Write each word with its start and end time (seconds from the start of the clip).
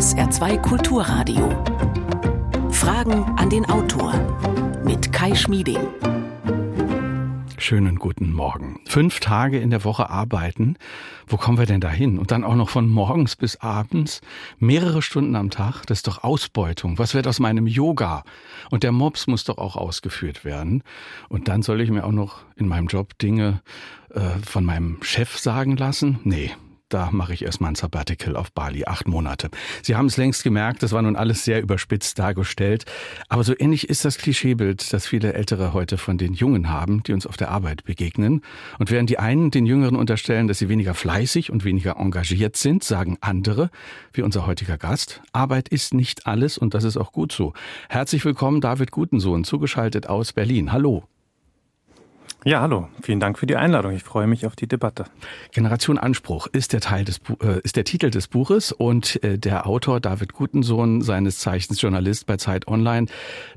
SR2 0.00 0.62
Kulturradio. 0.62 1.50
Fragen 2.70 3.22
an 3.36 3.50
den 3.50 3.66
Autor 3.68 4.14
mit 4.82 5.12
Kai 5.12 5.34
Schmieding. 5.34 5.76
Schönen 7.58 7.96
guten 7.96 8.32
Morgen. 8.32 8.80
Fünf 8.86 9.20
Tage 9.20 9.60
in 9.60 9.68
der 9.68 9.84
Woche 9.84 10.08
arbeiten. 10.08 10.78
Wo 11.26 11.36
kommen 11.36 11.58
wir 11.58 11.66
denn 11.66 11.82
dahin? 11.82 12.18
Und 12.18 12.30
dann 12.30 12.44
auch 12.44 12.54
noch 12.54 12.70
von 12.70 12.88
morgens 12.88 13.36
bis 13.36 13.56
abends. 13.56 14.22
Mehrere 14.58 15.02
Stunden 15.02 15.36
am 15.36 15.50
Tag. 15.50 15.84
Das 15.84 15.98
ist 15.98 16.06
doch 16.06 16.24
Ausbeutung. 16.24 16.98
Was 16.98 17.12
wird 17.12 17.26
aus 17.26 17.38
meinem 17.38 17.66
Yoga? 17.66 18.24
Und 18.70 18.84
der 18.84 18.92
Mops 18.92 19.26
muss 19.26 19.44
doch 19.44 19.58
auch 19.58 19.76
ausgeführt 19.76 20.46
werden. 20.46 20.82
Und 21.28 21.48
dann 21.48 21.60
soll 21.60 21.82
ich 21.82 21.90
mir 21.90 22.04
auch 22.04 22.12
noch 22.12 22.38
in 22.56 22.68
meinem 22.68 22.86
Job 22.86 23.18
Dinge 23.18 23.60
äh, 24.14 24.20
von 24.42 24.64
meinem 24.64 25.02
Chef 25.02 25.36
sagen 25.36 25.76
lassen? 25.76 26.20
Nee, 26.24 26.52
da 26.90 27.10
mache 27.12 27.32
ich 27.32 27.44
erstmal 27.44 27.72
ein 27.72 27.76
Sabbatical 27.76 28.36
auf 28.36 28.52
Bali, 28.52 28.84
acht 28.84 29.08
Monate. 29.08 29.48
Sie 29.82 29.96
haben 29.96 30.06
es 30.06 30.16
längst 30.16 30.44
gemerkt, 30.44 30.82
das 30.82 30.92
war 30.92 31.02
nun 31.02 31.16
alles 31.16 31.44
sehr 31.44 31.62
überspitzt 31.62 32.18
dargestellt. 32.18 32.84
Aber 33.28 33.44
so 33.44 33.54
ähnlich 33.58 33.88
ist 33.88 34.04
das 34.04 34.18
Klischeebild, 34.18 34.92
das 34.92 35.06
viele 35.06 35.32
Ältere 35.32 35.72
heute 35.72 35.98
von 35.98 36.18
den 36.18 36.34
Jungen 36.34 36.70
haben, 36.70 37.02
die 37.04 37.12
uns 37.12 37.26
auf 37.26 37.36
der 37.36 37.50
Arbeit 37.50 37.84
begegnen. 37.84 38.42
Und 38.78 38.90
während 38.90 39.08
die 39.08 39.18
einen 39.18 39.50
den 39.50 39.66
Jüngeren 39.66 39.96
unterstellen, 39.96 40.48
dass 40.48 40.58
sie 40.58 40.68
weniger 40.68 40.94
fleißig 40.94 41.50
und 41.50 41.64
weniger 41.64 41.96
engagiert 41.96 42.56
sind, 42.56 42.84
sagen 42.84 43.16
andere, 43.20 43.70
wie 44.12 44.22
unser 44.22 44.46
heutiger 44.46 44.78
Gast, 44.78 45.22
Arbeit 45.32 45.68
ist 45.68 45.94
nicht 45.94 46.26
alles 46.26 46.58
und 46.58 46.74
das 46.74 46.84
ist 46.84 46.96
auch 46.96 47.12
gut 47.12 47.32
so. 47.32 47.52
Herzlich 47.88 48.24
willkommen, 48.24 48.60
David 48.60 48.90
Gutensohn, 48.90 49.44
zugeschaltet 49.44 50.08
aus 50.08 50.32
Berlin. 50.32 50.72
Hallo. 50.72 51.09
Ja, 52.42 52.62
hallo. 52.62 52.88
Vielen 53.02 53.20
Dank 53.20 53.38
für 53.38 53.44
die 53.44 53.56
Einladung. 53.56 53.92
Ich 53.92 54.02
freue 54.02 54.26
mich 54.26 54.46
auf 54.46 54.56
die 54.56 54.66
Debatte. 54.66 55.04
Generation 55.52 55.98
Anspruch 55.98 56.46
ist 56.46 56.72
der 56.72 56.80
Teil 56.80 57.04
des 57.04 57.20
äh, 57.42 57.60
ist 57.62 57.76
der 57.76 57.84
Titel 57.84 58.08
des 58.08 58.28
Buches 58.28 58.72
und 58.72 59.22
äh, 59.22 59.36
der 59.36 59.66
Autor 59.66 60.00
David 60.00 60.32
Gutensohn, 60.32 61.02
seines 61.02 61.38
Zeichens 61.40 61.82
Journalist 61.82 62.24
bei 62.24 62.38
Zeit 62.38 62.66
Online, 62.66 63.08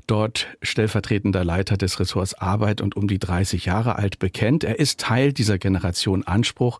dort 0.06 0.48
stellvertretender 0.60 1.44
Leiter 1.44 1.78
des 1.78 1.98
Ressorts 1.98 2.34
Arbeit 2.34 2.82
und 2.82 2.94
um 2.94 3.08
die 3.08 3.18
30 3.18 3.64
Jahre 3.64 3.96
alt 3.96 4.18
bekennt. 4.18 4.64
Er 4.64 4.78
ist 4.78 5.00
Teil 5.00 5.32
dieser 5.32 5.56
Generation 5.56 6.24
Anspruch, 6.24 6.78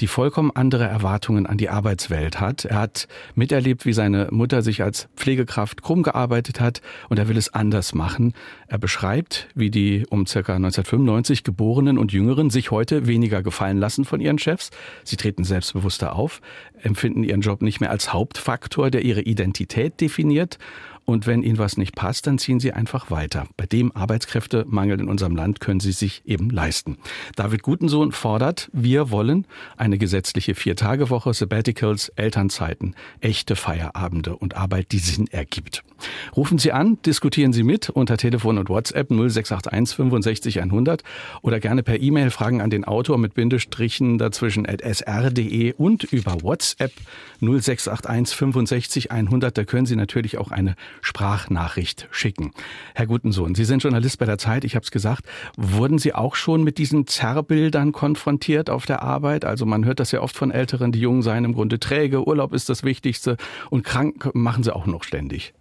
die 0.00 0.06
vollkommen 0.06 0.52
andere 0.54 0.84
Erwartungen 0.84 1.46
an 1.46 1.58
die 1.58 1.68
Arbeitswelt 1.68 2.40
hat. 2.40 2.64
Er 2.64 2.78
hat 2.78 3.08
miterlebt, 3.34 3.84
wie 3.84 3.92
seine 3.92 4.28
Mutter 4.30 4.62
sich 4.62 4.82
als 4.82 5.06
Pflegekraft 5.16 5.82
krumm 5.82 6.02
gearbeitet 6.02 6.60
hat 6.60 6.80
und 7.10 7.18
er 7.18 7.28
will 7.28 7.36
es 7.36 7.52
anders 7.52 7.94
machen. 7.94 8.32
Er 8.68 8.78
beschreibt, 8.78 9.48
wie 9.54 9.70
die 9.70 10.06
um 10.08 10.24
circa 10.24 10.54
1995 10.54 11.41
Geborenen 11.44 11.98
und 11.98 12.12
Jüngeren 12.12 12.50
sich 12.50 12.70
heute 12.70 13.06
weniger 13.06 13.42
gefallen 13.42 13.78
lassen 13.78 14.04
von 14.04 14.20
ihren 14.20 14.38
Chefs. 14.38 14.70
Sie 15.04 15.16
treten 15.16 15.44
selbstbewusster 15.44 16.14
auf, 16.14 16.40
empfinden 16.80 17.24
ihren 17.24 17.40
Job 17.40 17.62
nicht 17.62 17.80
mehr 17.80 17.90
als 17.90 18.12
Hauptfaktor, 18.12 18.90
der 18.90 19.02
ihre 19.02 19.22
Identität 19.22 20.00
definiert 20.00 20.58
und 21.04 21.26
wenn 21.26 21.42
Ihnen 21.42 21.58
was 21.58 21.76
nicht 21.76 21.94
passt, 21.94 22.26
dann 22.26 22.38
ziehen 22.38 22.60
Sie 22.60 22.72
einfach 22.72 23.10
weiter. 23.10 23.46
Bei 23.56 23.66
dem 23.66 23.92
Arbeitskräftemangel 23.92 25.00
in 25.00 25.08
unserem 25.08 25.34
Land 25.34 25.60
können 25.60 25.80
Sie 25.80 25.92
sich 25.92 26.22
eben 26.24 26.50
leisten. 26.50 26.98
David 27.36 27.62
Gutensohn 27.62 28.12
fordert, 28.12 28.70
wir 28.72 29.10
wollen 29.10 29.46
eine 29.76 29.98
gesetzliche 29.98 30.54
Viertagewoche, 30.54 31.34
Sabbaticals, 31.34 32.10
Elternzeiten, 32.10 32.94
echte 33.20 33.56
Feierabende 33.56 34.36
und 34.36 34.56
Arbeit, 34.56 34.92
die 34.92 34.98
Sinn 34.98 35.26
ergibt. 35.26 35.82
Rufen 36.36 36.58
Sie 36.58 36.72
an, 36.72 36.98
diskutieren 37.04 37.52
Sie 37.52 37.62
mit 37.62 37.90
unter 37.90 38.16
Telefon 38.16 38.58
und 38.58 38.68
WhatsApp 38.68 39.08
0681 39.10 39.96
65 39.96 40.60
100 40.62 41.02
oder 41.42 41.60
gerne 41.60 41.82
per 41.82 42.00
E-Mail 42.00 42.30
Fragen 42.30 42.60
an 42.60 42.70
den 42.70 42.84
Autor 42.84 43.18
mit 43.18 43.34
Bindestrichen 43.34 44.18
dazwischen 44.18 44.66
at 44.68 44.82
sr.de 44.82 45.72
und 45.74 46.04
über 46.04 46.42
WhatsApp 46.42 46.92
0681 47.40 48.36
65 48.36 49.12
100. 49.12 49.56
Da 49.56 49.64
können 49.64 49.86
Sie 49.86 49.96
natürlich 49.96 50.38
auch 50.38 50.50
eine 50.50 50.74
Sprachnachricht 51.00 52.08
schicken. 52.10 52.52
Herr 52.94 53.06
Gutensohn, 53.06 53.54
Sie 53.54 53.64
sind 53.64 53.82
Journalist 53.82 54.18
bei 54.18 54.26
der 54.26 54.38
Zeit, 54.38 54.64
ich 54.64 54.74
habe 54.74 54.84
es 54.84 54.90
gesagt. 54.90 55.26
Wurden 55.56 55.98
Sie 55.98 56.14
auch 56.14 56.34
schon 56.34 56.62
mit 56.62 56.78
diesen 56.78 57.06
Zerrbildern 57.06 57.92
konfrontiert 57.92 58.70
auf 58.70 58.86
der 58.86 59.02
Arbeit? 59.02 59.44
Also 59.44 59.66
man 59.66 59.84
hört 59.84 60.00
das 60.00 60.12
ja 60.12 60.20
oft 60.20 60.36
von 60.36 60.50
Älteren, 60.50 60.92
die 60.92 61.00
Jungen 61.00 61.22
seien 61.22 61.44
im 61.44 61.54
Grunde 61.54 61.80
träge, 61.80 62.26
Urlaub 62.26 62.52
ist 62.52 62.68
das 62.68 62.82
Wichtigste 62.82 63.36
und 63.70 63.84
krank 63.84 64.30
machen 64.34 64.62
sie 64.62 64.74
auch 64.74 64.86
noch 64.86 65.04
ständig. 65.04 65.54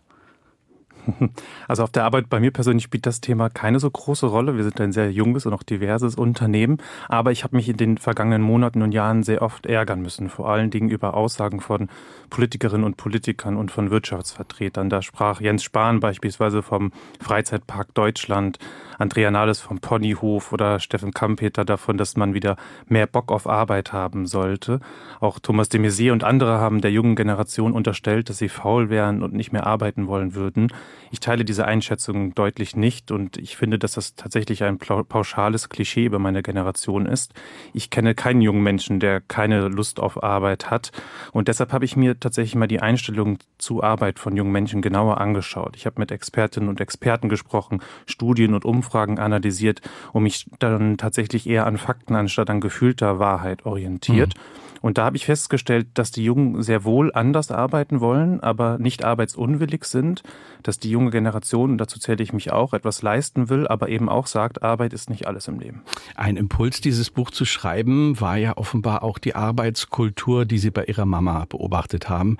Also 1.68 1.84
auf 1.84 1.92
der 1.92 2.04
Arbeit 2.04 2.30
bei 2.30 2.40
mir 2.40 2.52
persönlich 2.52 2.84
spielt 2.84 3.06
das 3.06 3.22
Thema 3.22 3.50
keine 3.50 3.80
so 3.80 3.90
große 3.90 4.26
Rolle. 4.26 4.58
Wir 4.58 4.64
sind 4.64 4.80
ein 4.82 4.92
sehr 4.92 5.12
junges 5.12 5.46
und 5.46 5.54
auch 5.54 5.64
diverses 5.64 6.16
Unternehmen. 6.16 6.78
Aber 7.08 7.32
ich 7.32 7.44
habe 7.44 7.56
mich 7.56 7.70
in 7.70 7.78
den 7.78 7.98
vergangenen 7.98 8.42
Monaten 8.42 8.82
und 8.82 8.92
Jahren 8.92 9.24
sehr 9.24 9.42
oft 9.42 9.66
ärgern 9.66 10.02
müssen. 10.02 10.30
Vor 10.30 10.50
allen 10.50 10.70
Dingen 10.70 10.90
über 10.90 11.14
Aussagen 11.14 11.62
von 11.62 11.90
Politikerinnen 12.30 12.86
und 12.86 12.98
Politikern 12.98 13.58
und 13.58 13.72
von 13.72 13.92
Wirtschaftsvertretern. 13.92 14.90
Da 14.90 15.02
sprach 15.02 15.42
Jens 15.42 15.64
Spahn 15.64 16.00
beispielsweise 16.00 16.62
vom 16.62 16.92
Freizeitpark 17.20 17.94
Deutschland, 17.94 18.60
Andrea 19.02 19.32
Nahles 19.32 19.60
vom 19.60 19.80
Ponyhof 19.80 20.54
oder 20.54 20.80
Steffen 20.80 21.12
Kampeter 21.12 21.66
davon, 21.66 21.98
dass 21.98 22.16
man 22.16 22.36
wieder 22.36 22.56
mehr 22.86 23.08
Bock 23.08 23.32
auf 23.32 23.48
Arbeit 23.48 23.94
haben 23.94 24.28
sollte. 24.28 24.80
Auch 25.20 25.40
Thomas 25.40 25.70
de 25.70 25.82
Maizière 25.82 26.12
und 26.12 26.24
andere 26.24 26.60
haben 26.60 26.82
der 26.82 26.92
jungen 26.92 27.16
Generation 27.16 27.74
unterstellt, 27.74 28.30
dass 28.30 28.38
sie 28.38 28.48
faul 28.48 28.92
wären 28.92 29.24
und 29.24 29.34
nicht 29.34 29.52
mehr 29.52 29.66
arbeiten 29.66 30.08
wollen 30.08 30.36
würden. 30.36 30.72
Ich 31.10 31.20
teile 31.20 31.44
diese 31.44 31.66
Einschätzung 31.66 32.36
deutlich 32.36 32.76
nicht 32.76 33.12
und 33.12 33.38
ich 33.38 33.58
finde, 33.58 33.80
dass 33.80 33.94
das 33.94 34.16
tatsächlich 34.16 34.64
ein 34.64 34.78
pauschales 34.78 35.70
Klischee 35.70 36.06
über 36.06 36.20
meine 36.20 36.44
Generation 36.44 37.08
ist. 37.08 37.34
Ich 37.74 37.90
kenne 37.90 38.14
keinen 38.14 38.42
jungen 38.42 38.62
Menschen, 38.62 39.00
der 39.00 39.20
keine 39.20 39.68
Lust 39.68 40.00
auf 40.00 40.24
Arbeit 40.24 40.70
hat 40.70 40.92
und 41.32 41.48
deshalb 41.48 41.74
habe 41.74 41.86
ich 41.86 41.98
mir 41.98 42.20
tatsächlich 42.20 42.56
mal 42.56 42.68
die 42.68 42.82
Einstellung 42.82 43.40
zu 43.58 43.82
Arbeit 43.82 44.20
von 44.20 44.38
jungen 44.38 44.52
Menschen 44.52 44.82
genauer 44.82 45.20
angeschaut. 45.20 45.76
Ich 45.76 45.88
habe 45.88 46.00
mit 46.00 46.12
Expertinnen 46.12 46.70
und 46.70 46.80
Experten 46.80 47.28
gesprochen, 47.28 47.82
Studien 48.06 48.54
und 48.54 48.64
Umfragen 48.64 48.91
analysiert 48.94 49.82
und 50.14 50.24
mich 50.24 50.46
dann 50.60 50.98
tatsächlich 50.98 51.48
eher 51.48 51.66
an 51.66 51.78
Fakten 51.78 52.16
anstatt 52.16 52.50
an 52.50 52.62
gefühlter 52.62 53.20
Wahrheit 53.20 53.66
orientiert. 53.66 54.34
Mhm. 54.36 54.71
Und 54.82 54.98
da 54.98 55.06
habe 55.06 55.16
ich 55.16 55.26
festgestellt, 55.26 55.88
dass 55.94 56.12
die 56.12 56.24
Jungen 56.24 56.64
sehr 56.64 56.84
wohl 56.84 57.14
anders 57.14 57.52
arbeiten 57.52 58.02
wollen, 58.02 58.40
aber 58.40 58.78
nicht 58.80 59.04
arbeitsunwillig 59.04 59.86
sind, 59.86 60.24
dass 60.64 60.80
die 60.80 60.90
junge 60.90 61.12
Generation, 61.12 61.72
und 61.72 61.78
dazu 61.78 62.00
zähle 62.00 62.24
ich 62.24 62.34
mich 62.34 62.52
auch, 62.52 62.74
etwas 62.74 63.02
leisten 63.02 63.50
will, 63.50 63.68
aber 63.68 63.90
eben 63.90 64.10
auch 64.10 64.28
sagt, 64.28 64.64
Arbeit 64.64 64.94
ist 64.94 65.10
nicht 65.10 65.28
alles 65.28 65.48
im 65.48 65.60
Leben. 65.60 65.84
Ein 66.16 66.36
Impuls, 66.38 66.82
dieses 66.82 67.10
Buch 67.12 67.32
zu 67.32 67.46
schreiben, 67.46 68.20
war 68.20 68.38
ja 68.38 68.58
offenbar 68.58 69.04
auch 69.04 69.20
die 69.20 69.36
Arbeitskultur, 69.36 70.46
die 70.46 70.58
Sie 70.58 70.72
bei 70.72 70.86
Ihrer 70.86 71.06
Mama 71.06 71.46
beobachtet 71.48 72.10
haben. 72.10 72.38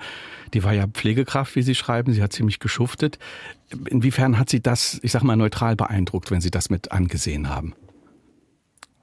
Die 0.52 0.64
war 0.64 0.72
ja 0.72 0.86
Pflegekraft, 0.86 1.54
wie 1.56 1.62
Sie 1.62 1.74
schreiben, 1.74 2.12
sie 2.12 2.22
hat 2.22 2.32
ziemlich 2.32 2.58
geschuftet. 2.58 3.18
Inwiefern 3.88 4.38
hat 4.38 4.50
Sie 4.50 4.60
das, 4.60 4.98
ich 5.02 5.12
sag 5.12 5.22
mal, 5.22 5.36
neutral 5.36 5.76
beeindruckt, 5.76 6.30
wenn 6.30 6.40
Sie 6.40 6.50
das 6.50 6.70
mit 6.70 6.92
angesehen 6.92 7.48
haben? 7.48 7.74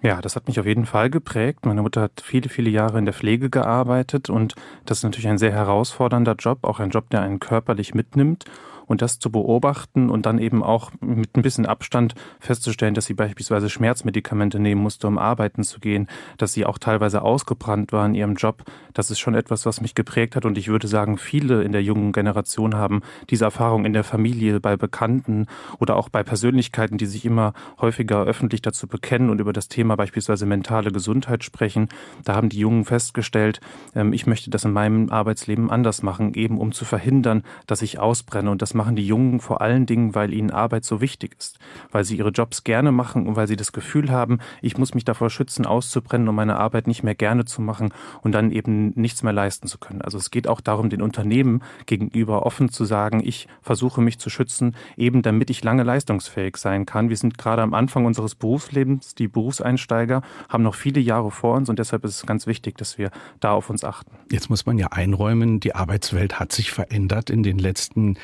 Ja, 0.02 0.22
das 0.22 0.38
hat 0.38 0.48
mich 0.48 0.60
auf 0.60 0.66
jeden 0.66 0.86
Fall 0.86 1.10
geprägt. 1.10 1.66
Meine 1.66 1.82
Mutter 1.82 2.02
hat 2.02 2.22
viele, 2.24 2.48
viele 2.48 2.70
Jahre 2.70 3.00
in 3.00 3.06
der 3.06 3.14
Pflege 3.14 3.50
gearbeitet 3.50 4.30
und 4.30 4.56
das 4.86 5.00
ist 5.00 5.04
natürlich 5.04 5.28
ein 5.28 5.38
sehr 5.38 5.52
herausfordernder 5.52 6.36
Job, 6.40 6.60
auch 6.62 6.80
ein 6.80 6.90
Job, 6.90 7.10
der 7.10 7.22
einen 7.22 7.40
körperlich 7.40 7.94
mitnimmt 7.94 8.46
und 8.90 9.04
das 9.04 9.20
zu 9.20 9.32
beobachten 9.32 10.10
und 10.10 10.26
dann 10.26 10.40
eben 10.40 10.64
auch 10.64 10.92
mit 11.00 11.38
ein 11.38 11.44
bisschen 11.44 11.68
Abstand 11.68 12.16
festzustellen, 12.40 12.96
dass 12.96 13.06
sie 13.06 13.14
beispielsweise 13.14 13.70
Schmerzmedikamente 13.70 14.60
nehmen 14.60 14.82
musste, 14.82 15.08
um 15.08 15.18
arbeiten 15.18 15.64
zu 15.64 15.80
gehen, 15.80 16.08
dass 16.38 16.54
sie 16.54 16.66
auch 16.66 16.80
teilweise 16.80 17.22
ausgebrannt 17.22 17.94
war 17.94 18.06
in 18.08 18.16
ihrem 18.16 18.34
Job. 18.34 18.64
Das 18.94 19.12
ist 19.12 19.20
schon 19.20 19.36
etwas, 19.36 19.66
was 19.68 19.80
mich 19.80 19.94
geprägt 19.94 20.36
hat 20.36 20.44
und 20.44 20.58
ich 20.58 20.68
würde 20.68 20.88
sagen, 20.88 21.20
viele 21.20 21.64
in 21.64 21.72
der 21.72 21.84
jungen 21.84 22.12
Generation 22.12 22.76
haben 22.76 23.02
diese 23.30 23.46
Erfahrung 23.46 23.86
in 23.86 23.94
der 23.94 24.04
Familie, 24.04 24.60
bei 24.60 24.76
Bekannten 24.76 25.46
oder 25.78 25.96
auch 25.96 26.10
bei 26.10 26.24
Persönlichkeiten, 26.24 26.98
die 26.98 27.06
sich 27.06 27.26
immer 27.26 27.54
häufiger 27.80 28.24
öffentlich 28.24 28.64
dazu 28.64 28.88
bekennen 28.88 29.30
und 29.30 29.40
über 29.40 29.54
das 29.54 29.68
Thema 29.68 29.96
beispielsweise 29.96 30.48
mentale 30.48 30.92
Gesundheit 30.92 31.44
sprechen. 31.44 31.90
Da 32.24 32.36
haben 32.36 32.50
die 32.50 32.58
Jungen 32.58 32.86
festgestellt, 32.86 33.62
ähm, 33.94 34.14
ich 34.14 34.26
möchte 34.26 34.50
das 34.50 34.66
in 34.66 34.74
meinem 34.74 35.12
Arbeitsleben 35.12 35.70
anders 35.70 36.02
machen, 36.02 36.34
eben 36.34 36.58
um 36.58 36.72
zu 36.72 36.86
verhindern, 36.86 37.44
dass 37.68 37.84
ich 37.84 38.00
ausbrenne 38.00 38.50
und 38.50 38.64
das 38.64 38.74
machen 38.80 38.96
die 38.96 39.06
Jungen 39.06 39.42
vor 39.42 39.60
allen 39.60 39.86
Dingen, 39.86 40.16
weil 40.16 40.34
ihnen 40.34 40.52
Arbeit 40.52 40.86
so 40.86 41.02
wichtig 41.02 41.36
ist, 41.38 41.60
weil 41.92 42.06
sie 42.06 42.16
ihre 42.16 42.30
Jobs 42.30 42.64
gerne 42.64 42.94
machen 42.94 43.28
und 43.28 43.36
weil 43.36 43.46
sie 43.46 43.58
das 43.58 43.74
Gefühl 43.74 44.10
haben, 44.10 44.40
ich 44.62 44.78
muss 44.78 44.94
mich 44.94 45.04
davor 45.04 45.30
schützen, 45.30 45.66
auszubrennen, 45.66 46.30
um 46.30 46.36
meine 46.36 46.58
Arbeit 46.58 46.88
nicht 46.88 47.04
mehr 47.04 47.14
gerne 47.14 47.44
zu 47.44 47.62
machen 47.62 47.94
und 48.22 48.32
dann 48.32 48.52
eben 48.52 48.94
nichts 48.96 49.22
mehr 49.22 49.34
leisten 49.34 49.68
zu 49.68 49.80
können. 49.80 50.02
Also 50.02 50.18
es 50.18 50.32
geht 50.32 50.48
auch 50.48 50.62
darum, 50.62 50.90
den 50.90 51.02
Unternehmen 51.02 51.62
gegenüber 51.88 52.46
offen 52.46 52.70
zu 52.70 52.86
sagen, 52.86 53.22
ich 53.22 53.50
versuche 53.62 54.00
mich 54.00 54.18
zu 54.18 54.30
schützen, 54.30 54.78
eben 54.96 55.24
damit 55.24 55.50
ich 55.50 55.62
lange 55.62 55.84
leistungsfähig 55.84 56.56
sein 56.56 56.86
kann. 56.86 57.10
Wir 57.10 57.18
sind 57.18 57.38
gerade 57.38 57.62
am 57.62 57.74
Anfang 57.74 58.06
unseres 58.06 58.34
Berufslebens, 58.34 59.14
die 59.14 59.28
Berufseinsteiger 59.28 60.22
haben 60.48 60.64
noch 60.64 60.76
viele 60.76 61.02
Jahre 61.02 61.32
vor 61.32 61.56
uns 61.58 61.68
und 61.68 61.80
deshalb 61.80 62.06
ist 62.06 62.16
es 62.16 62.26
ganz 62.26 62.48
wichtig, 62.48 62.78
dass 62.78 62.98
wir 62.98 63.12
da 63.42 63.52
auf 63.52 63.70
uns 63.70 63.84
achten. 63.84 64.12
Jetzt 64.32 64.50
muss 64.50 64.66
man 64.66 64.78
ja 64.78 64.88
einräumen, 64.88 65.60
die 65.60 65.76
Arbeitswelt 65.76 66.40
hat 66.40 66.54
sich 66.54 66.72
verändert 66.72 67.30
in 67.30 67.44
den 67.44 67.60
letzten 67.60 68.16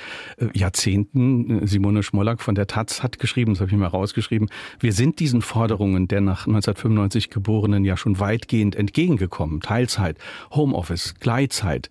Jahrzehnten. 0.54 1.66
Simone 1.68 2.04
Schmollack 2.04 2.42
von 2.42 2.56
der 2.56 2.68
Taz 2.68 3.04
hat 3.04 3.20
geschrieben, 3.20 3.54
das 3.54 3.62
habe 3.62 3.72
ich 3.72 3.78
mal 3.78 3.88
rausgeschrieben, 3.88 4.50
wir 4.80 4.94
sind 4.94 5.20
diesen 5.20 5.42
Forderungen 5.42 6.08
der 6.08 6.22
nach 6.22 6.48
1995 6.48 7.30
Geborenen 7.30 7.86
ja 7.86 7.98
schon 7.98 8.20
weitgehend 8.20 8.76
entgegengekommen. 8.76 9.62
Teilzeit, 9.62 10.18
Homeoffice, 10.52 11.16
Gleitzeit. 11.20 11.90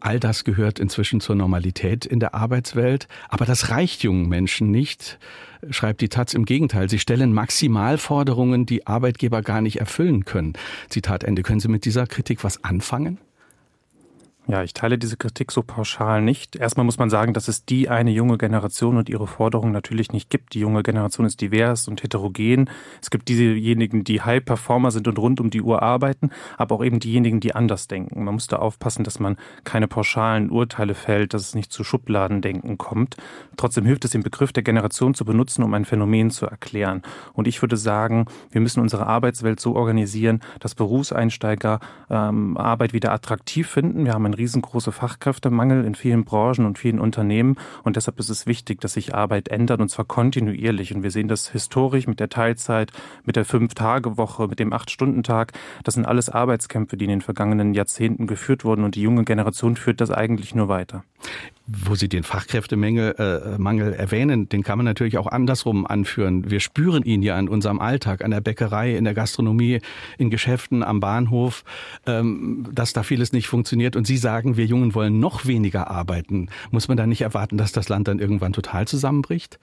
All 0.00 0.20
das 0.20 0.44
gehört 0.44 0.78
inzwischen 0.78 1.20
zur 1.20 1.36
Normalität 1.36 2.06
in 2.06 2.20
der 2.20 2.34
Arbeitswelt. 2.34 3.08
Aber 3.28 3.44
das 3.44 3.70
reicht 3.70 4.02
jungen 4.02 4.28
Menschen 4.28 4.70
nicht, 4.70 5.18
schreibt 5.70 6.00
die 6.00 6.08
Taz. 6.08 6.34
Im 6.34 6.44
Gegenteil, 6.44 6.88
sie 6.88 6.98
stellen 6.98 7.32
Maximalforderungen, 7.32 8.66
die 8.66 8.86
Arbeitgeber 8.86 9.42
gar 9.42 9.60
nicht 9.60 9.80
erfüllen 9.80 10.24
können. 10.24 10.52
Zitat 10.88 11.24
Ende. 11.24 11.42
Können 11.42 11.60
Sie 11.60 11.68
mit 11.68 11.84
dieser 11.84 12.06
Kritik 12.06 12.44
was 12.44 12.62
anfangen? 12.62 13.18
Ja, 14.48 14.62
ich 14.62 14.74
teile 14.74 14.96
diese 14.96 15.16
Kritik 15.16 15.50
so 15.50 15.64
pauschal 15.64 16.22
nicht. 16.22 16.54
Erstmal 16.54 16.86
muss 16.86 16.98
man 16.98 17.10
sagen, 17.10 17.32
dass 17.32 17.48
es 17.48 17.64
die 17.64 17.88
eine 17.88 18.12
junge 18.12 18.38
Generation 18.38 18.96
und 18.96 19.08
ihre 19.08 19.26
Forderungen 19.26 19.72
natürlich 19.72 20.12
nicht 20.12 20.30
gibt. 20.30 20.54
Die 20.54 20.60
junge 20.60 20.84
Generation 20.84 21.26
ist 21.26 21.40
divers 21.40 21.88
und 21.88 22.04
heterogen. 22.04 22.70
Es 23.02 23.10
gibt 23.10 23.28
diejenigen, 23.28 24.04
die 24.04 24.22
High-Performer 24.22 24.92
sind 24.92 25.08
und 25.08 25.18
rund 25.18 25.40
um 25.40 25.50
die 25.50 25.62
Uhr 25.62 25.82
arbeiten, 25.82 26.30
aber 26.58 26.76
auch 26.76 26.84
eben 26.84 27.00
diejenigen, 27.00 27.40
die 27.40 27.56
anders 27.56 27.88
denken. 27.88 28.22
Man 28.22 28.34
muss 28.34 28.46
da 28.46 28.58
aufpassen, 28.58 29.02
dass 29.02 29.18
man 29.18 29.36
keine 29.64 29.88
pauschalen 29.88 30.50
Urteile 30.50 30.94
fällt, 30.94 31.34
dass 31.34 31.42
es 31.42 31.56
nicht 31.56 31.72
zu 31.72 31.82
Schubladendenken 31.82 32.78
kommt. 32.78 33.16
Trotzdem 33.56 33.84
hilft 33.84 34.04
es, 34.04 34.12
den 34.12 34.22
Begriff 34.22 34.52
der 34.52 34.62
Generation 34.62 35.14
zu 35.14 35.24
benutzen, 35.24 35.64
um 35.64 35.74
ein 35.74 35.84
Phänomen 35.84 36.30
zu 36.30 36.46
erklären. 36.46 37.02
Und 37.32 37.48
ich 37.48 37.62
würde 37.62 37.76
sagen, 37.76 38.26
wir 38.52 38.60
müssen 38.60 38.78
unsere 38.78 39.08
Arbeitswelt 39.08 39.58
so 39.58 39.74
organisieren, 39.74 40.38
dass 40.60 40.76
Berufseinsteiger 40.76 41.80
ähm, 42.10 42.56
Arbeit 42.56 42.92
wieder 42.92 43.10
attraktiv 43.10 43.68
finden. 43.68 44.04
Wir 44.04 44.12
haben 44.12 44.35
riesengroße 44.38 44.92
Fachkräftemangel 44.92 45.84
in 45.84 45.94
vielen 45.94 46.24
Branchen 46.24 46.66
und 46.66 46.78
vielen 46.78 47.00
Unternehmen. 47.00 47.56
Und 47.82 47.96
deshalb 47.96 48.18
ist 48.18 48.28
es 48.28 48.46
wichtig, 48.46 48.80
dass 48.80 48.94
sich 48.94 49.14
Arbeit 49.14 49.48
ändert 49.48 49.80
und 49.80 49.88
zwar 49.88 50.04
kontinuierlich. 50.04 50.94
Und 50.94 51.02
wir 51.02 51.10
sehen 51.10 51.28
das 51.28 51.48
historisch 51.48 52.06
mit 52.06 52.20
der 52.20 52.28
Teilzeit, 52.28 52.92
mit 53.24 53.36
der 53.36 53.44
Fünf-Tage-Woche, 53.44 54.48
mit 54.48 54.58
dem 54.58 54.72
Acht-Stunden-Tag. 54.72 55.52
Das 55.84 55.94
sind 55.94 56.06
alles 56.06 56.28
Arbeitskämpfe, 56.28 56.96
die 56.96 57.04
in 57.04 57.10
den 57.10 57.22
vergangenen 57.22 57.74
Jahrzehnten 57.74 58.26
geführt 58.26 58.64
wurden. 58.64 58.84
Und 58.84 58.94
die 58.94 59.02
junge 59.02 59.24
Generation 59.24 59.76
führt 59.76 60.00
das 60.00 60.10
eigentlich 60.10 60.54
nur 60.54 60.68
weiter. 60.68 61.04
Wo 61.68 61.96
Sie 61.96 62.08
den 62.08 62.22
Fachkräftemangel 62.22 63.14
äh, 63.18 63.58
Mangel 63.58 63.92
erwähnen, 63.92 64.48
den 64.48 64.62
kann 64.62 64.78
man 64.78 64.84
natürlich 64.84 65.18
auch 65.18 65.26
andersrum 65.26 65.84
anführen. 65.84 66.48
Wir 66.48 66.60
spüren 66.60 67.02
ihn 67.02 67.22
ja 67.22 67.36
in 67.40 67.48
unserem 67.48 67.80
Alltag, 67.80 68.22
an 68.24 68.30
der 68.30 68.40
Bäckerei, 68.40 68.96
in 68.96 69.02
der 69.02 69.14
Gastronomie, 69.14 69.80
in 70.16 70.30
Geschäften, 70.30 70.84
am 70.84 71.00
Bahnhof, 71.00 71.64
ähm, 72.06 72.68
dass 72.72 72.92
da 72.92 73.02
vieles 73.02 73.32
nicht 73.32 73.48
funktioniert. 73.48 73.96
Und 73.96 74.06
Sie 74.06 74.16
sagen, 74.16 74.56
wir 74.56 74.64
Jungen 74.64 74.94
wollen 74.94 75.18
noch 75.18 75.46
weniger 75.46 75.90
arbeiten. 75.90 76.50
Muss 76.70 76.86
man 76.86 76.96
da 76.96 77.04
nicht 77.04 77.22
erwarten, 77.22 77.58
dass 77.58 77.72
das 77.72 77.88
Land 77.88 78.06
dann 78.06 78.20
irgendwann 78.20 78.52
total 78.52 78.86
zusammenbricht? 78.86 79.58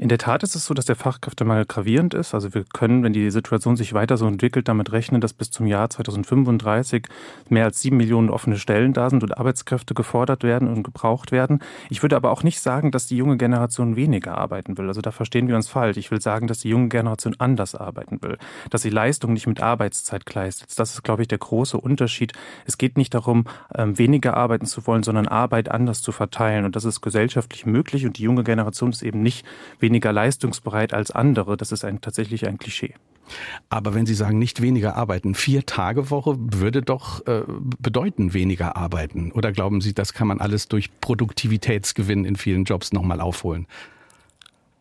In 0.00 0.08
der 0.08 0.18
Tat 0.18 0.44
ist 0.44 0.54
es 0.54 0.64
so, 0.64 0.74
dass 0.74 0.84
der 0.84 0.94
Fachkräftemangel 0.94 1.64
gravierend 1.66 2.14
ist. 2.14 2.32
Also 2.32 2.54
wir 2.54 2.62
können, 2.72 3.02
wenn 3.02 3.12
die 3.12 3.32
Situation 3.32 3.76
sich 3.76 3.94
weiter 3.94 4.16
so 4.16 4.28
entwickelt, 4.28 4.68
damit 4.68 4.92
rechnen, 4.92 5.20
dass 5.20 5.32
bis 5.32 5.50
zum 5.50 5.66
Jahr 5.66 5.90
2035 5.90 7.08
mehr 7.48 7.64
als 7.64 7.80
sieben 7.80 7.96
Millionen 7.96 8.30
offene 8.30 8.58
Stellen 8.58 8.92
da 8.92 9.10
sind 9.10 9.24
und 9.24 9.36
Arbeitskräfte 9.36 9.94
gefordert 9.94 10.44
werden 10.44 10.68
und 10.68 10.84
gebraucht 10.84 11.32
werden. 11.32 11.58
Ich 11.90 12.00
würde 12.02 12.14
aber 12.14 12.30
auch 12.30 12.44
nicht 12.44 12.60
sagen, 12.60 12.92
dass 12.92 13.08
die 13.08 13.16
junge 13.16 13.38
Generation 13.38 13.96
weniger 13.96 14.38
arbeiten 14.38 14.78
will. 14.78 14.86
Also 14.86 15.00
da 15.00 15.10
verstehen 15.10 15.48
wir 15.48 15.56
uns 15.56 15.66
falsch. 15.66 15.96
Ich 15.96 16.12
will 16.12 16.20
sagen, 16.20 16.46
dass 16.46 16.60
die 16.60 16.68
junge 16.68 16.90
Generation 16.90 17.34
anders 17.38 17.74
arbeiten 17.74 18.22
will, 18.22 18.38
dass 18.70 18.82
sie 18.82 18.90
Leistung 18.90 19.32
nicht 19.32 19.48
mit 19.48 19.60
Arbeitszeit 19.60 20.26
gleistet. 20.26 20.78
Das 20.78 20.92
ist, 20.92 21.02
glaube 21.02 21.22
ich, 21.22 21.28
der 21.28 21.38
große 21.38 21.76
Unterschied. 21.76 22.34
Es 22.66 22.78
geht 22.78 22.96
nicht 22.98 23.14
darum, 23.14 23.46
ähm, 23.74 23.98
weniger 23.98 24.36
arbeiten 24.36 24.66
zu 24.66 24.86
wollen, 24.86 25.02
sondern 25.02 25.26
Arbeit 25.26 25.68
anders 25.68 26.02
zu 26.02 26.12
verteilen. 26.12 26.64
Und 26.64 26.76
das 26.76 26.84
ist 26.84 27.00
gesellschaftlich 27.00 27.66
möglich. 27.66 28.06
Und 28.06 28.18
die 28.18 28.22
junge 28.22 28.44
Generation 28.44 28.90
ist 28.90 29.02
eben 29.02 29.22
nicht 29.22 29.44
weniger 29.80 29.87
leistungsbereit 30.12 30.92
als 30.92 31.10
andere. 31.10 31.56
Das 31.56 31.72
ist 31.72 31.84
ein, 31.84 32.00
tatsächlich 32.00 32.46
ein 32.46 32.58
Klischee. 32.58 32.94
Aber 33.68 33.94
wenn 33.94 34.06
Sie 34.06 34.14
sagen, 34.14 34.38
nicht 34.38 34.62
weniger 34.62 34.96
arbeiten, 34.96 35.34
vier 35.34 35.66
Tage 35.66 36.10
Woche 36.10 36.36
würde 36.38 36.82
doch 36.82 37.26
äh, 37.26 37.42
bedeuten 37.78 38.32
weniger 38.32 38.76
arbeiten. 38.76 39.32
Oder 39.32 39.52
glauben 39.52 39.80
Sie, 39.80 39.94
das 39.94 40.12
kann 40.12 40.28
man 40.28 40.40
alles 40.40 40.68
durch 40.68 40.90
Produktivitätsgewinn 41.00 42.24
in 42.24 42.36
vielen 42.36 42.64
Jobs 42.64 42.92
nochmal 42.92 43.20
aufholen? 43.20 43.66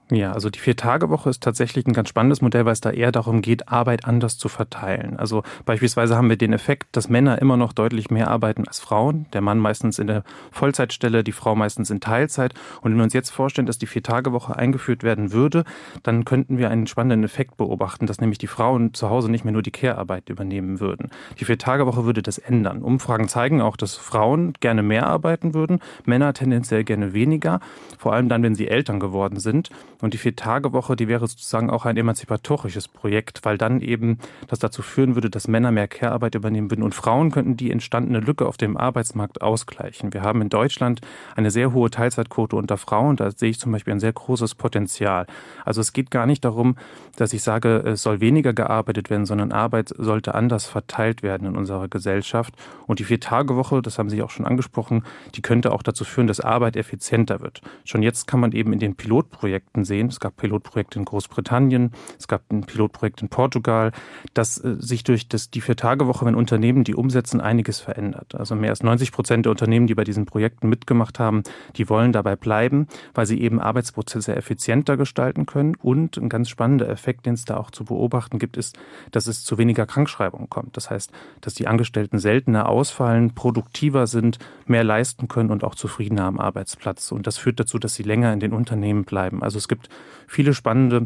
Ja, 0.10 0.32
also 0.32 0.50
die 0.50 0.60
Vier-Tage-Woche 0.60 1.30
ist 1.30 1.44
tatsächlich 1.44 1.86
ein 1.86 1.92
ganz 1.92 2.08
spannendes 2.08 2.42
Modell, 2.42 2.64
weil 2.64 2.72
es 2.72 2.80
da 2.80 2.92
eher 2.92 3.12
darum 3.12 3.42
geht, 3.42 3.68
Arbeit 3.68 4.06
anders 4.06 4.38
zu 4.38 4.48
verteilen. 4.48 5.18
Also 5.18 5.44
beispielsweise 5.66 6.16
haben 6.16 6.30
wir 6.30 6.38
den 6.38 6.54
Effekt, 6.54 6.88
dass 6.96 7.10
Männer 7.10 7.42
immer 7.42 7.58
noch 7.58 7.74
deutlich 7.74 8.10
mehr 8.10 8.30
arbeiten 8.30 8.66
als 8.66 8.80
Frauen. 8.80 9.26
Der 9.34 9.42
Mann 9.42 9.60
meistens 9.60 10.00
in 10.00 10.08
der 10.08 10.24
Vollzeitstelle, 10.52 11.26
die 11.26 11.34
Frau 11.34 11.56
meistens 11.56 11.90
in 11.90 12.00
Teilzeit. 12.00 12.54
Und 12.82 12.92
wenn 12.92 12.98
wir 12.98 13.04
uns 13.04 13.14
jetzt 13.14 13.32
vorstellen, 13.32 13.66
dass 13.66 13.80
die 13.80 13.86
Vier-Tage-Woche 13.86 14.56
eingeführt 14.56 15.04
werden 15.04 15.34
würde, 15.34 15.66
dann 16.04 16.24
könnten 16.24 16.58
wir 16.58 16.70
einen 16.70 16.88
spannenden 16.88 17.26
Effekt 17.26 17.58
beobachten, 17.58 18.06
dass 18.06 18.22
nämlich 18.22 18.38
die 18.38 18.48
Frauen 18.48 18.94
zu 18.94 19.10
Hause 19.10 19.30
nicht 19.30 19.44
mehr 19.44 19.52
nur 19.52 19.62
die 19.62 19.72
Care-Arbeit 19.72 20.30
übernehmen 20.30 20.80
würden. 20.80 21.10
Die 21.38 21.44
Vier-Tage-Woche 21.44 22.06
würde 22.06 22.22
das 22.22 22.38
ändern. 22.38 22.82
Umfragen 22.82 23.28
zeigen 23.28 23.62
auch, 23.62 23.76
dass 23.76 23.96
Frauen 23.96 24.54
gerne 24.62 24.84
mehr 24.84 25.06
arbeiten 25.06 25.54
würden, 25.54 25.80
Männer 26.06 26.34
tendenziell 26.34 26.86
gerne 26.86 27.14
weniger, 27.14 27.60
vor 27.98 28.14
allem 28.14 28.30
dann, 28.30 28.42
wenn 28.42 28.56
sie 28.56 28.70
Eltern 28.70 29.02
geworden 29.02 29.40
sind. 29.42 29.70
Und 30.02 30.14
die 30.14 30.18
Vier-Tage-Woche, 30.18 30.96
die 30.96 31.08
wäre 31.08 31.28
sozusagen 31.28 31.70
auch 31.70 31.86
ein 31.86 31.98
emanzipatorisches 31.98 32.88
Projekt, 32.88 33.40
weil 33.44 33.58
dann 33.58 33.82
eben 33.82 34.20
das 34.48 34.60
dazu 34.60 34.82
führen 34.82 35.16
würde, 35.16 35.30
dass 35.30 35.48
Männer 35.48 35.72
mehr 35.72 35.88
Care-Arbeit 35.88 36.36
übernehmen 36.36 36.70
würden 36.70 36.84
und 36.84 36.94
Frauen 36.94 37.32
könnten 37.32 37.58
die 37.58 37.72
entstandene 37.72 38.20
Lücke 38.20 38.46
auf 38.46 38.58
dem 38.58 38.78
Arbeitsmarkt 38.78 39.42
ausgleichen. 39.42 40.14
Wir 40.14 40.22
haben 40.22 40.42
in 40.42 40.50
Deutschland 40.50 41.02
eine 41.36 41.52
sehr 41.52 41.74
hohe 41.74 41.90
Teilzeitquote 41.90 42.56
unter 42.56 42.78
Frauen. 42.78 43.16
Da 43.16 43.32
sehe 43.32 43.50
ich 43.50 43.60
zum 43.60 43.72
Beispiel 43.72 43.94
ein 43.94 44.00
sehr 44.00 44.14
großes 44.14 44.56
Potenzial. 44.56 45.26
Also 45.66 45.82
es 45.82 45.94
geht 45.94 46.12
gar 46.12 46.26
nicht 46.26 46.46
darum, 46.46 46.78
dass 47.16 47.34
ich 47.34 47.42
sage, 47.42 47.78
es 47.86 48.04
soll 48.04 48.22
weniger 48.22 48.54
gearbeitet 48.54 49.10
werden, 49.10 49.26
sondern 49.26 49.52
Arbeit 49.52 49.94
sollte 49.98 50.36
anders 50.36 50.66
verteilt 50.66 51.24
werden 51.24 51.48
in 51.48 51.58
unserer 51.58 51.88
Gesellschaft. 51.88 52.54
Und 52.86 53.00
die 53.00 53.04
Vier-Tage-Woche, 53.04 53.82
das 53.82 53.98
haben 53.98 54.10
Sie 54.10 54.22
auch 54.22 54.30
schon 54.30 54.46
angesprochen, 54.46 55.04
die 55.36 55.42
könnte 55.42 55.72
auch 55.72 55.82
dazu 55.82 56.04
führen, 56.04 56.28
dass 56.28 56.40
Arbeit 56.40 56.76
effizienter 56.76 57.42
wird. 57.42 57.62
Schon 57.84 58.04
jetzt 58.04 58.28
kann 58.28 58.40
man 58.40 58.52
eben 58.52 58.74
in 58.74 58.80
den 58.80 58.96
Pilotprojekten 58.96 59.86
sehen. 59.88 60.08
Es 60.08 60.20
gab 60.20 60.38
Pilotprojekte 60.38 61.00
in 61.00 61.06
Großbritannien, 61.06 61.92
es 62.20 62.28
gab 62.28 62.44
ein 62.52 62.62
Pilotprojekt 62.62 63.22
in 63.22 63.30
Portugal, 63.30 63.92
dass 64.34 64.64
äh, 64.64 64.76
sich 64.78 65.04
durch 65.04 65.28
das, 65.28 65.50
die 65.50 65.62
Vier-Tage-Woche, 65.62 66.26
wenn 66.26 66.36
Unternehmen 66.36 66.84
die 66.84 66.94
umsetzen, 66.94 67.42
einiges 67.42 67.80
verändert. 67.80 68.36
Also 68.36 68.56
mehr 68.56 68.70
als 68.70 68.84
90 68.84 69.12
Prozent 69.12 69.46
der 69.46 69.52
Unternehmen, 69.52 69.88
die 69.88 69.96
bei 69.96 70.04
diesen 70.04 70.26
Projekten 70.26 70.70
mitgemacht 70.70 71.20
haben, 71.20 71.44
die 71.76 71.90
wollen 71.90 72.12
dabei 72.12 72.36
bleiben, 72.36 72.88
weil 73.14 73.26
sie 73.26 73.42
eben 73.42 73.60
Arbeitsprozesse 73.60 74.36
effizienter 74.36 74.98
gestalten 74.98 75.46
können. 75.46 75.76
Und 75.82 76.18
ein 76.18 76.30
ganz 76.30 76.50
spannender 76.50 76.90
Effekt, 76.90 77.26
den 77.26 77.34
es 77.34 77.46
da 77.46 77.58
auch 77.58 77.72
zu 77.72 77.86
beobachten 77.86 78.40
gibt, 78.40 78.58
ist, 78.58 78.78
dass 79.12 79.28
es 79.28 79.44
zu 79.44 79.58
weniger 79.58 79.86
Krankschreibungen 79.86 80.50
kommt. 80.50 80.78
Das 80.78 80.90
heißt, 80.90 81.12
dass 81.42 81.54
die 81.54 81.68
Angestellten 81.68 82.20
seltener 82.20 82.70
ausfallen, 82.70 83.34
produktiver 83.34 84.08
sind, 84.08 84.40
mehr 84.66 84.84
leisten 84.84 85.28
können 85.28 85.50
und 85.52 85.64
auch 85.64 85.76
zufriedener 85.76 86.26
am 86.26 86.40
Arbeitsplatz. 86.40 87.12
Und 87.12 87.28
das 87.28 87.38
führt 87.38 87.60
dazu, 87.60 87.80
dass 87.80 87.96
sie 87.96 88.04
länger 88.04 88.34
in 88.34 88.40
den 88.40 88.54
Unternehmen 88.54 89.04
bleiben. 89.04 89.44
Also 89.44 89.58
es 89.58 89.68
gibt 89.68 89.77
gibt 89.78 89.90
viele 90.28 90.54
spannende 90.54 91.04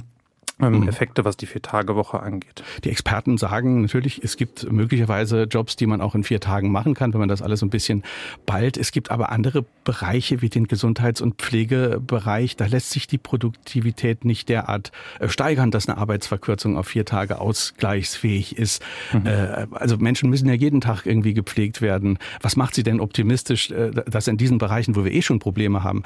ähm, 0.60 0.82
mhm. 0.82 0.88
Effekte, 0.88 1.26
was 1.26 1.38
die 1.38 1.46
Vier-Tage-Woche 1.46 2.20
angeht. 2.20 2.64
Die 2.84 2.90
Experten 2.90 3.38
sagen 3.38 3.82
natürlich, 3.82 4.24
es 4.24 4.38
gibt 4.38 4.72
möglicherweise 4.72 5.44
Jobs, 5.44 5.76
die 5.76 5.88
man 5.88 6.02
auch 6.02 6.16
in 6.16 6.24
vier 6.24 6.40
Tagen 6.40 6.72
machen 6.72 6.94
kann, 6.94 7.14
wenn 7.14 7.20
man 7.20 7.30
das 7.30 7.42
alles 7.42 7.62
ein 7.62 7.70
bisschen 7.70 8.04
bald. 8.46 8.78
Es 8.78 8.92
gibt 8.92 9.12
aber 9.12 9.32
andere 9.32 9.66
Bereiche 9.84 10.42
wie 10.42 10.50
den 10.50 10.68
Gesundheits- 10.68 11.22
und 11.22 11.36
Pflegebereich. 11.36 12.56
Da 12.56 12.66
lässt 12.66 12.92
sich 12.92 13.08
die 13.08 13.18
Produktivität 13.18 14.26
nicht 14.26 14.50
derart 14.50 14.92
äh, 15.20 15.28
steigern, 15.28 15.72
dass 15.72 15.88
eine 15.88 15.98
Arbeitsverkürzung 15.98 16.78
auf 16.78 16.88
vier 16.88 17.06
Tage 17.06 17.40
ausgleichsfähig 17.40 18.58
ist. 18.58 18.84
Mhm. 19.14 19.26
Äh, 19.26 19.68
also 19.72 19.98
Menschen 19.98 20.30
müssen 20.30 20.48
ja 20.48 20.54
jeden 20.54 20.82
Tag 20.82 21.06
irgendwie 21.06 21.34
gepflegt 21.34 21.82
werden. 21.82 22.20
Was 22.42 22.56
macht 22.56 22.76
Sie 22.76 22.84
denn 22.84 23.00
optimistisch, 23.00 23.72
äh, 23.72 23.92
dass 23.92 24.28
in 24.28 24.38
diesen 24.38 24.58
Bereichen, 24.58 24.96
wo 24.96 25.04
wir 25.04 25.12
eh 25.12 25.22
schon 25.22 25.40
Probleme 25.40 25.84
haben, 25.84 26.04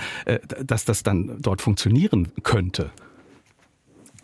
dass 0.64 0.86
das 0.86 1.04
dann 1.04 1.38
dort 1.42 1.62
funktionieren 1.62 2.30
könnte? 2.44 2.92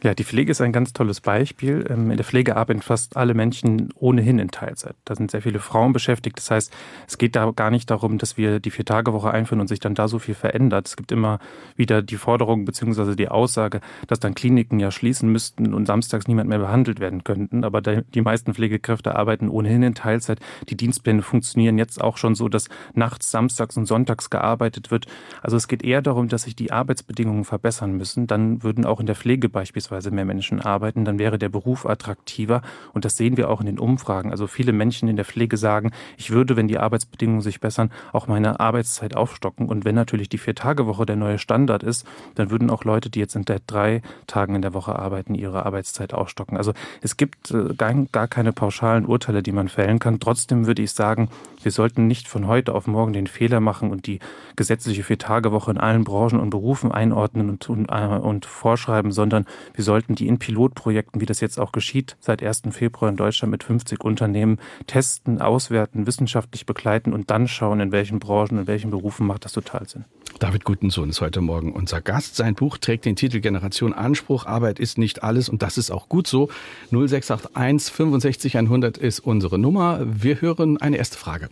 Ja, 0.04 0.16
die 0.16 0.24
Pflege 0.24 0.50
ist 0.50 0.62
ein 0.62 0.72
ganz 0.72 0.94
tolles 0.94 1.22
Beispiel. 1.22 1.86
Ähm, 1.88 2.10
in 2.10 2.18
der 2.18 2.26
Pflege 2.26 2.56
arbeiten 2.58 2.82
fast 2.82 3.18
alle 3.18 3.36
Menschen 3.36 3.90
ohnehin 3.94 4.40
in 4.40 4.50
Teilzeit. 4.50 4.96
Da 5.06 5.14
sind 5.14 5.30
sehr 5.30 5.44
viele 5.44 5.60
Frauen 5.60 5.94
beschäftigt. 5.94 6.38
Das 6.38 6.50
heißt, 6.50 6.74
es 7.08 7.20
geht 7.20 7.36
da 7.36 7.52
gar 7.52 7.70
nicht 7.70 7.92
darum, 7.92 8.18
dass 8.18 8.36
wir 8.36 8.60
die 8.60 8.72
Vier-Tage-Woche 8.72 9.30
einführen 9.30 9.62
und 9.62 9.68
sich 9.68 9.80
dann 9.80 9.94
da 9.94 10.08
so 10.08 10.18
viel 10.18 10.34
verändert. 10.34 10.88
Es 10.88 10.96
gibt 10.98 11.12
immer 11.12 11.38
wieder 11.76 12.02
die 12.02 12.16
Forderung 12.16 12.66
bzw. 12.66 13.16
die 13.16 13.30
Aussage, 13.30 13.80
dass 14.08 14.20
dann 14.20 14.34
Kliniken 14.34 14.80
ja 14.80 14.90
schließen 14.90 15.32
müssten 15.32 15.72
und 15.72 15.86
samstags 15.86 16.28
niemand 16.28 16.50
mehr 16.50 16.58
behandelt 16.58 17.00
werden 17.00 17.24
könnten. 17.24 17.64
Aber 17.64 17.82
die 17.82 18.22
meisten 18.22 18.56
Pflegekräfte 18.56 19.16
arbeiten 19.16 19.50
ohnehin 19.50 19.84
in 19.84 19.94
Teilzeit. 19.94 20.40
Die 20.68 20.78
Dienstpläne 20.78 21.22
funktionieren 21.22 21.78
jetzt 21.78 22.02
auch 22.02 22.18
schon 22.18 22.34
so, 22.34 22.50
dass 22.50 22.70
nachts, 22.96 23.30
samstags 23.30 23.78
und 23.78 23.86
sonntags 23.86 24.32
gearbeitet 24.32 24.90
wird. 24.90 25.06
Also 25.44 25.58
es 25.58 25.68
geht 25.68 25.84
eher 25.84 26.02
darum, 26.02 26.28
dass 26.28 26.44
sich 26.44 26.56
die 26.56 26.72
Arbeitsbedingungen 26.72 27.46
verbessern 27.46 27.92
müssen. 27.92 28.26
Dann 28.26 28.64
würden 28.64 28.84
auch 28.84 29.00
in 29.00 29.06
der 29.06 29.16
Pflege 29.16 29.48
beispielsweise 29.48 29.91
beispielsweise 29.92 30.12
mehr 30.12 30.26
Menschen 30.26 30.62
arbeiten, 30.62 31.06
dann 31.06 31.20
wäre 31.20 31.38
der 31.38 31.50
Beruf 31.50 31.86
attraktiver. 31.86 32.62
Und 32.94 33.06
das 33.06 33.18
sehen 33.18 33.38
wir 33.38 33.50
auch 33.50 33.60
in 33.60 33.66
den 33.66 33.80
Umfragen. 33.80 34.32
Also 34.32 34.48
viele 34.48 34.72
Menschen 34.72 35.10
in 35.10 35.16
der 35.16 35.26
Pflege 35.26 35.58
sagen, 35.58 35.92
ich 36.18 36.32
würde, 36.32 36.56
wenn 36.56 36.68
die 36.68 36.80
Arbeitsbedingungen 36.80 37.42
sich 37.42 37.60
bessern, 37.60 37.92
auch 38.14 38.28
meine 38.28 38.60
Arbeitszeit 38.60 39.16
aufstocken. 39.16 39.68
Und 39.68 39.86
wenn 39.86 39.96
natürlich 39.96 40.30
die 40.30 40.38
Vier-Tage-Woche 40.38 41.06
der 41.06 41.16
neue 41.16 41.38
Standard 41.38 41.84
ist, 41.84 42.06
dann 42.36 42.50
würden 42.50 42.70
auch 42.70 42.84
Leute, 42.86 43.10
die 43.10 43.20
jetzt 43.20 43.36
in 43.36 43.46
drei 43.68 44.02
Tagen 44.28 44.56
in 44.56 44.62
der 44.62 44.74
Woche 44.74 44.98
arbeiten, 44.98 45.36
ihre 45.36 45.66
Arbeitszeit 45.66 46.14
aufstocken. 46.14 46.58
Also 46.58 46.74
es 47.02 47.18
gibt 47.18 47.52
äh, 47.52 47.74
gar 47.76 48.28
keine 48.28 48.54
pauschalen 48.54 49.06
Urteile, 49.06 49.44
die 49.44 49.52
man 49.52 49.68
fällen 49.68 50.00
kann. 50.00 50.20
Trotzdem 50.20 50.68
würde 50.68 50.82
ich 50.82 50.92
sagen, 50.92 51.30
Wir 51.64 51.72
sollten 51.72 52.08
nicht 52.08 52.28
von 52.28 52.48
heute 52.48 52.74
auf 52.74 52.88
morgen 52.88 53.14
den 53.14 53.28
Fehler 53.28 53.60
machen 53.60 53.92
und 53.92 54.08
die 54.08 54.20
gesetzliche 54.56 55.04
Vier-Tage-Woche 55.04 55.72
in 55.72 55.78
allen 55.78 56.04
Branchen 56.04 56.40
und 56.40 56.50
Berufen 56.50 56.92
einordnen 56.92 57.50
und, 57.50 57.70
und, 57.70 57.90
äh, 57.90 58.06
und 58.06 58.46
vorschreiben, 58.46 59.12
sondern 59.12 59.46
wir 59.74 59.84
sollten 59.84 60.16
die 60.16 60.28
in 60.28 60.40
Pilotprojekten, 60.40 61.22
wie 61.22 61.26
das 61.26 61.40
jetzt 61.40 61.60
auch 61.60 61.72
geschieht, 61.72 62.18
seit 62.20 62.44
1. 62.44 62.64
Februar 62.72 63.10
in 63.10 63.18
Deutschland 63.18 63.52
mit 63.52 63.64
50 63.64 64.04
Unternehmen 64.04 64.58
testen, 64.88 65.42
auswerten, 65.42 66.08
wissenschaftlich 66.08 66.66
begleiten 66.66 67.14
und 67.14 67.30
dann 67.30 67.48
schauen, 67.48 67.80
in 67.80 67.92
welchen 67.92 68.20
Branchen, 68.20 68.58
in 68.58 68.68
welchen 68.68 68.92
Berufen 68.92 69.28
macht 69.28 69.46
das 69.46 69.54
total 69.54 69.88
Sinn. 69.88 70.06
David 70.40 70.64
Gutensohn 70.64 71.10
ist 71.10 71.22
heute 71.22 71.40
Morgen 71.40 71.72
unser 71.72 72.02
Gast. 72.02 72.36
Sein 72.36 72.56
Buch 72.56 72.80
trägt 72.80 73.06
den 73.06 73.16
Titel 73.16 73.42
Generation 73.42 73.94
Anspruch. 73.94 74.48
Arbeit 74.48 74.80
ist 74.80 74.98
nicht 74.98 75.24
alles 75.24 75.50
und 75.50 75.62
das 75.62 75.78
ist 75.78 75.92
auch 75.92 76.10
gut 76.10 76.26
so. 76.26 76.50
0681 76.90 77.94
65 77.94 78.58
100 78.58 78.98
ist 78.98 79.20
unsere 79.20 79.60
Nummer. 79.60 80.00
Wir 80.04 80.42
hören 80.42 80.82
eine 80.82 80.98
erste 80.98 81.18
Frage. 81.18 81.51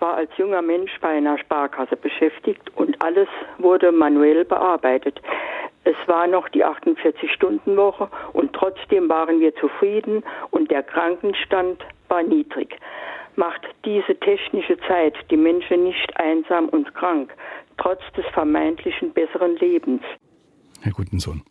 Ich 0.00 0.06
war 0.06 0.14
als 0.14 0.30
junger 0.38 0.62
Mensch 0.62 0.92
bei 1.02 1.08
einer 1.08 1.36
Sparkasse 1.36 1.94
beschäftigt 1.94 2.74
und 2.74 3.04
alles 3.04 3.28
wurde 3.58 3.92
manuell 3.92 4.46
bearbeitet. 4.46 5.20
Es 5.84 5.94
war 6.06 6.26
noch 6.26 6.48
die 6.48 6.64
48-Stunden-Woche 6.64 8.08
und 8.32 8.54
trotzdem 8.54 9.10
waren 9.10 9.40
wir 9.40 9.54
zufrieden 9.56 10.22
und 10.52 10.70
der 10.70 10.84
Krankenstand 10.84 11.84
war 12.08 12.22
niedrig. 12.22 12.78
Macht 13.36 13.60
diese 13.84 14.18
technische 14.18 14.78
Zeit 14.88 15.16
die 15.30 15.36
Menschen 15.36 15.84
nicht 15.84 16.16
einsam 16.16 16.70
und 16.70 16.94
krank, 16.94 17.34
trotz 17.76 18.00
des 18.16 18.24
vermeintlichen 18.32 19.12
besseren 19.12 19.56
Lebens? 19.56 20.00
Herr 20.80 20.92
Gutensohn. 20.92 21.42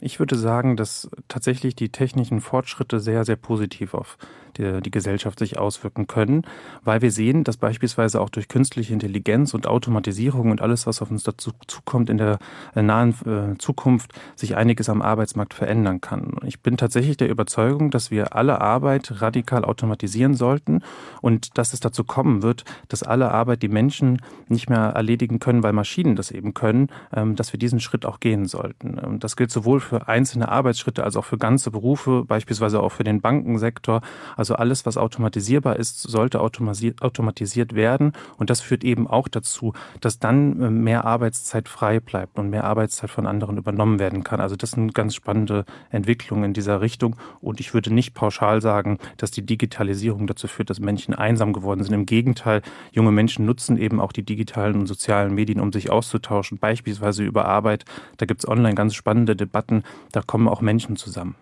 Ich 0.00 0.20
würde 0.20 0.36
sagen, 0.36 0.78
dass 0.78 1.10
tatsächlich 1.28 1.74
die 1.74 1.92
technischen 1.92 2.40
Fortschritte 2.40 2.98
sehr, 2.98 3.26
sehr 3.26 3.36
positiv 3.36 3.92
auf 3.92 4.16
die, 4.56 4.80
die 4.80 4.90
Gesellschaft 4.90 5.38
sich 5.38 5.58
auswirken 5.58 6.06
können, 6.06 6.42
weil 6.84 7.02
wir 7.02 7.10
sehen, 7.10 7.44
dass 7.44 7.56
beispielsweise 7.56 8.20
auch 8.20 8.30
durch 8.30 8.48
künstliche 8.48 8.92
Intelligenz 8.92 9.54
und 9.54 9.66
Automatisierung 9.66 10.50
und 10.50 10.60
alles, 10.60 10.86
was 10.86 11.02
auf 11.02 11.10
uns 11.10 11.22
dazu 11.22 11.52
zukommt 11.66 12.10
in 12.10 12.18
der 12.18 12.38
äh, 12.74 12.82
nahen 12.82 13.14
äh, 13.24 13.58
Zukunft, 13.58 14.12
sich 14.36 14.56
einiges 14.56 14.88
am 14.88 15.02
Arbeitsmarkt 15.02 15.54
verändern 15.54 16.00
kann. 16.00 16.36
Ich 16.44 16.60
bin 16.60 16.76
tatsächlich 16.76 17.16
der 17.16 17.28
Überzeugung, 17.28 17.90
dass 17.90 18.10
wir 18.10 18.34
alle 18.34 18.60
Arbeit 18.60 19.20
radikal 19.20 19.64
automatisieren 19.64 20.34
sollten 20.34 20.82
und 21.20 21.58
dass 21.58 21.72
es 21.72 21.80
dazu 21.80 22.04
kommen 22.04 22.42
wird, 22.42 22.64
dass 22.88 23.02
alle 23.02 23.30
Arbeit, 23.30 23.62
die 23.62 23.68
Menschen 23.68 24.20
nicht 24.48 24.68
mehr 24.70 24.78
erledigen 24.78 25.38
können, 25.38 25.62
weil 25.62 25.72
Maschinen 25.72 26.16
das 26.16 26.30
eben 26.30 26.54
können, 26.54 26.88
ähm, 27.14 27.36
dass 27.36 27.52
wir 27.52 27.58
diesen 27.58 27.80
Schritt 27.80 28.06
auch 28.06 28.20
gehen 28.20 28.46
sollten. 28.46 28.98
Und 28.98 29.24
das 29.24 29.36
gilt 29.36 29.50
sowohl 29.50 29.80
für 29.80 30.08
einzelne 30.08 30.48
Arbeitsschritte 30.48 31.04
als 31.04 31.16
auch 31.16 31.24
für 31.24 31.38
ganze 31.38 31.70
Berufe, 31.70 32.24
beispielsweise 32.26 32.80
auch 32.80 32.92
für 32.92 33.04
den 33.04 33.20
Bankensektor. 33.20 34.00
Also 34.40 34.54
alles, 34.54 34.86
was 34.86 34.96
automatisierbar 34.96 35.76
ist, 35.76 36.00
sollte 36.00 36.40
automatisiert 36.40 37.74
werden. 37.74 38.12
Und 38.38 38.48
das 38.48 38.62
führt 38.62 38.84
eben 38.84 39.06
auch 39.06 39.28
dazu, 39.28 39.74
dass 40.00 40.18
dann 40.18 40.62
äh, 40.62 40.70
mehr 40.70 41.04
Arbeitszeit 41.04 41.68
frei 41.68 42.00
bleibt 42.00 42.38
und 42.38 42.48
mehr 42.48 42.64
Arbeitszeit 42.64 43.10
von 43.10 43.26
anderen 43.26 43.58
übernommen 43.58 43.98
werden 43.98 44.24
kann. 44.24 44.40
Also 44.40 44.56
das 44.56 44.70
sind 44.70 44.94
ganz 44.94 45.14
spannende 45.14 45.66
Entwicklungen 45.90 46.44
in 46.44 46.52
dieser 46.54 46.80
Richtung. 46.80 47.16
Und 47.42 47.60
ich 47.60 47.74
würde 47.74 47.92
nicht 47.92 48.14
pauschal 48.14 48.62
sagen, 48.62 48.96
dass 49.18 49.30
die 49.30 49.44
Digitalisierung 49.44 50.26
dazu 50.26 50.48
führt, 50.48 50.70
dass 50.70 50.80
Menschen 50.80 51.12
einsam 51.12 51.52
geworden 51.52 51.84
sind. 51.84 51.92
Im 51.92 52.06
Gegenteil, 52.06 52.62
junge 52.92 53.12
Menschen 53.12 53.44
nutzen 53.44 53.76
eben 53.76 54.00
auch 54.00 54.12
die 54.12 54.22
digitalen 54.22 54.76
und 54.76 54.86
sozialen 54.86 55.34
Medien, 55.34 55.60
um 55.60 55.70
sich 55.70 55.90
auszutauschen, 55.90 56.56
beispielsweise 56.56 57.24
über 57.24 57.44
Arbeit. 57.44 57.84
Da 58.16 58.24
gibt 58.24 58.40
es 58.40 58.48
online 58.48 58.74
ganz 58.74 58.94
spannende 58.94 59.36
Debatten. 59.36 59.82
Da 60.12 60.22
kommen 60.22 60.48
auch 60.48 60.62
Menschen 60.62 60.96
zusammen. 60.96 61.34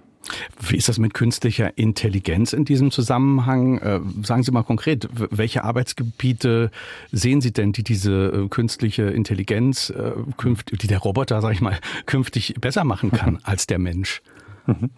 Wie 0.60 0.76
ist 0.76 0.88
das 0.88 0.98
mit 0.98 1.14
künstlicher 1.14 1.76
Intelligenz 1.76 2.52
in 2.52 2.64
diesem 2.64 2.90
Zusammenhang? 2.90 3.78
Äh, 3.78 4.00
sagen 4.22 4.42
Sie 4.42 4.50
mal 4.50 4.62
konkret, 4.62 5.08
welche 5.12 5.64
Arbeitsgebiete 5.64 6.70
sehen 7.12 7.40
Sie 7.40 7.52
denn, 7.52 7.72
die 7.72 7.82
diese 7.82 8.44
äh, 8.44 8.48
künstliche 8.48 9.04
Intelligenz, 9.04 9.90
äh, 9.90 10.12
die 10.70 10.86
der 10.86 10.98
Roboter, 10.98 11.40
sag 11.40 11.52
ich 11.52 11.60
mal, 11.60 11.78
künftig 12.06 12.54
besser 12.60 12.84
machen 12.84 13.10
kann 13.10 13.38
als 13.42 13.66
der 13.66 13.78
Mensch? 13.78 14.22
Mhm. 14.66 14.90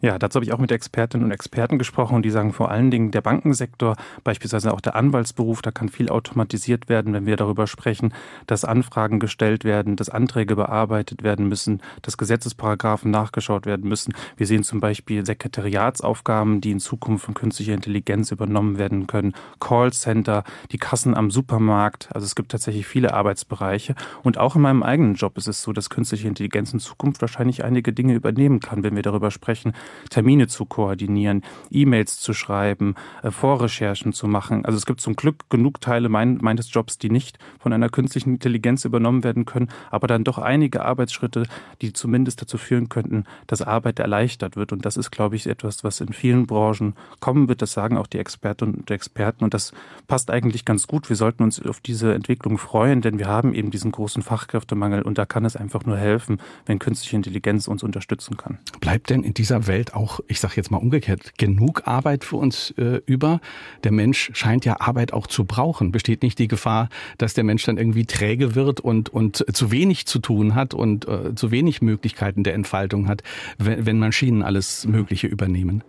Ja, 0.00 0.16
dazu 0.16 0.36
habe 0.36 0.44
ich 0.44 0.52
auch 0.52 0.58
mit 0.58 0.70
Expertinnen 0.70 1.24
und 1.24 1.32
Experten 1.32 1.76
gesprochen 1.76 2.14
und 2.14 2.22
die 2.22 2.30
sagen 2.30 2.52
vor 2.52 2.70
allen 2.70 2.92
Dingen, 2.92 3.10
der 3.10 3.20
Bankensektor, 3.20 3.96
beispielsweise 4.22 4.72
auch 4.72 4.80
der 4.80 4.94
Anwaltsberuf, 4.94 5.60
da 5.60 5.72
kann 5.72 5.88
viel 5.88 6.08
automatisiert 6.08 6.88
werden, 6.88 7.12
wenn 7.14 7.26
wir 7.26 7.36
darüber 7.36 7.66
sprechen, 7.66 8.14
dass 8.46 8.64
Anfragen 8.64 9.18
gestellt 9.18 9.64
werden, 9.64 9.96
dass 9.96 10.08
Anträge 10.08 10.54
bearbeitet 10.54 11.24
werden 11.24 11.48
müssen, 11.48 11.82
dass 12.02 12.16
Gesetzesparagraphen 12.16 13.10
nachgeschaut 13.10 13.66
werden 13.66 13.88
müssen. 13.88 14.14
Wir 14.36 14.46
sehen 14.46 14.62
zum 14.62 14.78
Beispiel 14.78 15.26
Sekretariatsaufgaben, 15.26 16.60
die 16.60 16.70
in 16.70 16.78
Zukunft 16.78 17.24
von 17.24 17.34
künstlicher 17.34 17.74
Intelligenz 17.74 18.30
übernommen 18.30 18.78
werden 18.78 19.08
können, 19.08 19.34
Callcenter, 19.58 20.44
die 20.70 20.78
Kassen 20.78 21.16
am 21.16 21.32
Supermarkt. 21.32 22.08
Also 22.14 22.24
es 22.24 22.36
gibt 22.36 22.52
tatsächlich 22.52 22.86
viele 22.86 23.14
Arbeitsbereiche. 23.14 23.96
Und 24.22 24.38
auch 24.38 24.54
in 24.54 24.62
meinem 24.62 24.84
eigenen 24.84 25.14
Job 25.14 25.36
ist 25.38 25.48
es 25.48 25.60
so, 25.60 25.72
dass 25.72 25.90
künstliche 25.90 26.28
Intelligenz 26.28 26.72
in 26.72 26.78
Zukunft 26.78 27.20
wahrscheinlich 27.20 27.64
einige 27.64 27.92
Dinge 27.92 28.14
übernehmen 28.14 28.60
kann, 28.60 28.84
wenn 28.84 28.94
wir 28.94 29.02
darüber 29.02 29.32
sprechen, 29.32 29.72
Termine 30.10 30.46
zu 30.46 30.64
koordinieren, 30.64 31.42
E-Mails 31.70 32.20
zu 32.20 32.32
schreiben, 32.32 32.94
äh, 33.22 33.30
Vorrecherchen 33.30 34.12
zu 34.12 34.26
machen. 34.26 34.64
Also 34.64 34.76
es 34.76 34.86
gibt 34.86 35.00
zum 35.00 35.16
Glück 35.16 35.50
genug 35.50 35.80
Teile 35.80 36.08
mein, 36.08 36.38
meines 36.40 36.72
Jobs, 36.72 36.98
die 36.98 37.10
nicht 37.10 37.38
von 37.58 37.72
einer 37.72 37.88
künstlichen 37.88 38.34
Intelligenz 38.34 38.84
übernommen 38.84 39.24
werden 39.24 39.44
können, 39.44 39.68
aber 39.90 40.06
dann 40.06 40.24
doch 40.24 40.38
einige 40.38 40.84
Arbeitsschritte, 40.84 41.44
die 41.82 41.92
zumindest 41.92 42.42
dazu 42.42 42.58
führen 42.58 42.88
könnten, 42.88 43.24
dass 43.46 43.62
Arbeit 43.62 43.98
erleichtert 43.98 44.56
wird. 44.56 44.72
Und 44.72 44.84
das 44.84 44.96
ist, 44.96 45.10
glaube 45.10 45.36
ich, 45.36 45.46
etwas, 45.46 45.84
was 45.84 46.00
in 46.00 46.12
vielen 46.12 46.46
Branchen 46.46 46.94
kommen 47.20 47.48
wird. 47.48 47.62
Das 47.62 47.72
sagen 47.72 47.96
auch 47.96 48.06
die 48.06 48.18
Expertinnen 48.18 48.74
und 48.74 48.90
Experten. 48.90 49.44
Und 49.44 49.54
das 49.54 49.72
passt 50.06 50.30
eigentlich 50.30 50.64
ganz 50.64 50.86
gut. 50.86 51.08
Wir 51.08 51.16
sollten 51.16 51.42
uns 51.42 51.64
auf 51.64 51.80
diese 51.80 52.14
Entwicklung 52.14 52.58
freuen, 52.58 53.00
denn 53.00 53.18
wir 53.18 53.28
haben 53.28 53.54
eben 53.54 53.70
diesen 53.70 53.92
großen 53.92 54.22
Fachkräftemangel 54.22 55.02
und 55.02 55.18
da 55.18 55.26
kann 55.26 55.44
es 55.44 55.56
einfach 55.56 55.84
nur 55.84 55.96
helfen, 55.96 56.40
wenn 56.66 56.78
künstliche 56.78 57.16
Intelligenz 57.16 57.68
uns 57.68 57.82
unterstützen 57.82 58.36
kann. 58.36 58.58
Bleibt 58.80 59.10
denn 59.10 59.22
in 59.22 59.34
dieser 59.34 59.66
Welt 59.66 59.77
Welt 59.78 59.94
auch, 59.94 60.18
ich 60.26 60.40
sage 60.40 60.54
jetzt 60.56 60.72
mal 60.72 60.78
umgekehrt, 60.78 61.38
genug 61.38 61.82
Arbeit 61.86 62.24
für 62.24 62.36
uns 62.36 62.72
äh, 62.78 63.00
über. 63.06 63.40
Der 63.84 63.92
Mensch 63.92 64.30
scheint 64.34 64.64
ja 64.64 64.80
Arbeit 64.80 65.12
auch 65.12 65.28
zu 65.28 65.44
brauchen. 65.44 65.92
Besteht 65.92 66.22
nicht 66.22 66.38
die 66.40 66.48
Gefahr, 66.48 66.88
dass 67.16 67.34
der 67.34 67.44
Mensch 67.44 67.64
dann 67.64 67.78
irgendwie 67.78 68.04
träge 68.04 68.56
wird 68.56 68.80
und, 68.80 69.08
und 69.08 69.44
zu 69.52 69.70
wenig 69.70 70.06
zu 70.06 70.18
tun 70.18 70.56
hat 70.56 70.74
und 70.74 71.06
äh, 71.06 71.34
zu 71.36 71.52
wenig 71.52 71.80
Möglichkeiten 71.80 72.42
der 72.42 72.54
Entfaltung 72.54 73.06
hat, 73.06 73.22
wenn, 73.56 73.86
wenn 73.86 73.98
Maschinen 74.00 74.42
alles 74.42 74.84
Mögliche 74.84 75.28
übernehmen? 75.28 75.84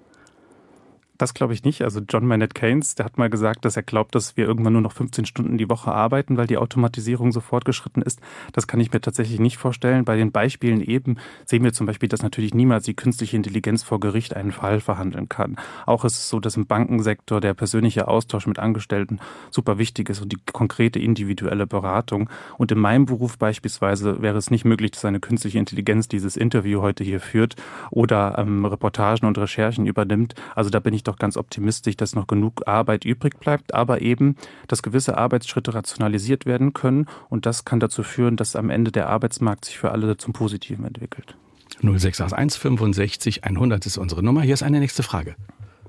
Das 1.20 1.34
glaube 1.34 1.54
ich 1.54 1.66
nicht. 1.66 1.82
Also 1.82 2.00
John 2.00 2.26
Maynard 2.26 2.56
Keynes, 2.56 2.96
der 2.96 3.06
hat 3.06 3.18
mal 3.18 3.30
gesagt, 3.30 3.66
dass 3.66 3.76
er 3.76 3.84
glaubt, 3.84 4.16
dass 4.16 4.38
wir 4.38 4.46
irgendwann 4.46 4.72
nur 4.72 4.82
noch 4.82 4.94
15 4.94 5.26
Stunden 5.26 5.58
die 5.58 5.70
Woche 5.70 5.92
arbeiten, 5.92 6.38
weil 6.38 6.48
die 6.48 6.58
Automatisierung 6.58 7.34
so 7.34 7.42
fortgeschritten 7.42 8.02
ist. 8.02 8.22
Das 8.54 8.68
kann 8.68 8.80
ich 8.80 8.94
mir 8.94 9.02
tatsächlich 9.02 9.38
nicht 9.38 9.58
vorstellen. 9.58 10.06
Bei 10.06 10.16
den 10.16 10.32
Beispielen 10.32 10.80
eben 10.80 11.18
sehen 11.44 11.66
wir 11.66 11.74
zum 11.74 11.88
Beispiel, 11.88 12.08
dass 12.08 12.24
natürlich 12.24 12.54
niemals 12.54 12.86
die 12.86 12.94
künstliche 12.94 13.36
Intelligenz 13.36 13.84
vor 13.84 14.00
Gericht 14.00 14.34
einen 14.34 14.54
Fall 14.54 14.80
verhandeln 14.80 15.28
kann. 15.28 15.58
Auch 15.86 16.06
ist 16.06 16.14
es 16.14 16.30
so, 16.30 16.40
dass 16.40 16.56
im 16.56 16.68
Bankensektor 16.68 17.42
der 17.42 17.54
persönliche 17.54 18.08
Austausch 18.08 18.48
mit 18.48 18.58
Angestellten 18.58 19.20
super 19.52 19.78
wichtig 19.78 20.10
ist 20.10 20.22
und 20.22 20.32
die 20.32 20.40
konkrete 20.54 21.00
individuelle 21.00 21.68
Beratung. 21.68 22.30
Und 22.58 22.72
in 22.72 22.80
meinem 22.80 23.06
Beruf 23.06 23.38
beispielsweise 23.38 24.22
wäre 24.22 24.38
es 24.38 24.52
nicht 24.52 24.64
möglich, 24.64 24.92
dass 24.92 25.04
eine 25.04 25.20
künstliche 25.20 25.60
Intelligenz 25.60 26.08
dieses 26.08 26.38
Interview 26.38 26.82
heute 26.82 27.04
hier 27.04 27.20
führt 27.20 27.58
oder 27.92 28.38
ähm, 28.38 28.64
Reportagen 28.64 29.28
und 29.28 29.38
Recherchen 29.38 29.86
übernimmt. 29.86 30.36
Also 30.56 30.70
da 30.70 30.80
bin 30.80 30.94
ich 30.94 31.04
doch 31.10 31.18
ganz 31.18 31.36
optimistisch, 31.36 31.98
dass 31.98 32.16
noch 32.16 32.28
genug 32.28 32.68
Arbeit 32.68 33.04
übrig 33.04 33.40
bleibt, 33.40 33.74
aber 33.74 34.02
eben, 34.02 34.36
dass 34.68 34.84
gewisse 34.84 35.18
Arbeitsschritte 35.18 35.74
rationalisiert 35.74 36.46
werden 36.46 36.74
können 36.74 37.08
und 37.30 37.46
das 37.46 37.66
kann 37.66 37.80
dazu 37.80 38.04
führen, 38.04 38.38
dass 38.38 38.56
am 38.56 38.70
Ende 38.70 38.92
der 38.92 39.10
Arbeitsmarkt 39.10 39.66
sich 39.66 39.78
für 39.78 39.92
alle 39.92 40.18
zum 40.18 40.34
Positiven 40.34 40.86
entwickelt. 40.86 41.36
0681 41.82 42.62
65 42.62 43.44
100 43.44 43.86
ist 43.86 43.98
unsere 43.98 44.24
Nummer. 44.24 44.42
Hier 44.42 44.54
ist 44.54 44.64
eine 44.64 44.80
nächste 44.80 45.04
Frage. 45.04 45.36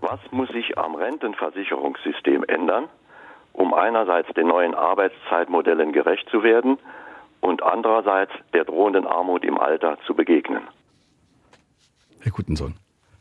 Was 0.00 0.20
muss 0.30 0.48
sich 0.48 0.78
am 0.78 0.94
Rentenversicherungssystem 0.94 2.44
ändern, 2.44 2.84
um 3.52 3.74
einerseits 3.74 4.32
den 4.34 4.48
neuen 4.48 4.74
Arbeitszeitmodellen 4.74 5.92
gerecht 5.92 6.28
zu 6.30 6.42
werden 6.42 6.78
und 7.40 7.62
andererseits 7.62 8.32
der 8.54 8.64
drohenden 8.64 9.06
Armut 9.06 9.44
im 9.44 9.58
Alter 9.58 9.98
zu 10.06 10.14
begegnen? 10.14 10.62
Herr 12.20 12.32
Gutensohn. 12.32 12.74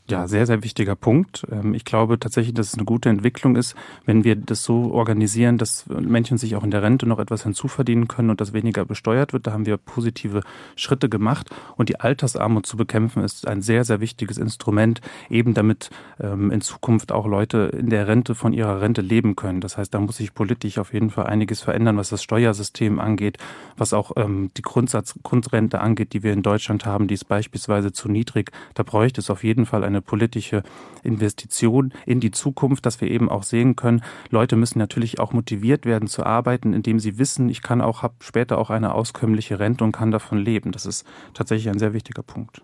Ja, 0.10 0.28
sehr, 0.28 0.48
sehr 0.48 0.63
wichtiger 0.63 0.96
Punkt. 0.96 1.46
Ähm, 1.51 1.75
ich 1.75 1.86
glaube 1.86 2.20
tatsächlich, 2.20 2.56
dass 2.56 2.70
es 2.70 2.74
eine 2.74 2.86
gute 2.86 3.10
Entwicklung 3.10 3.56
ist, 3.56 3.75
wenn 4.06 4.24
wir 4.24 4.36
das 4.36 4.63
so 4.63 4.92
organisieren, 4.92 5.60
dass 5.60 5.86
Menschen 5.88 6.39
sich 6.39 6.56
auch 6.56 6.63
in 6.63 6.72
der 6.72 6.82
Rente 6.82 7.06
noch 7.06 7.20
etwas 7.20 7.44
hinzuverdienen 7.44 8.08
können 8.08 8.32
und 8.32 8.42
das 8.42 8.51
weniger 8.51 8.86
besteuert 8.86 9.34
wird. 9.34 9.46
Da 9.46 9.51
haben 9.51 9.68
wir 9.68 9.78
positive 9.78 10.42
Schritte 10.75 11.10
gemacht. 11.10 11.51
Und 11.75 11.89
die 11.89 12.00
Altersarmut 12.00 12.66
zu 12.66 12.75
bekämpfen 12.75 13.24
ist 13.24 13.48
ein 13.48 13.62
sehr, 13.62 13.84
sehr 13.84 14.00
wichtiges 14.00 14.39
Instrument, 14.39 15.00
eben 15.30 15.54
damit 15.54 15.92
ähm, 16.20 16.50
in 16.50 16.62
Zukunft 16.62 17.12
auch 17.12 17.28
Leute 17.28 17.72
in 17.78 17.92
der 17.92 18.08
Rente 18.08 18.34
von 18.34 18.51
ihrer 18.51 18.82
Rente 18.82 19.01
leben 19.01 19.36
können. 19.36 19.62
Das 19.62 19.78
heißt, 19.78 19.94
da 19.94 20.00
muss 20.00 20.18
sich 20.18 20.34
politisch 20.34 20.80
auf 20.80 20.92
jeden 20.92 21.12
Fall 21.12 21.28
einiges 21.28 21.62
verändern, 21.62 21.98
was 21.98 22.10
das 22.10 22.24
Steuersystem 22.24 23.00
angeht, 23.00 23.38
was 23.78 23.94
auch 23.94 24.13
ähm, 24.16 24.50
die 24.58 24.63
Grundsatz, 24.63 25.13
Grundrente 25.22 25.82
angeht, 25.82 26.13
die 26.13 26.24
wir 26.24 26.34
in 26.34 26.42
Deutschland 26.42 26.88
haben. 26.88 27.08
Die 27.08 27.13
ist 27.13 27.28
beispielsweise 27.28 27.92
zu 27.92 28.10
niedrig. 28.10 28.50
Da 28.74 28.82
bräuchte 28.82 29.22
es 29.22 29.30
auf 29.30 29.44
jeden 29.44 29.68
Fall 29.68 29.84
eine 29.84 29.99
eine 30.00 30.01
politische 30.01 30.63
Investition 31.03 31.94
in 32.06 32.20
die 32.20 32.32
Zukunft, 32.32 32.86
dass 32.86 33.01
wir 33.01 33.10
eben 33.10 33.29
auch 33.29 33.44
sehen 33.44 33.75
können, 33.75 34.01
Leute 34.29 34.56
müssen 34.56 34.79
natürlich 34.79 35.20
auch 35.20 35.34
motiviert 35.34 35.86
werden 35.86 36.08
zu 36.08 36.25
arbeiten, 36.25 36.74
indem 36.74 37.00
sie 37.00 37.18
wissen, 37.18 37.50
ich 37.50 37.62
kann 37.62 37.82
auch, 37.82 38.01
habe 38.01 38.15
später 38.22 38.58
auch 38.58 38.70
eine 38.70 38.94
auskömmliche 38.94 39.60
Rente 39.60 39.84
und 39.84 39.91
kann 39.91 40.12
davon 40.12 40.38
leben. 40.38 40.72
Das 40.72 40.86
ist 40.86 41.06
tatsächlich 41.34 41.70
ein 41.70 41.79
sehr 41.79 41.94
wichtiger 41.94 42.24
Punkt. 42.24 42.62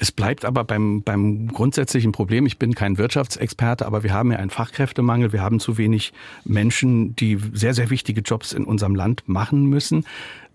Es 0.00 0.10
bleibt 0.10 0.44
aber 0.44 0.64
beim, 0.64 1.02
beim 1.02 1.48
grundsätzlichen 1.48 2.10
Problem, 2.10 2.46
ich 2.46 2.58
bin 2.58 2.74
kein 2.74 2.98
Wirtschaftsexperte, 2.98 3.86
aber 3.86 4.02
wir 4.02 4.12
haben 4.12 4.32
ja 4.32 4.38
einen 4.38 4.50
Fachkräftemangel, 4.50 5.32
wir 5.32 5.40
haben 5.40 5.60
zu 5.60 5.78
wenig 5.78 6.12
Menschen, 6.44 7.14
die 7.14 7.38
sehr, 7.52 7.74
sehr 7.74 7.90
wichtige 7.90 8.20
Jobs 8.20 8.52
in 8.52 8.64
unserem 8.64 8.96
Land 8.96 9.22
machen 9.26 9.66
müssen. 9.66 10.04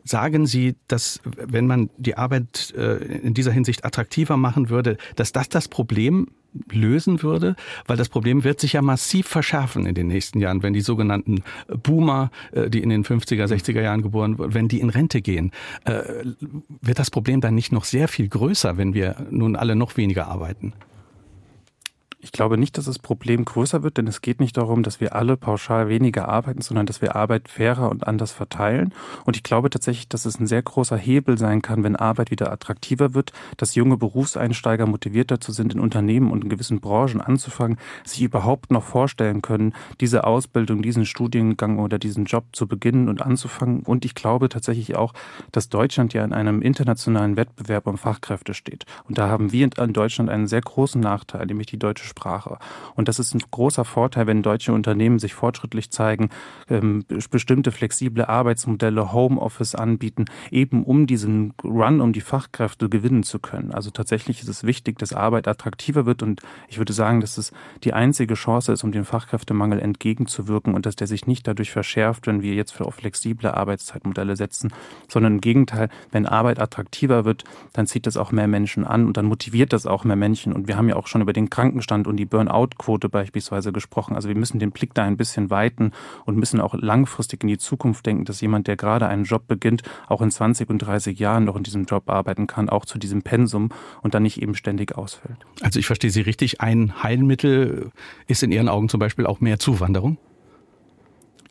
Sagen 0.10 0.48
Sie, 0.48 0.76
dass 0.88 1.22
wenn 1.24 1.68
man 1.68 1.92
die 1.98 2.18
Arbeit 2.18 2.74
äh, 2.76 2.96
in 2.96 3.36
dieser 3.36 3.52
Hinsicht 3.52 3.86
attraktiver 3.86 4.38
machen 4.38 4.72
würde, 4.72 4.98
dass 5.16 5.34
das 5.34 5.50
das 5.50 5.68
Problem 5.68 6.30
lösen 6.72 7.22
würde? 7.22 7.56
Weil 7.86 7.96
das 7.96 8.10
Problem 8.10 8.44
wird 8.44 8.60
sich 8.60 8.74
ja 8.74 8.82
massiv 8.82 9.28
verschärfen 9.28 9.86
in 9.86 9.94
den 9.94 10.08
nächsten 10.08 10.40
Jahren, 10.40 10.64
wenn 10.64 10.74
die 10.74 10.82
sogenannten 10.82 11.44
Boomer, 11.84 12.32
äh, 12.54 12.72
die 12.72 12.82
in 12.82 12.90
den 12.90 13.06
50er, 13.06 13.46
60er 13.46 13.82
Jahren 13.82 14.02
geboren 14.02 14.40
wurden, 14.40 14.56
wenn 14.56 14.68
die 14.68 14.80
in 14.80 14.90
Rente 14.90 15.22
gehen. 15.22 15.52
Äh, 15.86 16.02
wird 16.82 16.98
das 16.98 17.12
Problem 17.12 17.40
dann 17.40 17.54
nicht 17.54 17.72
noch 17.72 17.84
sehr 17.84 18.08
viel 18.08 18.30
größer, 18.30 18.78
wenn 18.78 18.96
wir 18.96 19.28
nun 19.30 19.56
alle 19.56 19.76
noch 19.76 19.96
weniger 19.96 20.28
arbeiten? 20.28 20.74
Ich 22.22 22.34
glaube 22.34 22.58
nicht, 22.58 22.78
dass 22.78 22.84
das 22.84 23.00
Problem 23.00 23.46
größer 23.46 23.82
wird, 23.82 23.98
denn 23.98 24.06
es 24.06 24.20
geht 24.20 24.42
nicht 24.42 24.58
darum, 24.58 24.84
dass 24.84 25.00
wir 25.00 25.16
alle 25.16 25.38
pauschal 25.38 25.88
weniger 25.88 26.28
arbeiten, 26.28 26.62
sondern 26.62 26.86
dass 26.86 27.02
wir 27.02 27.16
Arbeit 27.16 27.48
fairer 27.48 27.90
und 27.90 28.06
anders 28.08 28.34
verteilen. 28.34 28.94
Und 29.24 29.38
ich 29.38 29.44
glaube 29.44 29.70
tatsächlich, 29.70 30.10
dass 30.10 30.26
es 30.26 30.38
ein 30.38 30.46
sehr 30.46 30.62
großer 30.62 30.98
Hebel 30.98 31.38
sein 31.38 31.62
kann, 31.62 31.82
wenn 31.86 31.96
Arbeit 31.96 32.30
wieder 32.30 32.52
attraktiver 32.52 33.14
wird, 33.14 33.32
dass 33.56 33.76
junge 33.76 33.96
Berufseinsteiger 33.96 34.86
motiviert 34.86 35.32
dazu 35.32 35.54
sind, 35.54 35.74
in 35.74 35.80
Unternehmen 35.80 36.30
und 36.30 36.44
in 36.44 36.50
gewissen 36.50 36.82
Branchen 36.82 37.22
anzufangen, 37.22 37.78
sich 38.04 38.22
überhaupt 38.22 38.70
noch 38.70 38.84
vorstellen 38.84 39.42
können, 39.42 39.74
diese 40.02 40.26
Ausbildung, 40.26 40.82
diesen 40.82 41.06
Studiengang 41.06 41.80
oder 41.80 42.00
diesen 42.00 42.26
Job 42.26 42.48
zu 42.52 42.68
beginnen 42.68 43.08
und 43.08 43.22
anzufangen. 43.22 43.84
Und 43.84 44.04
ich 44.04 44.14
glaube 44.14 44.50
tatsächlich 44.50 44.98
auch, 44.98 45.14
dass 45.54 45.70
Deutschland 45.70 46.14
ja 46.14 46.26
in 46.26 46.34
einem 46.34 46.62
internationalen 46.62 47.38
Wettbewerb 47.38 47.88
um 47.88 47.98
Fachkräfte 47.98 48.54
steht. 48.54 48.86
Und 49.08 49.18
da 49.18 49.30
haben 49.30 49.54
wir 49.54 49.70
in 49.78 49.94
Deutschland 49.94 50.30
einen 50.30 50.48
sehr 50.48 50.62
großen 50.62 51.00
Nachteil, 51.00 51.46
nämlich 51.46 51.68
die 51.68 51.80
deutsche 51.80 52.09
Sprache. 52.10 52.58
Und 52.96 53.08
das 53.08 53.20
ist 53.20 53.34
ein 53.34 53.42
großer 53.52 53.86
Vorteil, 53.86 54.28
wenn 54.28 54.44
deutsche 54.44 54.74
Unternehmen 54.74 55.20
sich 55.20 55.34
fortschrittlich 55.34 55.92
zeigen, 55.92 56.30
ähm, 56.70 57.06
bestimmte 57.32 57.72
flexible 57.72 58.26
Arbeitsmodelle, 58.26 59.14
Homeoffice 59.14 59.76
anbieten, 59.76 60.26
eben 60.52 60.84
um 60.84 61.08
diesen 61.08 61.54
Run 61.64 62.02
um 62.02 62.12
die 62.12 62.22
Fachkräfte 62.22 62.90
gewinnen 62.90 63.24
zu 63.24 63.40
können. 63.40 63.72
Also 63.72 63.92
tatsächlich 63.92 64.42
ist 64.42 64.50
es 64.50 64.64
wichtig, 64.64 65.00
dass 65.00 65.14
Arbeit 65.14 65.48
attraktiver 65.48 66.06
wird 66.06 66.22
und 66.24 66.42
ich 66.68 66.78
würde 66.78 66.94
sagen, 66.94 67.22
dass 67.22 67.38
es 67.38 67.52
die 67.84 67.94
einzige 67.94 68.34
Chance 68.34 68.74
ist, 68.74 68.84
um 68.84 68.92
dem 68.92 69.06
Fachkräftemangel 69.06 69.80
entgegenzuwirken 69.80 70.74
und 70.74 70.86
dass 70.86 70.96
der 70.96 71.08
sich 71.08 71.28
nicht 71.28 71.48
dadurch 71.48 71.72
verschärft, 71.72 72.28
wenn 72.28 72.42
wir 72.42 72.54
jetzt 72.54 72.80
auf 72.82 72.96
flexible 72.96 73.52
Arbeitszeitmodelle 73.52 74.36
setzen, 74.36 74.74
sondern 75.08 75.34
im 75.34 75.42
Gegenteil, 75.42 75.90
wenn 76.12 76.26
Arbeit 76.26 76.60
attraktiver 76.60 77.26
wird, 77.26 77.44
dann 77.74 77.88
zieht 77.88 78.08
das 78.08 78.18
auch 78.18 78.32
mehr 78.32 78.48
Menschen 78.48 78.86
an 78.86 79.06
und 79.06 79.18
dann 79.18 79.26
motiviert 79.26 79.74
das 79.74 79.86
auch 79.86 80.04
mehr 80.04 80.16
Menschen. 80.16 80.54
Und 80.54 80.68
wir 80.68 80.78
haben 80.78 80.90
ja 80.90 80.96
auch 80.96 81.08
schon 81.08 81.22
über 81.22 81.34
den 81.34 81.50
Krankenstand 81.50 81.99
Wohlstand 82.00 82.08
und 82.08 82.18
die 82.18 82.26
Burnout-Quote 82.26 83.10
beispielsweise 83.10 83.72
gesprochen. 83.72 84.16
Also 84.16 84.30
wir 84.30 84.36
müssen 84.36 84.60
den 84.60 84.72
Blick 84.72 84.94
da 84.94 85.04
ein 85.04 85.18
bisschen 85.18 85.50
weiten 85.50 85.92
und 86.26 86.38
müssen 86.38 86.62
auch 86.62 86.74
langfristig 86.74 87.44
in 87.44 87.50
die 87.50 87.58
Zukunft 87.58 88.06
denken, 88.06 88.26
dass 88.26 88.42
jemand, 88.42 88.68
der 88.68 88.76
gerade 88.76 89.08
einen 89.08 89.24
Job 89.24 89.48
beginnt, 89.48 89.84
auch 90.08 90.22
in 90.22 90.32
20 90.32 90.70
und 90.70 90.80
30 90.80 91.20
Jahren 91.20 91.46
noch 91.46 91.56
in 91.56 91.64
diesem 91.64 91.86
Job 91.86 92.10
arbeiten 92.10 92.48
kann, 92.48 92.70
auch 92.70 92.86
zu 92.86 92.98
diesem 92.98 93.22
Pensum 93.22 93.70
und 94.02 94.14
dann 94.14 94.24
nicht 94.24 94.42
eben 94.42 94.56
ständig 94.56 94.98
ausfällt. 94.98 95.38
Also 95.62 95.80
ich 95.80 95.86
verstehe 95.86 96.12
Sie 96.12 96.22
richtig, 96.22 96.62
ein 96.62 97.04
Heilmittel 97.04 97.92
ist 98.28 98.44
in 98.44 98.52
Ihren 98.52 98.70
Augen 98.70 98.90
zum 98.90 99.00
Beispiel 99.00 99.26
auch 99.26 99.42
mehr 99.42 99.60
Zuwanderung? 99.60 100.18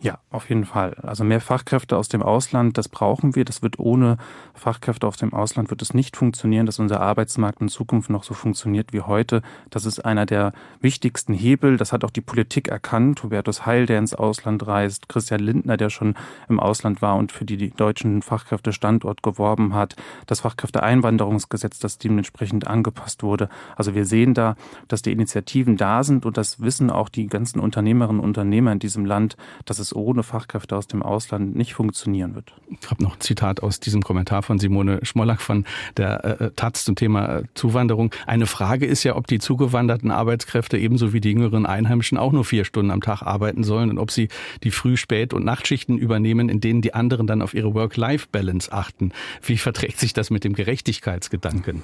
Ja, 0.01 0.21
auf 0.31 0.49
jeden 0.49 0.65
Fall. 0.65 0.95
Also 1.03 1.25
mehr 1.25 1.41
Fachkräfte 1.41 1.97
aus 1.97 2.09
dem 2.09 2.23
Ausland, 2.23 2.79
das 2.79 2.89
brauchen 2.89 3.35
wir. 3.35 3.45
Das 3.45 3.63
wird 3.63 3.81
ohne 3.81 4.17
Fachkräfte 4.55 5.09
aus 5.09 5.17
dem 5.17 5.35
Ausland 5.35 5.71
wird 5.71 5.83
es 5.83 5.93
nicht 5.93 6.17
funktionieren, 6.17 6.67
dass 6.67 6.79
unser 6.79 7.01
Arbeitsmarkt 7.01 7.61
in 7.61 7.69
Zukunft 7.69 8.09
noch 8.09 8.23
so 8.23 8.33
funktioniert 8.33 8.93
wie 8.93 9.01
heute. 9.01 9.43
Das 9.71 9.87
ist 9.87 10.05
einer 10.05 10.25
der 10.25 10.53
wichtigsten 10.81 11.35
Hebel. 11.35 11.79
Das 11.79 11.93
hat 11.93 12.05
auch 12.05 12.13
die 12.13 12.21
Politik 12.21 12.69
erkannt. 12.69 13.25
Hubertus 13.25 13.67
Heil, 13.67 13.87
der 13.87 13.99
ins 13.99 14.15
Ausland 14.15 14.65
reist, 14.69 15.09
Christian 15.09 15.41
Lindner, 15.41 15.77
der 15.77 15.91
schon 15.91 16.15
im 16.49 16.61
Ausland 16.61 17.03
war 17.03 17.17
und 17.17 17.33
für 17.33 17.45
die 17.45 17.71
deutschen 17.71 18.23
Fachkräfte 18.23 18.73
Standort 18.73 19.25
geworben 19.25 19.75
hat, 19.75 19.97
das 20.27 20.41
Fachkräfteeinwanderungsgesetz, 20.41 21.81
das 21.81 21.99
dementsprechend 21.99 22.69
angepasst 22.69 23.25
wurde. 23.25 23.49
Also 23.75 23.97
wir 23.97 24.05
sehen 24.05 24.35
da, 24.35 24.55
dass 24.87 25.03
die 25.03 25.11
Initiativen 25.11 25.77
da 25.77 26.05
sind 26.05 26.25
und 26.25 26.37
das 26.37 26.61
wissen 26.61 26.89
auch 26.89 27.09
die 27.09 27.27
ganzen 27.27 27.59
Unternehmerinnen 27.59 28.21
und 28.21 28.29
Unternehmer 28.29 28.71
in 28.71 28.79
diesem 28.79 29.05
Land, 29.05 29.37
dass 29.65 29.81
es 29.81 29.88
es 29.89 29.97
ohne 29.97 30.23
Fachkräfte 30.23 30.77
aus 30.77 30.87
dem 30.87 31.03
Ausland 31.03 31.57
nicht 31.57 31.75
funktionieren 31.75 32.35
wird. 32.35 32.53
Ich 32.69 32.91
habe 32.91 33.03
noch 33.03 33.15
ein 33.15 33.21
Zitat 33.21 33.63
aus 33.63 33.81
diesem 33.81 34.03
Kommentar 34.03 34.43
von 34.43 34.59
Simone 34.59 35.01
Schmollack 35.03 35.41
von 35.41 35.65
der 35.97 36.25
äh, 36.25 36.45
äh, 36.45 36.51
Taz 36.55 36.85
zum 36.85 36.95
Thema 36.95 37.39
äh, 37.39 37.43
Zuwanderung. 37.55 38.15
Eine 38.27 38.47
Frage 38.47 38.87
ist 38.87 39.05
ja, 39.05 39.17
ob 39.17 39.27
die 39.27 39.39
zugewanderten 39.39 40.11
Arbeitskräfte 40.11 40.79
ebenso 40.79 41.13
wie 41.13 41.21
die 41.21 41.33
jüngeren 41.33 41.67
Einheimischen 41.67 42.19
auch 42.19 42.33
nur 42.33 42.45
vier 42.45 42.65
Stunden 42.65 42.91
am 42.91 43.01
Tag 43.01 43.23
arbeiten 43.23 43.65
sollen 43.65 43.91
und 43.91 43.99
ob 43.99 44.11
sie 44.11 44.29
die 44.63 44.71
Früh-, 44.71 44.97
Spät- 44.97 45.33
und 45.33 45.45
Nachtschichten 45.45 45.99
übernehmen, 45.99 46.49
in 46.49 46.61
denen 46.61 46.83
die 46.83 46.95
anderen 46.95 47.27
dann 47.27 47.43
auf 47.43 47.55
ihre 47.55 47.75
Work-Life-Balance 47.75 48.73
achten. 48.73 49.13
Wie 49.43 49.59
verträgt 49.59 49.99
sich 49.99 50.13
das 50.13 50.31
mit 50.31 50.45
dem 50.45 50.55
Gerechtigkeitsgedanken? 50.55 51.83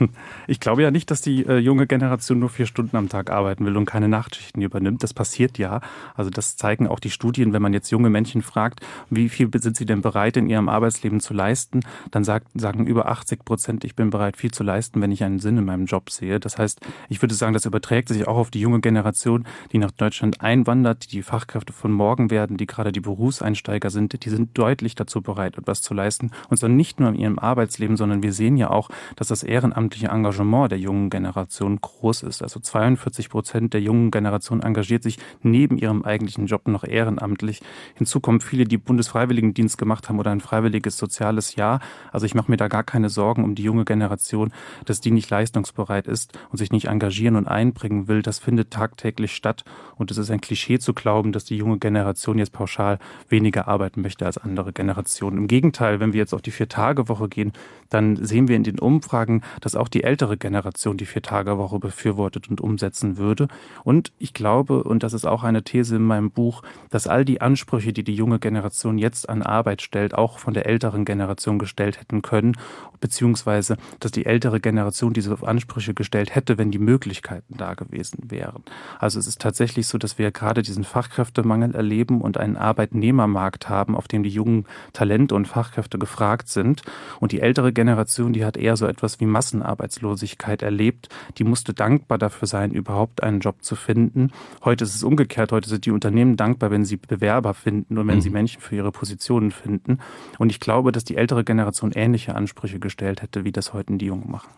Ich 0.48 0.60
glaube 0.60 0.82
ja 0.82 0.90
nicht, 0.90 1.10
dass 1.10 1.20
die 1.20 1.44
äh, 1.44 1.58
junge 1.58 1.86
Generation 1.86 2.38
nur 2.38 2.50
vier 2.50 2.66
Stunden 2.66 2.96
am 2.96 3.08
Tag 3.08 3.30
arbeiten 3.30 3.66
will 3.66 3.76
und 3.76 3.84
keine 3.84 4.08
Nachtschichten 4.08 4.62
übernimmt. 4.62 5.02
Das 5.02 5.12
passiert 5.14 5.58
ja. 5.58 5.80
Also 6.14 6.30
das 6.30 6.56
zeigen 6.56 6.86
auch 6.86 7.00
die 7.00 7.10
Studien. 7.10 7.52
Wenn 7.52 7.62
man 7.62 7.72
jetzt 7.72 7.90
junge 7.90 8.10
Männchen 8.10 8.42
fragt, 8.42 8.80
wie 9.10 9.28
viel 9.28 9.50
sind 9.56 9.76
sie 9.76 9.86
denn 9.86 10.02
bereit 10.02 10.36
in 10.36 10.48
ihrem 10.48 10.68
Arbeitsleben 10.68 11.20
zu 11.20 11.34
leisten, 11.34 11.80
dann 12.10 12.24
sagt, 12.24 12.48
sagen 12.54 12.86
über 12.86 13.08
80 13.08 13.44
Prozent, 13.44 13.84
ich 13.84 13.96
bin 13.96 14.10
bereit, 14.10 14.36
viel 14.36 14.52
zu 14.52 14.62
leisten, 14.62 15.00
wenn 15.00 15.10
ich 15.10 15.24
einen 15.24 15.40
Sinn 15.40 15.58
in 15.58 15.64
meinem 15.64 15.86
Job 15.86 16.10
sehe. 16.10 16.38
Das 16.38 16.58
heißt, 16.58 16.80
ich 17.08 17.22
würde 17.22 17.34
sagen, 17.34 17.52
das 17.52 17.66
überträgt 17.66 18.08
sich 18.08 18.28
auch 18.28 18.36
auf 18.36 18.50
die 18.50 18.60
junge 18.60 18.80
Generation, 18.80 19.46
die 19.72 19.78
nach 19.78 19.90
Deutschland 19.90 20.40
einwandert, 20.40 21.06
die 21.06 21.16
die 21.16 21.22
Fachkräfte 21.22 21.72
von 21.72 21.90
morgen 21.90 22.30
werden, 22.30 22.56
die 22.56 22.66
gerade 22.66 22.92
die 22.92 23.00
Berufseinsteiger 23.00 23.90
sind. 23.90 24.24
Die 24.24 24.30
sind 24.30 24.56
deutlich 24.56 24.94
dazu 24.94 25.22
bereit, 25.22 25.58
etwas 25.58 25.82
zu 25.82 25.94
leisten. 25.94 26.30
Und 26.48 26.56
zwar 26.58 26.68
nicht 26.68 27.00
nur 27.00 27.08
in 27.08 27.16
ihrem 27.16 27.38
Arbeitsleben, 27.38 27.96
sondern 27.96 28.22
wir 28.22 28.32
sehen 28.32 28.56
ja 28.56 28.70
auch, 28.70 28.90
dass 29.16 29.28
das 29.28 29.42
Ehrenamt 29.42 29.75
ehrenamtliche 29.76 30.08
Engagement 30.08 30.72
der 30.72 30.78
jungen 30.78 31.10
Generation 31.10 31.78
groß 31.80 32.22
ist. 32.22 32.42
Also 32.42 32.60
42 32.60 33.28
Prozent 33.28 33.74
der 33.74 33.82
jungen 33.82 34.10
Generation 34.10 34.62
engagiert 34.62 35.02
sich 35.02 35.18
neben 35.42 35.76
ihrem 35.76 36.02
eigentlichen 36.02 36.46
Job 36.46 36.66
noch 36.66 36.84
ehrenamtlich. 36.84 37.60
Hinzu 37.94 38.20
kommen 38.20 38.40
viele, 38.40 38.64
die 38.64 38.78
Bundesfreiwilligendienst 38.78 39.76
gemacht 39.76 40.08
haben 40.08 40.18
oder 40.18 40.30
ein 40.30 40.40
freiwilliges 40.40 40.96
soziales 40.96 41.56
Jahr. 41.56 41.80
Also 42.10 42.24
ich 42.24 42.34
mache 42.34 42.50
mir 42.50 42.56
da 42.56 42.68
gar 42.68 42.84
keine 42.84 43.10
Sorgen 43.10 43.44
um 43.44 43.54
die 43.54 43.62
junge 43.62 43.84
Generation, 43.84 44.50
dass 44.86 45.00
die 45.00 45.10
nicht 45.10 45.28
leistungsbereit 45.28 46.06
ist 46.06 46.38
und 46.50 46.56
sich 46.56 46.72
nicht 46.72 46.86
engagieren 46.86 47.36
und 47.36 47.46
einbringen 47.46 48.08
will. 48.08 48.22
Das 48.22 48.38
findet 48.38 48.70
tagtäglich 48.70 49.34
statt. 49.34 49.64
Und 49.96 50.10
es 50.10 50.16
ist 50.16 50.30
ein 50.30 50.40
Klischee 50.40 50.78
zu 50.78 50.94
glauben, 50.94 51.32
dass 51.32 51.44
die 51.44 51.56
junge 51.56 51.78
Generation 51.78 52.38
jetzt 52.38 52.52
pauschal 52.52 52.98
weniger 53.28 53.68
arbeiten 53.68 54.00
möchte 54.00 54.24
als 54.24 54.38
andere 54.38 54.72
Generationen. 54.72 55.36
Im 55.36 55.48
Gegenteil, 55.48 56.00
wenn 56.00 56.14
wir 56.14 56.20
jetzt 56.20 56.32
auf 56.32 56.42
die 56.42 56.50
Vier-Tage-Woche 56.50 57.28
gehen, 57.28 57.52
dann 57.90 58.16
sehen 58.16 58.48
wir 58.48 58.56
in 58.56 58.64
den 58.64 58.78
Umfragen, 58.78 59.42
dass 59.66 59.74
auch 59.74 59.88
die 59.88 60.04
ältere 60.04 60.36
Generation 60.36 60.96
die 60.96 61.06
Vier-Tage-Woche 61.06 61.80
befürwortet 61.80 62.48
und 62.48 62.60
umsetzen 62.60 63.16
würde. 63.16 63.48
Und 63.82 64.12
ich 64.16 64.32
glaube, 64.32 64.84
und 64.84 65.02
das 65.02 65.12
ist 65.12 65.26
auch 65.26 65.42
eine 65.42 65.64
These 65.64 65.96
in 65.96 66.04
meinem 66.04 66.30
Buch, 66.30 66.62
dass 66.90 67.08
all 67.08 67.24
die 67.24 67.40
Ansprüche, 67.40 67.92
die 67.92 68.04
die 68.04 68.14
junge 68.14 68.38
Generation 68.38 68.96
jetzt 68.96 69.28
an 69.28 69.42
Arbeit 69.42 69.82
stellt, 69.82 70.14
auch 70.14 70.38
von 70.38 70.54
der 70.54 70.66
älteren 70.66 71.04
Generation 71.04 71.58
gestellt 71.58 71.98
hätten 71.98 72.22
können, 72.22 72.56
beziehungsweise 73.00 73.76
dass 73.98 74.12
die 74.12 74.24
ältere 74.26 74.60
Generation 74.60 75.12
diese 75.12 75.36
Ansprüche 75.42 75.94
gestellt 75.94 76.34
hätte, 76.34 76.58
wenn 76.58 76.70
die 76.70 76.78
Möglichkeiten 76.78 77.56
da 77.56 77.74
gewesen 77.74 78.30
wären. 78.30 78.62
Also 79.00 79.18
es 79.18 79.26
ist 79.26 79.40
tatsächlich 79.40 79.88
so, 79.88 79.98
dass 79.98 80.16
wir 80.16 80.30
gerade 80.30 80.62
diesen 80.62 80.84
Fachkräftemangel 80.84 81.74
erleben 81.74 82.20
und 82.20 82.38
einen 82.38 82.56
Arbeitnehmermarkt 82.56 83.68
haben, 83.68 83.96
auf 83.96 84.06
dem 84.06 84.22
die 84.22 84.30
jungen 84.30 84.64
Talente 84.92 85.34
und 85.34 85.48
Fachkräfte 85.48 85.98
gefragt 85.98 86.48
sind. 86.48 86.82
Und 87.18 87.32
die 87.32 87.40
ältere 87.40 87.72
Generation, 87.72 88.32
die 88.32 88.44
hat 88.44 88.56
eher 88.56 88.76
so 88.76 88.86
etwas 88.86 89.18
wie 89.18 89.26
Massen 89.26 89.45
Massenarbeitslosigkeit 89.46 90.62
erlebt. 90.62 91.08
Die 91.38 91.44
musste 91.44 91.72
dankbar 91.72 92.18
dafür 92.18 92.48
sein, 92.48 92.72
überhaupt 92.72 93.22
einen 93.22 93.40
Job 93.40 93.62
zu 93.62 93.76
finden. 93.76 94.32
Heute 94.64 94.84
ist 94.84 94.94
es 94.94 95.04
umgekehrt. 95.04 95.52
Heute 95.52 95.68
sind 95.68 95.86
die 95.86 95.90
Unternehmen 95.92 96.36
dankbar, 96.36 96.70
wenn 96.70 96.84
sie 96.84 96.96
Bewerber 96.96 97.54
finden 97.54 97.98
und 97.98 98.08
wenn 98.08 98.16
mhm. 98.16 98.22
sie 98.22 98.30
Menschen 98.30 98.60
für 98.60 98.74
ihre 98.74 98.92
Positionen 98.92 99.52
finden. 99.52 99.98
Und 100.38 100.50
ich 100.50 100.58
glaube, 100.58 100.90
dass 100.90 101.04
die 101.04 101.16
ältere 101.16 101.44
Generation 101.44 101.92
ähnliche 101.92 102.34
Ansprüche 102.34 102.80
gestellt 102.80 103.22
hätte, 103.22 103.44
wie 103.44 103.52
das 103.52 103.72
heute 103.72 103.96
die 103.96 104.06
Jungen 104.06 104.30
machen. 104.30 104.48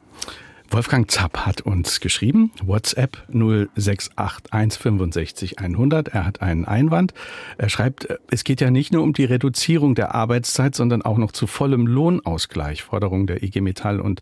Wolfgang 0.70 1.10
Zapp 1.10 1.46
hat 1.46 1.62
uns 1.62 2.00
geschrieben, 2.00 2.52
WhatsApp 2.62 3.24
0681 3.32 5.58
100. 5.58 6.08
Er 6.08 6.26
hat 6.26 6.42
einen 6.42 6.66
Einwand. 6.66 7.14
Er 7.56 7.70
schreibt, 7.70 8.06
es 8.30 8.44
geht 8.44 8.60
ja 8.60 8.70
nicht 8.70 8.92
nur 8.92 9.02
um 9.02 9.14
die 9.14 9.24
Reduzierung 9.24 9.94
der 9.94 10.14
Arbeitszeit, 10.14 10.74
sondern 10.74 11.00
auch 11.00 11.16
noch 11.16 11.32
zu 11.32 11.46
vollem 11.46 11.86
Lohnausgleich, 11.86 12.82
Forderung 12.82 13.26
der 13.26 13.42
IG 13.42 13.62
Metall 13.62 13.98
und 13.98 14.20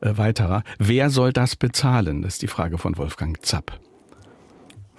äh, 0.00 0.16
weiterer. 0.16 0.62
Wer 0.78 1.10
soll 1.10 1.32
das 1.32 1.56
bezahlen? 1.56 2.22
Das 2.22 2.34
ist 2.34 2.42
die 2.42 2.48
Frage 2.48 2.78
von 2.78 2.96
Wolfgang 2.96 3.44
Zapp. 3.44 3.80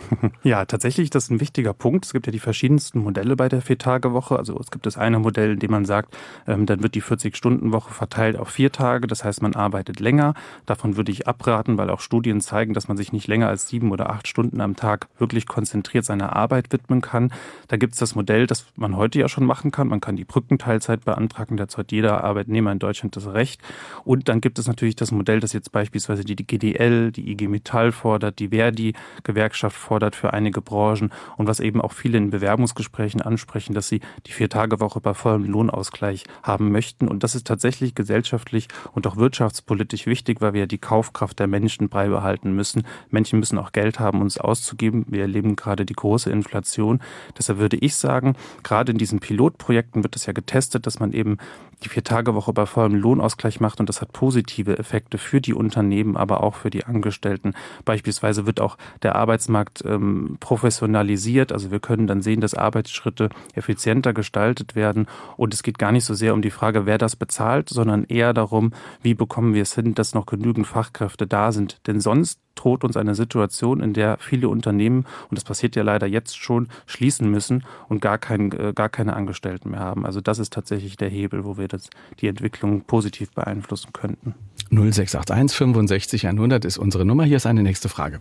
Ja, 0.44 0.66
tatsächlich, 0.66 1.10
das 1.10 1.26
ist 1.26 1.30
ein 1.30 1.40
wichtiger 1.40 1.74
Punkt. 1.74 2.06
Es 2.06 2.14
gibt 2.14 2.26
ja 2.26 2.32
die 2.32 2.40
verschiedensten 2.40 3.00
Modelle 3.00 3.36
bei 3.36 3.50
der 3.50 3.62
Vier-Tage-Woche. 3.62 4.38
Also 4.38 4.58
es 4.60 4.72
gibt 4.72 4.86
das 4.86 4.98
eine 4.98 5.20
Modell, 5.20 5.54
in 5.54 5.60
dem 5.60 5.72
man 5.72 5.86
sagt, 5.86 6.18
ähm, 6.48 6.66
dann 6.66 6.84
wird 6.84 6.96
die 6.96 7.04
40-Stunden-Woche 7.04 7.94
verteilt 7.94 8.38
auf 8.38 8.50
vier 8.50 8.72
Tage. 8.72 9.08
Das 9.08 9.24
heißt, 9.24 9.42
man 9.42 9.56
arbeitet 9.56 10.00
länger. 10.00 10.34
Davon 10.66 10.98
würde 10.98 11.12
ich 11.12 11.28
abraten, 11.28 11.78
weil 11.78 11.90
auch 11.90 12.00
Studien 12.00 12.42
zeigen, 12.42 12.74
dass 12.74 12.88
man 12.88 12.98
sich 12.98 13.14
nicht 13.14 13.28
länger 13.28 13.48
als 13.48 13.68
sieben 13.68 13.92
oder 13.92 14.10
acht 14.10 14.28
Stunden 14.28 14.62
am 14.62 14.76
Tag 14.76 15.08
wirklich 15.18 15.46
konzentriert 15.46 16.06
seiner 16.06 16.36
Arbeit 16.36 16.72
widmen 16.72 17.02
kann. 17.02 17.32
Da 17.68 17.78
gibt 17.78 17.94
es 17.94 18.00
das 18.00 18.16
Modell, 18.16 18.48
das 18.48 18.66
man 18.76 18.96
heute 18.96 19.20
ja 19.20 19.30
schon 19.30 19.46
machen 19.46 19.72
kann. 19.72 19.88
Man 19.88 20.02
kann 20.02 20.16
die 20.16 20.26
Brückenteilzeit 20.26 21.06
beantragen. 21.06 21.58
Dazu 21.58 21.78
hat 21.78 21.92
jeder 21.92 22.24
Arbeitnehmer 22.24 22.72
in 22.72 22.80
Deutschland 22.80 23.16
das 23.16 23.28
Recht. 23.28 23.62
Und 24.04 24.28
dann 24.28 24.42
gibt 24.42 24.60
es 24.60 24.68
natürlich 24.68 24.96
das 24.96 25.12
Modell, 25.12 25.40
das 25.40 25.54
jetzt 25.54 25.72
beispielsweise 25.72 26.24
die 26.24 26.36
GDL, 26.36 27.12
die 27.12 27.32
IG 27.32 27.48
Metall 27.48 27.92
fordert, 27.92 28.40
die 28.40 28.50
Verdi-Gewerkschaft 28.50 29.78
fordert 29.78 29.90
gefordert 29.91 30.15
für 30.15 30.32
einige 30.32 30.62
Branchen 30.62 31.12
und 31.36 31.47
was 31.47 31.60
eben 31.60 31.82
auch 31.82 31.91
viele 31.91 32.17
in 32.17 32.30
Bewerbungsgesprächen 32.30 33.21
ansprechen, 33.21 33.73
dass 33.73 33.89
sie 33.89 33.99
die 34.25 34.32
Vier-Tage-Woche 34.32 35.01
bei 35.01 35.13
vollem 35.13 35.43
Lohnausgleich 35.43 36.23
haben 36.43 36.71
möchten. 36.71 37.10
Und 37.10 37.23
das 37.23 37.36
ist 37.36 37.45
tatsächlich 37.45 37.93
gesellschaftlich 37.93 38.69
und 38.93 39.06
auch 39.06 39.17
wirtschaftspolitisch 39.17 40.06
wichtig, 40.06 40.39
weil 40.39 40.54
wir 40.54 40.65
die 40.65 40.77
Kaufkraft 40.77 41.39
der 41.39 41.47
Menschen 41.47 41.89
beibehalten 41.89 42.56
müssen. 42.56 42.84
Menschen 43.10 43.39
müssen 43.39 43.58
auch 43.58 43.73
Geld 43.73 43.99
haben, 43.99 44.21
uns 44.21 44.38
auszugeben. 44.38 45.06
Wir 45.10 45.23
erleben 45.23 45.58
gerade 45.58 45.86
die 45.86 45.93
große 45.93 46.32
Inflation. 46.32 47.01
Deshalb 47.38 47.60
würde 47.60 47.75
ich 47.75 47.95
sagen, 47.95 48.38
gerade 48.63 48.93
in 48.93 48.97
diesen 48.97 49.19
Pilotprojekten 49.19 50.04
wird 50.04 50.15
es 50.15 50.25
ja 50.25 50.32
getestet, 50.32 50.88
dass 50.88 51.01
man 51.01 51.12
eben 51.12 51.38
die 51.84 51.89
Vier-Tage-Woche 51.89 52.54
bei 52.54 52.65
vollem 52.65 52.96
Lohnausgleich 52.96 53.60
macht 53.60 53.80
und 53.80 53.89
das 53.89 54.02
hat 54.02 54.13
positive 54.13 54.78
Effekte 54.78 55.17
für 55.17 55.41
die 55.41 55.54
Unternehmen, 55.54 56.17
aber 56.17 56.44
auch 56.44 56.56
für 56.56 56.70
die 56.70 56.86
Angestellten. 56.86 57.54
Beispielsweise 57.86 58.46
wird 58.46 58.62
auch 58.62 58.78
der 59.04 59.15
Arbeitsmarkt 59.15 59.84
ähm, 59.86 60.38
professionalisiert. 60.39 61.52
Also 61.52 61.72
wir 61.72 61.80
können 61.80 62.08
dann 62.08 62.22
sehen, 62.22 62.41
dass 62.41 62.54
Arbeitsschritte 62.54 63.30
effizienter 63.54 64.13
gestaltet 64.13 64.76
werden 64.76 65.08
und 65.38 65.54
es 65.54 65.63
geht 65.63 65.80
gar 65.80 65.91
nicht 65.91 66.06
so 66.06 66.13
sehr 66.13 66.34
um 66.34 66.41
die 66.41 66.52
Frage, 66.52 66.86
wer 66.86 66.98
das 66.98 67.15
bezahlt, 67.15 67.70
sondern 67.70 68.04
eher 68.04 68.34
darum, 68.34 68.74
wie 69.02 69.13
bekommen 69.13 69.54
wir 69.54 69.63
es 69.63 69.76
hin, 69.76 69.96
dass 69.96 70.13
noch 70.13 70.26
genügend 70.26 70.67
Fachkräfte 70.67 71.28
da 71.28 71.52
sind. 71.52 71.80
Denn 71.88 72.00
sonst 72.00 72.39
droht 72.56 72.84
uns 72.84 72.98
eine 72.98 73.16
Situation, 73.16 73.82
in 73.82 73.94
der 73.94 74.18
viele 74.20 74.50
Unternehmen, 74.50 75.06
und 75.30 75.38
das 75.38 75.44
passiert 75.44 75.76
ja 75.76 75.84
leider 75.84 76.08
jetzt 76.08 76.38
schon, 76.38 76.68
schließen 76.86 77.30
müssen 77.30 77.64
und 77.90 78.02
gar, 78.02 78.18
kein, 78.18 78.52
äh, 78.52 78.74
gar 78.74 78.90
keine 78.90 79.16
Angestellten 79.16 79.72
mehr 79.72 79.80
haben. 79.80 80.06
Also 80.06 80.22
das 80.22 80.40
ist 80.40 80.54
tatsächlich 80.54 80.98
der 80.98 81.10
Hebel, 81.10 81.46
wo 81.46 81.58
wir 81.58 81.68
das, 81.68 81.90
die 82.20 82.28
Entwicklung 82.28 82.82
positiv 82.82 83.32
beeinflussen 83.32 83.94
könnten. 83.94 84.36
0681 84.70 85.58
65 85.58 86.28
100 86.28 86.66
ist 86.66 86.78
unsere 86.78 87.06
Nummer. 87.06 87.24
Hier 87.24 87.38
ist 87.38 87.46
eine 87.46 87.64
nächste 87.64 87.90
Frage. 87.90 88.20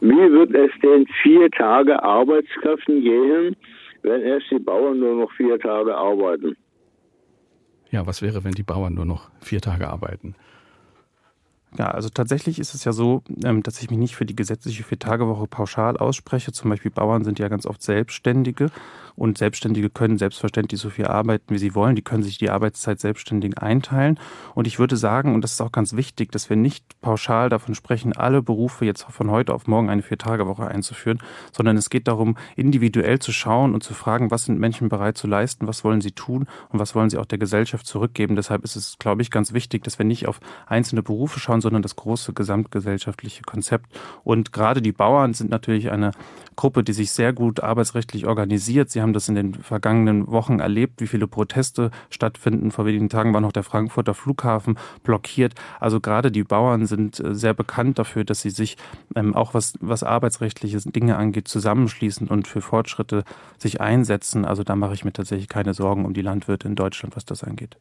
Wie 0.00 0.08
wird 0.08 0.52
es 0.54 0.72
denn 0.82 1.06
vier 1.22 1.48
Tage 1.50 2.02
Arbeitskräften 2.02 3.02
gehen, 3.02 3.56
wenn 4.02 4.20
erst 4.22 4.50
die 4.50 4.58
Bauern 4.58 4.98
nur 4.98 5.14
noch 5.14 5.32
vier 5.32 5.58
Tage 5.60 5.94
arbeiten? 5.94 6.56
Ja, 7.92 8.06
was 8.06 8.22
wäre, 8.22 8.42
wenn 8.42 8.52
die 8.52 8.62
Bauern 8.64 8.94
nur 8.94 9.04
noch 9.04 9.30
vier 9.40 9.60
Tage 9.60 9.88
arbeiten? 9.88 10.34
Ja, 11.78 11.90
also 11.90 12.10
tatsächlich 12.10 12.58
ist 12.58 12.74
es 12.74 12.84
ja 12.84 12.92
so, 12.92 13.22
ähm, 13.44 13.62
dass 13.62 13.80
ich 13.80 13.88
mich 13.88 13.98
nicht 13.98 14.14
für 14.14 14.26
die 14.26 14.36
gesetzliche 14.36 14.82
Viertagewoche 14.82 15.46
pauschal 15.46 15.96
ausspreche. 15.96 16.52
Zum 16.52 16.68
Beispiel 16.68 16.90
Bauern 16.90 17.24
sind 17.24 17.38
ja 17.38 17.48
ganz 17.48 17.64
oft 17.64 17.82
Selbstständige 17.82 18.70
und 19.14 19.38
Selbstständige 19.38 19.90
können 19.90 20.18
selbstverständlich 20.18 20.80
so 20.80 20.90
viel 20.90 21.06
arbeiten, 21.06 21.52
wie 21.54 21.58
sie 21.58 21.74
wollen. 21.74 21.96
Die 21.96 22.02
können 22.02 22.22
sich 22.22 22.38
die 22.38 22.50
Arbeitszeit 22.50 23.00
selbstständig 23.00 23.58
einteilen. 23.58 24.18
Und 24.54 24.66
ich 24.66 24.78
würde 24.78 24.96
sagen, 24.96 25.34
und 25.34 25.42
das 25.42 25.52
ist 25.52 25.60
auch 25.60 25.72
ganz 25.72 25.94
wichtig, 25.94 26.32
dass 26.32 26.50
wir 26.50 26.56
nicht 26.56 27.00
pauschal 27.00 27.48
davon 27.48 27.74
sprechen, 27.74 28.14
alle 28.14 28.42
Berufe 28.42 28.84
jetzt 28.84 29.04
von 29.04 29.30
heute 29.30 29.54
auf 29.54 29.66
morgen 29.66 29.90
eine 29.90 30.02
Viertagewoche 30.02 30.66
einzuführen, 30.66 31.20
sondern 31.52 31.76
es 31.76 31.90
geht 31.90 32.08
darum, 32.08 32.36
individuell 32.56 33.18
zu 33.18 33.32
schauen 33.32 33.74
und 33.74 33.82
zu 33.82 33.94
fragen, 33.94 34.30
was 34.30 34.44
sind 34.44 34.58
Menschen 34.58 34.88
bereit 34.88 35.16
zu 35.16 35.26
leisten, 35.26 35.66
was 35.66 35.84
wollen 35.84 36.00
sie 36.00 36.12
tun 36.12 36.46
und 36.70 36.78
was 36.78 36.94
wollen 36.94 37.10
sie 37.10 37.18
auch 37.18 37.26
der 37.26 37.38
Gesellschaft 37.38 37.86
zurückgeben. 37.86 38.36
Deshalb 38.36 38.64
ist 38.64 38.76
es, 38.76 38.98
glaube 38.98 39.22
ich, 39.22 39.30
ganz 39.30 39.52
wichtig, 39.52 39.84
dass 39.84 39.98
wir 39.98 40.06
nicht 40.06 40.28
auf 40.28 40.40
einzelne 40.66 41.02
Berufe 41.02 41.40
schauen, 41.40 41.61
sondern 41.62 41.82
das 41.82 41.96
große 41.96 42.34
gesamtgesellschaftliche 42.34 43.42
Konzept. 43.42 43.86
Und 44.24 44.52
gerade 44.52 44.82
die 44.82 44.92
Bauern 44.92 45.32
sind 45.32 45.50
natürlich 45.50 45.90
eine 45.90 46.10
Gruppe, 46.56 46.84
die 46.84 46.92
sich 46.92 47.12
sehr 47.12 47.32
gut 47.32 47.60
arbeitsrechtlich 47.60 48.26
organisiert. 48.26 48.90
Sie 48.90 49.00
haben 49.00 49.12
das 49.12 49.28
in 49.28 49.34
den 49.34 49.54
vergangenen 49.54 50.26
Wochen 50.28 50.60
erlebt, 50.60 51.00
wie 51.00 51.06
viele 51.06 51.26
Proteste 51.26 51.90
stattfinden. 52.10 52.70
Vor 52.70 52.84
wenigen 52.84 53.08
Tagen 53.08 53.32
war 53.32 53.40
noch 53.40 53.52
der 53.52 53.62
Frankfurter 53.62 54.14
Flughafen 54.14 54.78
blockiert. 55.02 55.54
Also 55.80 56.00
gerade 56.00 56.30
die 56.30 56.44
Bauern 56.44 56.86
sind 56.86 57.20
äh, 57.20 57.34
sehr 57.34 57.54
bekannt 57.54 57.98
dafür, 57.98 58.24
dass 58.24 58.42
sie 58.42 58.50
sich 58.50 58.76
ähm, 59.14 59.34
auch 59.34 59.54
was, 59.54 59.74
was 59.80 60.02
arbeitsrechtliche 60.02 60.78
Dinge 60.78 61.16
angeht, 61.16 61.48
zusammenschließen 61.48 62.28
und 62.28 62.48
für 62.48 62.60
Fortschritte 62.60 63.24
sich 63.58 63.80
einsetzen. 63.80 64.44
Also 64.44 64.62
da 64.62 64.76
mache 64.76 64.94
ich 64.94 65.04
mir 65.04 65.12
tatsächlich 65.12 65.48
keine 65.48 65.74
Sorgen 65.74 66.04
um 66.04 66.14
die 66.14 66.22
Landwirte 66.22 66.68
in 66.68 66.74
Deutschland, 66.74 67.16
was 67.16 67.24
das 67.24 67.44
angeht. 67.44 67.76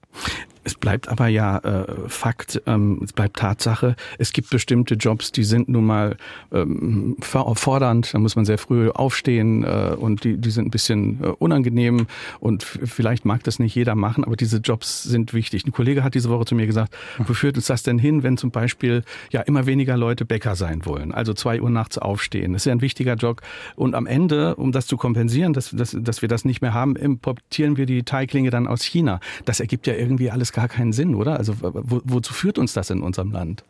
Es 0.64 0.76
bleibt 0.76 1.10
aber 1.10 1.28
ja 1.28 1.58
äh, 1.58 2.08
Fakt, 2.08 2.62
ähm, 2.68 3.02
es 3.04 3.14
bleibt 3.14 3.38
Tatsache. 3.38 3.71
Es 4.18 4.34
gibt 4.34 4.50
bestimmte 4.50 4.96
Jobs, 4.96 5.32
die 5.32 5.44
sind 5.44 5.70
nun 5.70 5.86
mal 5.86 6.18
ähm, 6.52 7.18
fordernd. 7.22 8.14
Da 8.14 8.20
muss 8.20 8.36
man 8.36 8.46
sehr 8.46 8.58
früh 8.58 8.90
aufstehen 8.90 9.64
äh, 9.64 9.96
und 9.98 10.24
die, 10.24 10.38
die 10.38 10.52
sind 10.52 10.68
ein 10.68 10.72
bisschen 10.72 11.24
äh, 11.24 11.28
unangenehm 11.28 12.08
und 12.40 12.64
vielleicht 12.64 13.26
mag 13.26 13.44
das 13.44 13.60
nicht 13.60 13.76
jeder 13.76 13.96
machen, 13.96 14.24
aber 14.24 14.36
diese 14.36 14.58
Jobs 14.58 15.04
sind 15.04 15.34
wichtig. 15.34 15.66
Ein 15.66 15.72
Kollege 15.72 16.04
hat 16.04 16.16
diese 16.16 16.30
Woche 16.30 16.46
zu 16.46 16.56
mir 16.56 16.68
gesagt, 16.68 16.96
wo 17.20 17.34
führt 17.34 17.56
uns 17.56 17.68
das 17.68 17.84
denn 17.84 18.00
hin, 18.00 18.24
wenn 18.24 18.38
zum 18.38 18.52
Beispiel 18.52 19.04
ja 19.32 19.42
immer 19.42 19.66
weniger 19.66 19.98
Leute 19.98 20.26
Bäcker 20.26 20.56
sein 20.56 20.86
wollen, 20.86 21.14
also 21.14 21.34
zwei 21.34 21.62
Uhr 21.62 21.70
nachts 21.70 21.98
aufstehen. 21.98 22.54
Das 22.54 22.64
ist 22.64 22.66
ja 22.66 22.72
ein 22.74 22.82
wichtiger 22.82 23.16
Job. 23.16 23.42
Und 23.76 23.96
am 23.96 24.06
Ende, 24.06 24.56
um 24.56 24.72
das 24.72 24.88
zu 24.88 24.98
kompensieren, 24.98 25.54
dass, 25.54 25.72
dass, 25.72 25.96
dass 26.00 26.22
wir 26.22 26.30
das 26.30 26.46
nicht 26.46 26.62
mehr 26.62 26.74
haben, 26.74 26.96
importieren 26.96 27.78
wir 27.78 27.86
die 27.86 28.04
Teiglinge 28.04 28.50
dann 28.50 28.68
aus 28.68 28.84
China. 28.84 29.20
Das 29.46 29.60
ergibt 29.60 29.88
ja 29.88 29.94
irgendwie 29.94 30.32
alles 30.32 30.52
gar 30.54 30.68
keinen 30.68 30.94
Sinn, 30.94 31.16
oder? 31.16 31.38
Also 31.38 31.56
wo, 31.62 32.02
wozu 32.04 32.34
führt 32.34 32.58
uns 32.58 32.74
das 32.74 32.90
in 32.90 33.02
unserem 33.02 33.32
Land? 33.32 33.61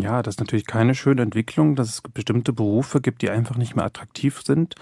Ja, 0.00 0.22
das 0.22 0.34
ist 0.34 0.40
natürlich 0.40 0.66
keine 0.66 0.94
schöne 0.94 1.22
Entwicklung, 1.22 1.76
dass 1.76 1.88
es 1.88 2.02
bestimmte 2.02 2.52
Berufe 2.52 3.00
gibt, 3.00 3.22
die 3.22 3.30
einfach 3.30 3.56
nicht 3.56 3.76
mehr 3.76 3.84
attraktiv 3.84 4.42
sind, 4.44 4.74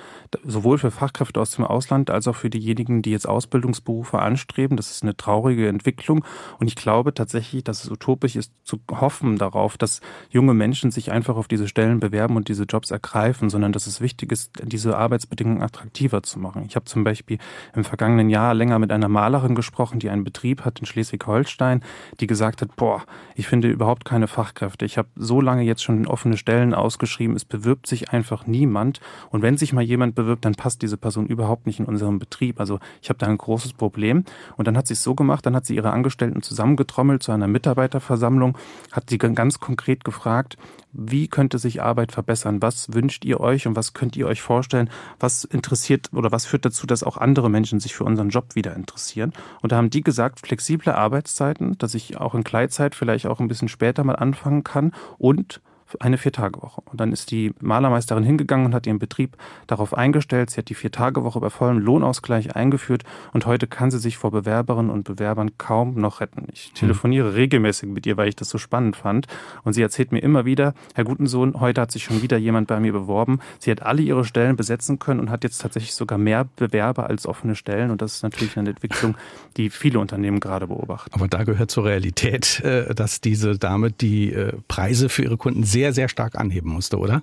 sowohl 0.43 0.79
für 0.79 0.91
Fachkräfte 0.91 1.39
aus 1.39 1.51
dem 1.51 1.67
Ausland 1.67 2.11
als 2.11 2.27
auch 2.29 2.37
für 2.37 2.49
diejenigen, 2.49 3.03
die 3.03 3.11
jetzt 3.11 3.29
Ausbildungsberufe 3.29 4.19
anstreben. 4.21 4.77
Das 4.77 4.91
ist 4.91 5.03
eine 5.03 5.15
traurige 5.15 5.69
Entwicklung 5.69 6.25
und 6.59 6.67
ich 6.67 6.77
glaube 6.77 7.13
tatsächlich, 7.13 7.63
dass 7.63 7.85
es 7.85 7.91
utopisch 7.91 8.37
ist 8.37 8.53
zu 8.65 8.81
hoffen 8.91 9.37
darauf, 9.37 9.77
dass 9.77 10.01
junge 10.31 10.55
Menschen 10.55 10.91
sich 10.91 11.13
einfach 11.13 11.37
auf 11.37 11.47
diese 11.47 11.69
Stellen 11.69 12.01
bewerben 12.01 12.37
und 12.37 12.49
diese 12.49 12.65
Jobs 12.65 12.91
ergreifen, 12.91 13.51
sondern 13.51 13.73
dass 13.73 13.87
es 13.87 14.01
wichtig 14.01 14.33
ist, 14.33 14.63
diese 14.63 14.97
Arbeitsbedingungen 14.97 15.63
attraktiver 15.63 16.23
zu 16.23 16.39
machen. 16.39 16.65
Ich 16.67 16.75
habe 16.75 16.87
zum 16.87 17.05
Beispiel 17.05 17.39
im 17.75 17.85
vergangenen 17.85 18.31
Jahr 18.31 18.55
länger 18.55 18.79
mit 18.79 18.93
einer 18.93 19.09
Malerin 19.09 19.55
gesprochen, 19.55 19.99
die 19.99 20.09
einen 20.09 20.25
Betrieb 20.25 20.65
hat 20.65 20.81
in 20.81 20.87
Schleswig-Holstein, 20.87 21.83
die 22.21 22.27
gesagt 22.27 22.63
hat, 22.63 22.77
boah, 22.77 23.05
ich 23.35 23.47
finde 23.47 23.69
überhaupt 23.69 24.07
keine 24.07 24.27
Fachkräfte. 24.27 24.87
Ich 24.87 25.02
habe 25.03 25.11
so 25.17 25.41
lange 25.41 25.63
jetzt 25.63 25.83
schon 25.83 26.07
offene 26.07 26.37
Stellen 26.37 26.75
ausgeschrieben, 26.75 27.37
es 27.37 27.45
bewirbt 27.45 27.87
sich 27.87 28.11
einfach 28.11 28.47
niemand. 28.47 29.01
Und 29.31 29.43
wenn 29.43 29.57
sich 29.57 29.73
mal 29.73 29.83
jemand 29.83 30.15
bewirbt, 30.15 30.45
dann 30.45 30.55
passt 30.55 30.83
diese 30.83 30.97
Person 30.97 31.27
überhaupt 31.27 31.67
nicht 31.67 31.81
in 31.81 31.87
unserem 31.87 32.19
Betrieb. 32.19 32.61
Also 32.61 32.79
ich 33.03 33.09
habe 33.09 33.19
da 33.19 33.27
ein 33.27 33.39
großes 33.39 33.73
Problem. 33.73 34.25
Und 34.57 34.69
dann 34.69 34.77
hat 34.77 34.87
sie 34.87 34.95
es 34.95 35.03
so 35.03 35.15
gemacht, 35.15 35.45
dann 35.45 35.57
hat 35.57 35.67
sie 35.67 35.77
ihre 35.77 35.91
Angestellten 35.91 36.43
zusammengetrommelt 36.43 37.23
zu 37.23 37.33
einer 37.33 37.49
Mitarbeiterversammlung, 37.49 38.57
hat 38.93 39.11
sie 39.11 39.19
ganz 39.19 39.59
konkret 39.59 40.05
gefragt, 40.05 40.57
wie 40.93 41.29
könnte 41.29 41.59
sich 41.59 41.83
Arbeit 41.83 42.13
verbessern? 42.13 42.61
Was 42.61 42.93
wünscht 42.93 43.25
ihr 43.25 43.41
euch 43.41 43.67
und 43.67 43.77
was 43.77 43.95
könnt 43.95 44.17
ihr 44.17 44.27
euch 44.27 44.43
vorstellen? 44.43 44.91
Was 45.19 45.45
interessiert 45.45 46.11
oder 46.13 46.33
was 46.33 46.47
führt 46.47 46.65
dazu, 46.65 46.87
dass 46.87 47.03
auch 47.03 47.17
andere 47.17 47.51
Menschen 47.51 47.81
sich 47.81 47.95
für 47.95 48.05
unseren 48.05 48.29
Job 48.29 48.55
wieder 48.55 48.77
interessieren? 48.77 49.33
Und 49.63 49.73
da 49.73 49.77
haben 49.77 49.91
die 49.91 50.03
gesagt, 50.03 50.41
flexible 50.41 50.95
Arbeitszeiten, 50.95 51.79
dass 51.79 51.95
ich 51.95 52.19
auch 52.19 52.35
in 52.35 52.45
Gleitzeit 52.45 52.95
vielleicht 52.95 53.27
auch 53.27 53.41
ein 53.41 53.49
bisschen 53.49 53.69
später 53.69 54.05
mal 54.05 54.17
anfangen 54.17 54.65
kann 54.65 54.93
und 55.19 55.61
eine 56.01 56.19
Viertagewoche. 56.19 56.83
Und 56.87 57.01
dann 57.01 57.13
ist 57.13 57.31
die 57.31 57.53
Malermeisterin 57.61 58.25
hingegangen 58.25 58.67
und 58.67 58.75
hat 58.75 58.87
ihren 58.87 58.99
Betrieb 58.99 59.37
darauf 59.67 59.95
eingestellt. 59.95 60.51
Sie 60.51 60.59
hat 60.59 60.69
die 60.69 60.75
Viertagewoche 60.75 61.41
bei 61.41 61.51
vollem 61.51 61.79
Lohnausgleich 61.79 62.57
eingeführt 62.57 63.05
und 63.33 63.47
heute 63.47 63.67
kann 63.67 63.91
sie 63.91 63.99
sich 63.99 64.17
vor 64.17 64.31
Bewerberinnen 64.31 64.91
und 64.91 65.05
Bewerbern 65.05 65.53
kaum 65.59 65.95
noch 65.95 66.21
retten. 66.21 66.47
Ich 66.53 66.67
hm. 66.67 66.75
telefoniere 66.75 67.35
regelmäßig 67.35 67.89
mit 67.89 68.07
ihr, 68.07 68.17
weil 68.17 68.29
ich 68.29 68.37
das 68.37 68.49
so 68.49 68.59
spannend 68.59 68.97
fand. 68.97 69.27
Und 69.65 69.73
sie 69.73 69.83
erzählt 69.83 70.13
mir 70.13 70.21
immer 70.21 70.45
wieder, 70.45 70.75
Herr 70.95 71.05
Gutensohn, 71.05 71.61
heute 71.61 71.81
hat 71.81 71.93
sich 71.93 72.05
schon 72.05 72.23
wieder 72.23 72.37
jemand 72.37 72.69
bei 72.69 72.81
mir 72.81 72.93
beworben. 72.93 73.41
Sie 73.59 73.71
hat 73.71 73.83
alle 73.83 74.03
ihre 74.03 74.25
Stellen 74.25 74.57
besetzen 74.57 74.99
können 74.99 75.21
und 75.21 75.31
hat 75.31 75.45
jetzt 75.45 75.59
tatsächlich 75.59 75.95
sogar 75.95 76.19
mehr 76.19 76.47
Bewerber 76.57 77.09
als 77.09 77.27
offene 77.27 77.57
Stellen. 77.57 77.91
Und 77.91 78.03
das 78.03 78.17
ist 78.17 78.23
natürlich 78.23 78.57
eine 78.57 78.71
Entwicklung, 78.71 79.17
die 79.57 79.71
viele 79.71 79.99
Unternehmen 79.99 80.41
gerade 80.41 80.67
beobachten. 80.67 81.11
Aber 81.13 81.29
da 81.29 81.45
gehört 81.45 81.71
zur 81.71 81.85
Realität, 81.85 82.61
äh, 82.61 82.95
dass 82.95 83.21
diese 83.21 83.59
Dame 83.59 83.91
die 83.91 84.33
äh, 84.33 84.53
Preise 84.69 85.09
für 85.09 85.23
ihre 85.23 85.37
Kunden 85.37 85.65
sehr, 85.65 85.82
sehr 85.91 86.09
stark 86.09 86.37
anheben 86.39 86.71
musste, 86.71 86.99
oder? 86.99 87.23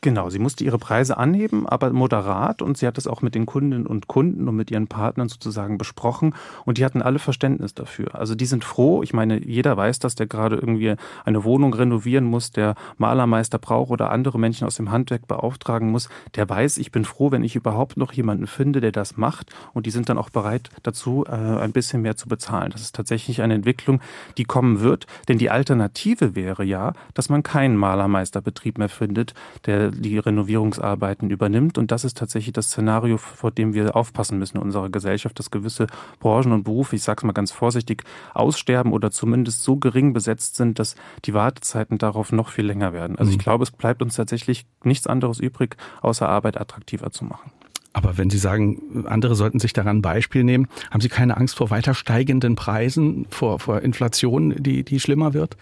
Genau, 0.00 0.30
sie 0.30 0.38
musste 0.38 0.62
ihre 0.62 0.78
Preise 0.78 1.16
anheben, 1.16 1.66
aber 1.66 1.90
moderat 1.92 2.62
und 2.62 2.78
sie 2.78 2.86
hat 2.86 2.96
das 2.96 3.08
auch 3.08 3.20
mit 3.20 3.34
den 3.34 3.46
Kundinnen 3.46 3.84
und 3.84 4.06
Kunden 4.06 4.46
und 4.48 4.54
mit 4.54 4.70
ihren 4.70 4.86
Partnern 4.86 5.28
sozusagen 5.28 5.76
besprochen 5.76 6.36
und 6.64 6.78
die 6.78 6.84
hatten 6.84 7.02
alle 7.02 7.18
Verständnis 7.18 7.74
dafür. 7.74 8.14
Also 8.14 8.36
die 8.36 8.46
sind 8.46 8.62
froh. 8.62 9.02
Ich 9.02 9.12
meine, 9.12 9.44
jeder 9.44 9.76
weiß, 9.76 9.98
dass 9.98 10.14
der 10.14 10.28
gerade 10.28 10.54
irgendwie 10.54 10.94
eine 11.24 11.42
Wohnung 11.42 11.74
renovieren 11.74 12.24
muss, 12.24 12.52
der 12.52 12.76
Malermeister 12.96 13.58
braucht 13.58 13.90
oder 13.90 14.10
andere 14.10 14.38
Menschen 14.38 14.68
aus 14.68 14.76
dem 14.76 14.92
Handwerk 14.92 15.26
beauftragen 15.26 15.90
muss. 15.90 16.08
Der 16.36 16.48
weiß, 16.48 16.78
ich 16.78 16.92
bin 16.92 17.04
froh, 17.04 17.32
wenn 17.32 17.42
ich 17.42 17.56
überhaupt 17.56 17.96
noch 17.96 18.12
jemanden 18.12 18.46
finde, 18.46 18.80
der 18.80 18.92
das 18.92 19.16
macht 19.16 19.52
und 19.74 19.86
die 19.86 19.90
sind 19.90 20.08
dann 20.08 20.18
auch 20.18 20.30
bereit 20.30 20.70
dazu, 20.84 21.24
äh, 21.26 21.32
ein 21.32 21.72
bisschen 21.72 22.02
mehr 22.02 22.16
zu 22.16 22.28
bezahlen. 22.28 22.70
Das 22.70 22.82
ist 22.82 22.94
tatsächlich 22.94 23.42
eine 23.42 23.54
Entwicklung, 23.54 24.00
die 24.36 24.44
kommen 24.44 24.78
wird, 24.78 25.08
denn 25.26 25.38
die 25.38 25.50
Alternative 25.50 26.36
wäre 26.36 26.62
ja, 26.62 26.92
dass 27.14 27.30
man 27.30 27.42
keinen 27.42 27.76
Malermeisterbetrieb 27.76 28.78
mehr 28.78 28.88
findet, 28.88 29.34
der 29.66 29.87
die 29.90 30.18
Renovierungsarbeiten 30.18 31.30
übernimmt. 31.30 31.78
Und 31.78 31.90
das 31.90 32.04
ist 32.04 32.16
tatsächlich 32.16 32.52
das 32.52 32.66
Szenario, 32.66 33.16
vor 33.16 33.50
dem 33.50 33.74
wir 33.74 33.96
aufpassen 33.96 34.38
müssen 34.38 34.56
in 34.56 34.62
unserer 34.62 34.90
Gesellschaft, 34.90 35.38
dass 35.38 35.50
gewisse 35.50 35.86
Branchen 36.20 36.52
und 36.52 36.64
Berufe, 36.64 36.96
ich 36.96 37.02
sage 37.02 37.20
es 37.20 37.24
mal 37.24 37.32
ganz 37.32 37.52
vorsichtig, 37.52 38.04
aussterben 38.34 38.92
oder 38.92 39.10
zumindest 39.10 39.62
so 39.62 39.76
gering 39.76 40.12
besetzt 40.12 40.56
sind, 40.56 40.78
dass 40.78 40.96
die 41.24 41.34
Wartezeiten 41.34 41.98
darauf 41.98 42.32
noch 42.32 42.50
viel 42.50 42.66
länger 42.66 42.92
werden. 42.92 43.18
Also 43.18 43.30
ich 43.30 43.38
mhm. 43.38 43.42
glaube, 43.42 43.64
es 43.64 43.70
bleibt 43.70 44.02
uns 44.02 44.16
tatsächlich 44.16 44.66
nichts 44.84 45.06
anderes 45.06 45.40
übrig, 45.40 45.76
außer 46.02 46.28
Arbeit 46.28 46.60
attraktiver 46.60 47.10
zu 47.10 47.24
machen. 47.24 47.50
Aber 47.92 48.16
wenn 48.16 48.30
Sie 48.30 48.38
sagen, 48.38 49.06
andere 49.06 49.34
sollten 49.34 49.58
sich 49.58 49.72
daran 49.72 49.98
ein 49.98 50.02
Beispiel 50.02 50.44
nehmen, 50.44 50.68
haben 50.90 51.00
Sie 51.00 51.08
keine 51.08 51.36
Angst 51.36 51.56
vor 51.56 51.70
weiter 51.70 51.94
steigenden 51.94 52.54
Preisen, 52.54 53.26
vor, 53.30 53.58
vor 53.58 53.80
Inflation, 53.80 54.54
die, 54.56 54.84
die 54.84 55.00
schlimmer 55.00 55.34
wird? 55.34 55.56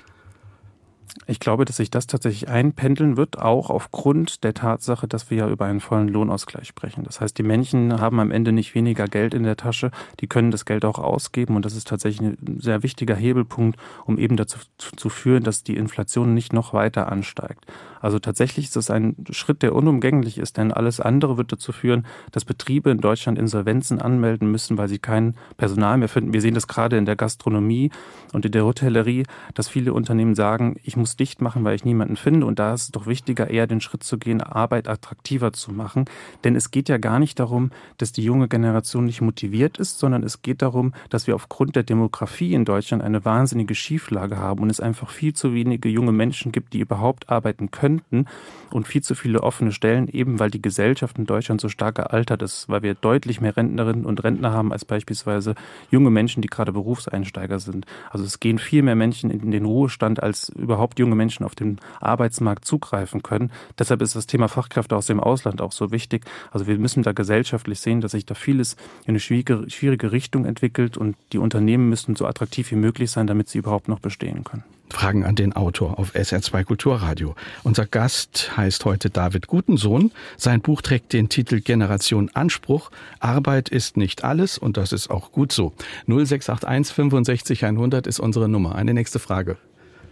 Ich 1.27 1.41
glaube, 1.41 1.65
dass 1.65 1.77
sich 1.77 1.91
das 1.91 2.07
tatsächlich 2.07 2.49
einpendeln 2.49 3.17
wird, 3.17 3.39
auch 3.39 3.71
aufgrund 3.71 4.45
der 4.45 4.55
Tatsache, 4.55 5.09
dass 5.09 5.31
wir 5.31 5.39
ja 5.39 5.49
über 5.49 5.65
einen 5.65 5.81
vollen 5.81 6.09
Lohnausgleich 6.09 6.67
sprechen. 6.69 7.05
Das 7.05 7.21
heißt, 7.21 7.37
die 7.39 7.43
Menschen 7.43 8.01
haben 8.01 8.21
am 8.21 8.31
Ende 8.31 8.53
nicht 8.53 8.75
weniger 8.75 9.07
Geld 9.07 9.35
in 9.35 9.43
der 9.43 9.57
Tasche, 9.57 9.91
die 10.21 10.27
können 10.27 10.51
das 10.51 10.65
Geld 10.65 10.85
auch 10.85 10.99
ausgeben 10.99 11.57
und 11.57 11.65
das 11.65 11.75
ist 11.75 11.89
tatsächlich 11.89 12.29
ein 12.29 12.59
sehr 12.61 12.83
wichtiger 12.83 13.15
Hebelpunkt, 13.15 13.79
um 14.05 14.19
eben 14.19 14.37
dazu 14.37 14.59
zu 14.79 15.09
führen, 15.09 15.43
dass 15.43 15.63
die 15.63 15.77
Inflation 15.77 16.35
nicht 16.35 16.53
noch 16.53 16.73
weiter 16.73 17.11
ansteigt. 17.11 17.65
Also 18.01 18.19
tatsächlich 18.19 18.67
ist 18.67 18.77
das 18.77 18.91
ein 18.91 19.17
Schritt, 19.31 19.63
der 19.63 19.75
unumgänglich 19.75 20.39
ist, 20.39 20.57
denn 20.57 20.73
alles 20.73 21.01
andere 21.01 21.37
wird 21.37 21.53
dazu 21.53 21.73
führen, 21.73 22.07
dass 22.33 22.45
Betriebe 22.45 22.91
in 22.91 22.99
Deutschland 22.99 23.39
Insolvenzen 23.39 24.01
anmelden 24.01 24.51
müssen, 24.51 24.79
weil 24.79 24.89
sie 24.89 24.99
kein 24.99 25.35
Personal 25.57 25.99
mehr 25.99 26.09
finden. 26.09 26.33
Wir 26.33 26.41
sehen 26.41 26.55
das 26.55 26.69
gerade 26.69 26.97
in 26.97 27.07
der 27.07 27.17
Gastronomie 27.17 27.91
und 28.33 28.45
in 28.45 28.53
der 28.53 28.65
Hotellerie, 28.65 29.25
dass 29.55 29.69
viele 29.69 29.93
Unternehmen 29.93 30.35
sagen, 30.35 30.77
ich 30.83 30.97
muss 30.97 31.17
dicht 31.17 31.41
machen, 31.41 31.65
weil 31.65 31.75
ich 31.75 31.85
niemanden 31.85 32.17
finde. 32.17 32.47
Und 32.47 32.59
da 32.59 32.75
ist 32.75 32.83
es 32.83 32.91
doch 32.91 33.07
wichtiger, 33.07 33.51
eher 33.51 33.67
den 33.67 33.81
Schritt 33.81 34.05
zu 34.05 34.19
gehen, 34.19 34.41
Arbeit 34.41 34.89
attraktiver 34.89 35.53
zu 35.53 35.73
machen. 35.73 36.05
Denn 36.45 36.57
es 36.57 36.71
geht 36.71 36.89
ja 36.89 36.99
gar 36.99 37.19
nicht 37.19 37.39
darum, 37.41 37.71
dass 37.99 38.13
die 38.13 38.23
junge 38.23 38.49
Generation 38.49 39.05
nicht 39.05 39.21
motiviert 39.21 39.79
ist, 39.79 39.99
sondern 39.99 40.23
es 40.23 40.43
geht 40.43 40.63
darum, 40.63 40.93
dass 41.11 41.27
wir 41.27 41.35
aufgrund 41.35 41.77
der 41.77 41.83
Demografie 41.83 42.55
in 42.55 42.65
Deutschland 42.65 43.03
eine 43.03 43.25
wahnsinnige 43.25 43.75
Schieflage 43.75 44.37
haben 44.37 44.63
und 44.63 44.71
es 44.71 44.81
einfach 44.81 45.11
viel 45.11 45.35
zu 45.35 45.55
wenige 45.55 45.89
junge 45.89 46.13
Menschen 46.13 46.53
gibt, 46.53 46.73
die 46.73 46.81
überhaupt 46.81 47.29
arbeiten 47.29 47.71
können 47.71 47.86
könnten 47.87 48.27
und 48.73 48.89
viel 48.89 49.03
zu 49.03 49.15
viele 49.15 49.45
offene 49.45 49.71
Stellen, 49.71 50.09
eben 50.09 50.41
weil 50.41 50.51
die 50.51 50.61
Gesellschaft 50.61 51.19
in 51.19 51.27
Deutschland 51.27 51.61
so 51.61 51.69
stark 51.69 51.95
gealtert 51.95 52.43
ist, 52.43 52.69
weil 52.69 52.83
wir 52.83 52.95
deutlich 52.95 53.41
mehr 53.41 53.57
Rentnerinnen 53.57 54.05
und 54.05 54.25
Rentner 54.25 54.53
haben 54.53 54.73
als 54.73 54.85
beispielsweise 54.85 55.55
junge 55.93 56.11
Menschen, 56.11 56.43
die 56.43 56.49
gerade 56.49 56.73
Berufseinsteiger 56.73 57.61
sind. 57.61 57.87
Also 58.11 58.25
es 58.25 58.41
gehen 58.41 58.59
viel 58.59 58.83
mehr 58.83 58.97
Menschen 58.97 59.31
in 59.31 59.53
den 59.53 59.65
Ruhestand, 59.65 60.21
als 60.21 60.49
überhaupt 60.49 60.99
junge 60.99 61.15
Menschen 61.15 61.45
auf 61.45 61.55
den 61.55 61.79
Arbeitsmarkt 62.01 62.65
zugreifen 62.65 63.23
können. 63.23 63.53
Deshalb 63.79 64.03
ist 64.03 64.17
das 64.17 64.27
Thema 64.27 64.49
Fachkräfte 64.49 64.97
aus 64.97 65.07
dem 65.07 65.21
Ausland 65.21 65.61
auch 65.61 65.73
so 65.73 65.93
wichtig. 65.93 66.25
Also 66.51 66.67
wir 66.67 66.77
müssen 66.79 67.05
da 67.05 67.13
gesellschaftlich 67.13 67.79
sehen, 67.79 68.01
dass 68.01 68.13
sich 68.13 68.27
da 68.27 68.35
vieles 68.35 68.75
in 69.05 69.11
eine 69.11 69.21
schwierige, 69.21 69.71
schwierige 69.71 70.11
Richtung 70.11 70.45
entwickelt 70.45 70.97
und 70.97 71.17
die 71.33 71.39
Unternehmen 71.39 71.89
müssen 71.89 72.17
so 72.17 72.27
attraktiv 72.27 72.73
wie 72.73 72.77
möglich 72.77 73.13
sein, 73.13 73.29
damit 73.29 73.49
sie 73.49 73.59
überhaupt 73.59 73.87
noch 73.87 74.01
bestehen 74.01 74.43
können. 74.43 74.65
Fragen 74.91 75.25
an 75.25 75.35
den 75.35 75.53
Autor 75.55 75.99
auf 75.99 76.15
SR2 76.15 76.65
Kulturradio. 76.65 77.35
Unser 77.65 77.87
Gast 77.87 78.57
heißt 78.57 78.85
heute 78.85 79.11
David 79.11 79.47
Gutensohn. 79.47 80.13
Sein 80.37 80.61
Buch 80.61 80.83
trägt 80.83 81.13
den 81.13 81.29
Titel 81.29 81.61
Generation 81.61 82.31
Anspruch. 82.35 82.91
Arbeit 83.21 83.69
ist 83.69 83.97
nicht 83.97 84.25
alles 84.25 84.59
und 84.59 84.77
das 84.77 84.93
ist 84.93 85.11
auch 85.11 85.33
gut 85.33 85.53
so. 85.53 85.73
0681 86.07 86.95
65 86.95 87.65
100 87.65 88.07
ist 88.07 88.21
unsere 88.21 88.49
Nummer. 88.49 88.75
Eine 88.75 88.95
nächste 88.95 89.19
Frage. 89.19 89.57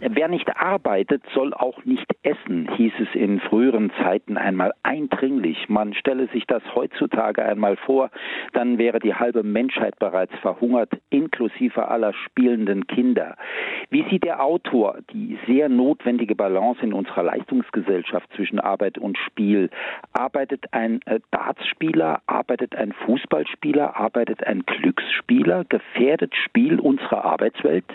Wer 0.01 0.27
nicht 0.27 0.57
arbeitet, 0.57 1.23
soll 1.33 1.53
auch 1.53 1.85
nicht 1.85 2.05
essen, 2.21 2.69
hieß 2.75 2.93
es 2.99 3.15
in 3.15 3.39
früheren 3.39 3.91
Zeiten 4.01 4.37
einmal 4.37 4.73
eindringlich. 4.83 5.69
Man 5.69 5.93
stelle 5.93 6.27
sich 6.27 6.45
das 6.45 6.63
heutzutage 6.75 7.43
einmal 7.43 7.77
vor, 7.77 8.09
dann 8.53 8.77
wäre 8.77 8.99
die 8.99 9.15
halbe 9.15 9.43
Menschheit 9.43 9.97
bereits 9.99 10.33
verhungert, 10.41 10.91
inklusive 11.09 11.87
aller 11.87 12.13
spielenden 12.13 12.87
Kinder. 12.87 13.35
Wie 13.89 14.03
sieht 14.09 14.25
der 14.25 14.43
Autor 14.43 14.97
die 15.13 15.39
sehr 15.47 15.69
notwendige 15.69 16.35
Balance 16.35 16.81
in 16.81 16.93
unserer 16.93 17.23
Leistungsgesellschaft 17.23 18.29
zwischen 18.35 18.59
Arbeit 18.59 18.97
und 18.97 19.17
Spiel? 19.17 19.69
Arbeitet 20.11 20.65
ein 20.71 20.99
äh, 21.05 21.19
Dartspieler, 21.31 22.21
arbeitet 22.27 22.75
ein 22.75 22.91
Fußballspieler, 23.05 23.95
arbeitet 23.95 24.45
ein 24.45 24.63
Glücksspieler? 24.65 25.63
Gefährdet 25.69 26.33
Spiel 26.35 26.79
unsere 26.79 27.23
Arbeitswelt? 27.23 27.85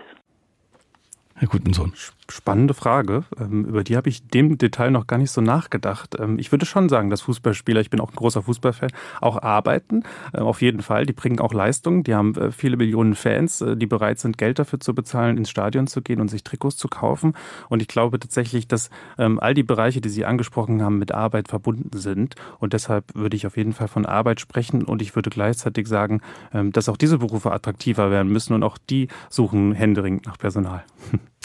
Herr 1.41 1.49
Gutensohn. 1.49 1.95
Spannende 2.31 2.75
Frage. 2.75 3.25
Ähm, 3.39 3.65
über 3.65 3.85
die 3.85 3.97
habe 3.97 4.09
ich 4.09 4.27
dem 4.27 4.59
Detail 4.59 4.91
noch 4.91 5.07
gar 5.07 5.19
nicht 5.19 5.31
so 5.31 5.41
nachgedacht. 5.41 6.17
Ähm, 6.19 6.39
ich 6.39 6.53
würde 6.53 6.67
schon 6.67 6.89
sagen, 6.89 7.11
dass 7.11 7.23
Fußballspieler, 7.23 7.81
ich 7.81 7.91
bin 7.91 8.01
auch 8.01 8.11
ein 8.11 8.17
großer 8.17 8.43
Fußballfan, 8.43 8.91
auch 9.21 9.43
arbeiten. 9.43 10.05
Ähm, 10.35 10.45
auf 10.45 10.63
jeden 10.63 10.83
Fall. 10.83 11.07
Die 11.07 11.13
bringen 11.13 11.41
auch 11.41 11.53
Leistung. 11.53 12.05
Die 12.05 12.15
haben 12.15 12.35
äh, 12.37 12.53
viele 12.53 12.77
Millionen 12.77 13.15
Fans, 13.15 13.61
äh, 13.61 13.77
die 13.77 13.87
bereit 13.87 14.19
sind, 14.19 14.39
Geld 14.39 14.59
dafür 14.59 14.81
zu 14.81 14.95
bezahlen, 14.95 15.37
ins 15.37 15.51
Stadion 15.51 15.87
zu 15.87 16.03
gehen 16.03 16.21
und 16.21 16.29
sich 16.29 16.45
Trikots 16.45 16.77
zu 16.77 16.89
kaufen. 16.89 17.35
Und 17.69 17.83
ich 17.83 17.89
glaube 17.89 18.19
tatsächlich, 18.19 18.69
dass 18.69 18.91
all 19.17 19.55
die 19.55 19.63
Bereiche, 19.63 20.01
die 20.01 20.09
Sie 20.09 20.25
angesprochen 20.25 20.83
haben, 20.83 20.99
mit 20.99 21.13
Arbeit 21.13 21.49
verbunden 21.49 21.97
sind. 21.99 22.35
Und 22.59 22.73
deshalb 22.73 23.05
würde 23.15 23.37
ich 23.37 23.47
auf 23.47 23.57
jeden 23.57 23.73
Fall 23.73 23.89
von 23.89 24.07
Arbeit 24.07 24.41
sprechen. 24.41 24.85
Und 24.85 25.03
ich 25.03 25.15
würde 25.15 25.31
gleichzeitig 25.31 25.87
sagen, 25.87 26.21
dass 26.53 26.89
auch 26.89 26.97
diese 26.97 27.19
Berufe 27.19 27.53
attraktiver 27.53 28.11
werden 28.11 28.33
müssen 28.33 28.55
und 28.55 28.63
auch 28.63 28.79
die 28.79 29.09
suchen 29.29 29.73
händeringend 29.73 30.27
nach 30.27 30.39
Personal. 30.39 30.85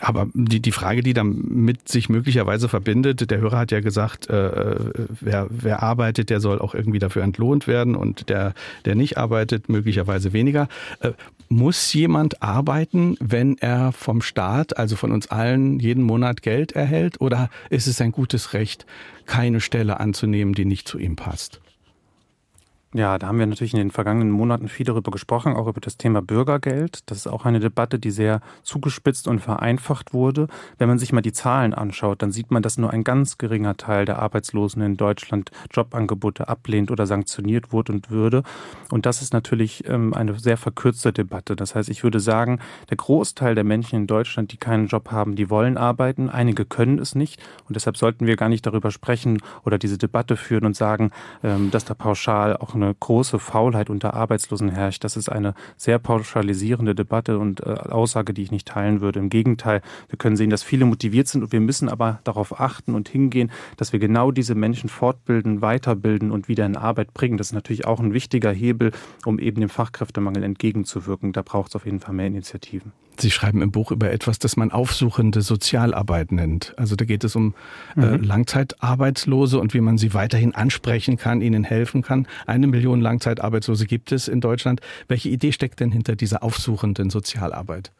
Aber 0.00 0.28
die, 0.34 0.60
die 0.60 0.72
Frage, 0.72 1.02
die 1.02 1.14
damit 1.14 1.88
sich 1.88 2.08
möglicherweise 2.08 2.68
verbindet, 2.68 3.30
der 3.30 3.38
Hörer 3.38 3.58
hat 3.58 3.70
ja 3.70 3.80
gesagt, 3.80 4.28
äh, 4.28 4.48
äh, 4.48 5.06
wer, 5.20 5.46
wer 5.48 5.82
arbeitet, 5.82 6.28
der 6.28 6.40
soll 6.40 6.58
auch 6.58 6.74
irgendwie 6.74 6.98
dafür 6.98 7.22
entlohnt 7.22 7.66
werden 7.66 7.96
und 7.96 8.28
der, 8.28 8.54
der 8.84 8.94
nicht 8.94 9.16
arbeitet, 9.16 9.68
möglicherweise 9.68 10.32
weniger. 10.32 10.68
Äh, 11.00 11.12
muss 11.48 11.92
jemand 11.94 12.42
arbeiten, 12.42 13.16
wenn 13.20 13.56
er 13.58 13.92
vom 13.92 14.20
Staat, 14.20 14.76
also 14.76 14.96
von 14.96 15.12
uns 15.12 15.28
allen, 15.28 15.80
jeden 15.80 16.02
Monat 16.02 16.42
Geld 16.42 16.72
erhält? 16.72 17.20
Oder 17.22 17.48
ist 17.70 17.86
es 17.86 18.00
ein 18.02 18.12
gutes 18.12 18.52
Recht, 18.52 18.84
keine 19.24 19.60
Stelle 19.60 19.98
anzunehmen, 19.98 20.52
die 20.52 20.66
nicht 20.66 20.86
zu 20.86 20.98
ihm 20.98 21.16
passt? 21.16 21.60
Ja, 22.94 23.18
da 23.18 23.26
haben 23.26 23.38
wir 23.38 23.44
natürlich 23.44 23.74
in 23.74 23.80
den 23.80 23.90
vergangenen 23.90 24.30
Monaten 24.30 24.66
viel 24.66 24.86
darüber 24.86 25.10
gesprochen, 25.10 25.54
auch 25.54 25.66
über 25.66 25.80
das 25.80 25.98
Thema 25.98 26.22
Bürgergeld. 26.22 27.00
Das 27.10 27.18
ist 27.18 27.26
auch 27.26 27.44
eine 27.44 27.60
Debatte, 27.60 27.98
die 27.98 28.10
sehr 28.10 28.40
zugespitzt 28.62 29.28
und 29.28 29.40
vereinfacht 29.40 30.14
wurde. 30.14 30.48
Wenn 30.78 30.88
man 30.88 30.98
sich 30.98 31.12
mal 31.12 31.20
die 31.20 31.34
Zahlen 31.34 31.74
anschaut, 31.74 32.22
dann 32.22 32.32
sieht 32.32 32.50
man, 32.50 32.62
dass 32.62 32.78
nur 32.78 32.90
ein 32.90 33.04
ganz 33.04 33.36
geringer 33.36 33.76
Teil 33.76 34.06
der 34.06 34.20
Arbeitslosen 34.20 34.80
in 34.80 34.96
Deutschland 34.96 35.50
Jobangebote 35.70 36.48
ablehnt 36.48 36.90
oder 36.90 37.06
sanktioniert 37.06 37.72
wurde 37.72 37.92
und 37.92 38.10
würde. 38.10 38.42
Und 38.90 39.04
das 39.04 39.20
ist 39.20 39.34
natürlich 39.34 39.86
ähm, 39.86 40.14
eine 40.14 40.38
sehr 40.38 40.56
verkürzte 40.56 41.12
Debatte. 41.12 41.56
Das 41.56 41.74
heißt, 41.74 41.90
ich 41.90 42.04
würde 42.04 42.20
sagen, 42.20 42.58
der 42.88 42.96
Großteil 42.96 43.54
der 43.54 43.64
Menschen 43.64 43.96
in 43.96 44.06
Deutschland, 44.06 44.50
die 44.52 44.56
keinen 44.56 44.86
Job 44.86 45.10
haben, 45.10 45.36
die 45.36 45.50
wollen 45.50 45.76
arbeiten. 45.76 46.30
Einige 46.30 46.64
können 46.64 46.98
es 46.98 47.14
nicht. 47.14 47.38
Und 47.68 47.76
deshalb 47.76 47.98
sollten 47.98 48.26
wir 48.26 48.36
gar 48.36 48.48
nicht 48.48 48.64
darüber 48.64 48.90
sprechen 48.90 49.42
oder 49.66 49.76
diese 49.76 49.98
Debatte 49.98 50.38
führen 50.38 50.64
und 50.64 50.74
sagen, 50.74 51.10
ähm, 51.44 51.70
dass 51.70 51.84
da 51.84 51.92
pauschal 51.92 52.56
auch 52.56 52.77
eine 52.82 52.94
große 52.94 53.38
Faulheit 53.38 53.90
unter 53.90 54.14
Arbeitslosen 54.14 54.70
herrscht. 54.70 55.04
Das 55.04 55.16
ist 55.16 55.28
eine 55.28 55.54
sehr 55.76 55.98
pauschalisierende 55.98 56.94
Debatte 56.94 57.38
und 57.38 57.60
äh, 57.60 57.70
Aussage, 57.70 58.34
die 58.34 58.42
ich 58.42 58.50
nicht 58.50 58.68
teilen 58.68 59.00
würde. 59.00 59.18
Im 59.18 59.30
Gegenteil, 59.30 59.82
wir 60.08 60.18
können 60.18 60.36
sehen, 60.36 60.50
dass 60.50 60.62
viele 60.62 60.84
motiviert 60.84 61.28
sind 61.28 61.42
und 61.42 61.52
wir 61.52 61.60
müssen 61.60 61.88
aber 61.88 62.20
darauf 62.24 62.60
achten 62.60 62.94
und 62.94 63.08
hingehen, 63.08 63.50
dass 63.76 63.92
wir 63.92 64.00
genau 64.00 64.30
diese 64.30 64.54
Menschen 64.54 64.88
fortbilden, 64.88 65.60
weiterbilden 65.60 66.30
und 66.30 66.48
wieder 66.48 66.66
in 66.66 66.76
Arbeit 66.76 67.14
bringen. 67.14 67.36
Das 67.36 67.48
ist 67.48 67.54
natürlich 67.54 67.86
auch 67.86 68.00
ein 68.00 68.12
wichtiger 68.12 68.52
Hebel, 68.52 68.92
um 69.24 69.38
eben 69.38 69.60
dem 69.60 69.70
Fachkräftemangel 69.70 70.42
entgegenzuwirken. 70.42 71.32
Da 71.32 71.42
braucht 71.42 71.70
es 71.70 71.76
auf 71.76 71.84
jeden 71.84 72.00
Fall 72.00 72.14
mehr 72.14 72.26
Initiativen. 72.26 72.92
Sie 73.20 73.30
schreiben 73.32 73.62
im 73.62 73.72
Buch 73.72 73.90
über 73.90 74.12
etwas, 74.12 74.38
das 74.38 74.56
man 74.56 74.70
aufsuchende 74.70 75.42
Sozialarbeit 75.42 76.30
nennt. 76.30 76.74
Also 76.76 76.94
da 76.94 77.04
geht 77.04 77.24
es 77.24 77.34
um 77.34 77.54
äh, 77.96 78.00
mhm. 78.00 78.04
äh, 78.04 78.16
Langzeitarbeitslose 78.18 79.58
und 79.58 79.74
wie 79.74 79.80
man 79.80 79.98
sie 79.98 80.14
weiterhin 80.14 80.54
ansprechen 80.54 81.16
kann, 81.16 81.40
ihnen 81.40 81.64
helfen 81.64 82.02
kann. 82.02 82.28
Eine 82.46 82.67
Million 82.70 83.00
Langzeitarbeitslose 83.00 83.86
gibt 83.86 84.12
es 84.12 84.28
in 84.28 84.40
Deutschland. 84.40 84.80
Welche 85.08 85.28
Idee 85.28 85.52
steckt 85.52 85.80
denn 85.80 85.92
hinter 85.92 86.16
dieser 86.16 86.42
aufsuchenden 86.42 87.10
Sozialarbeit? 87.10 87.92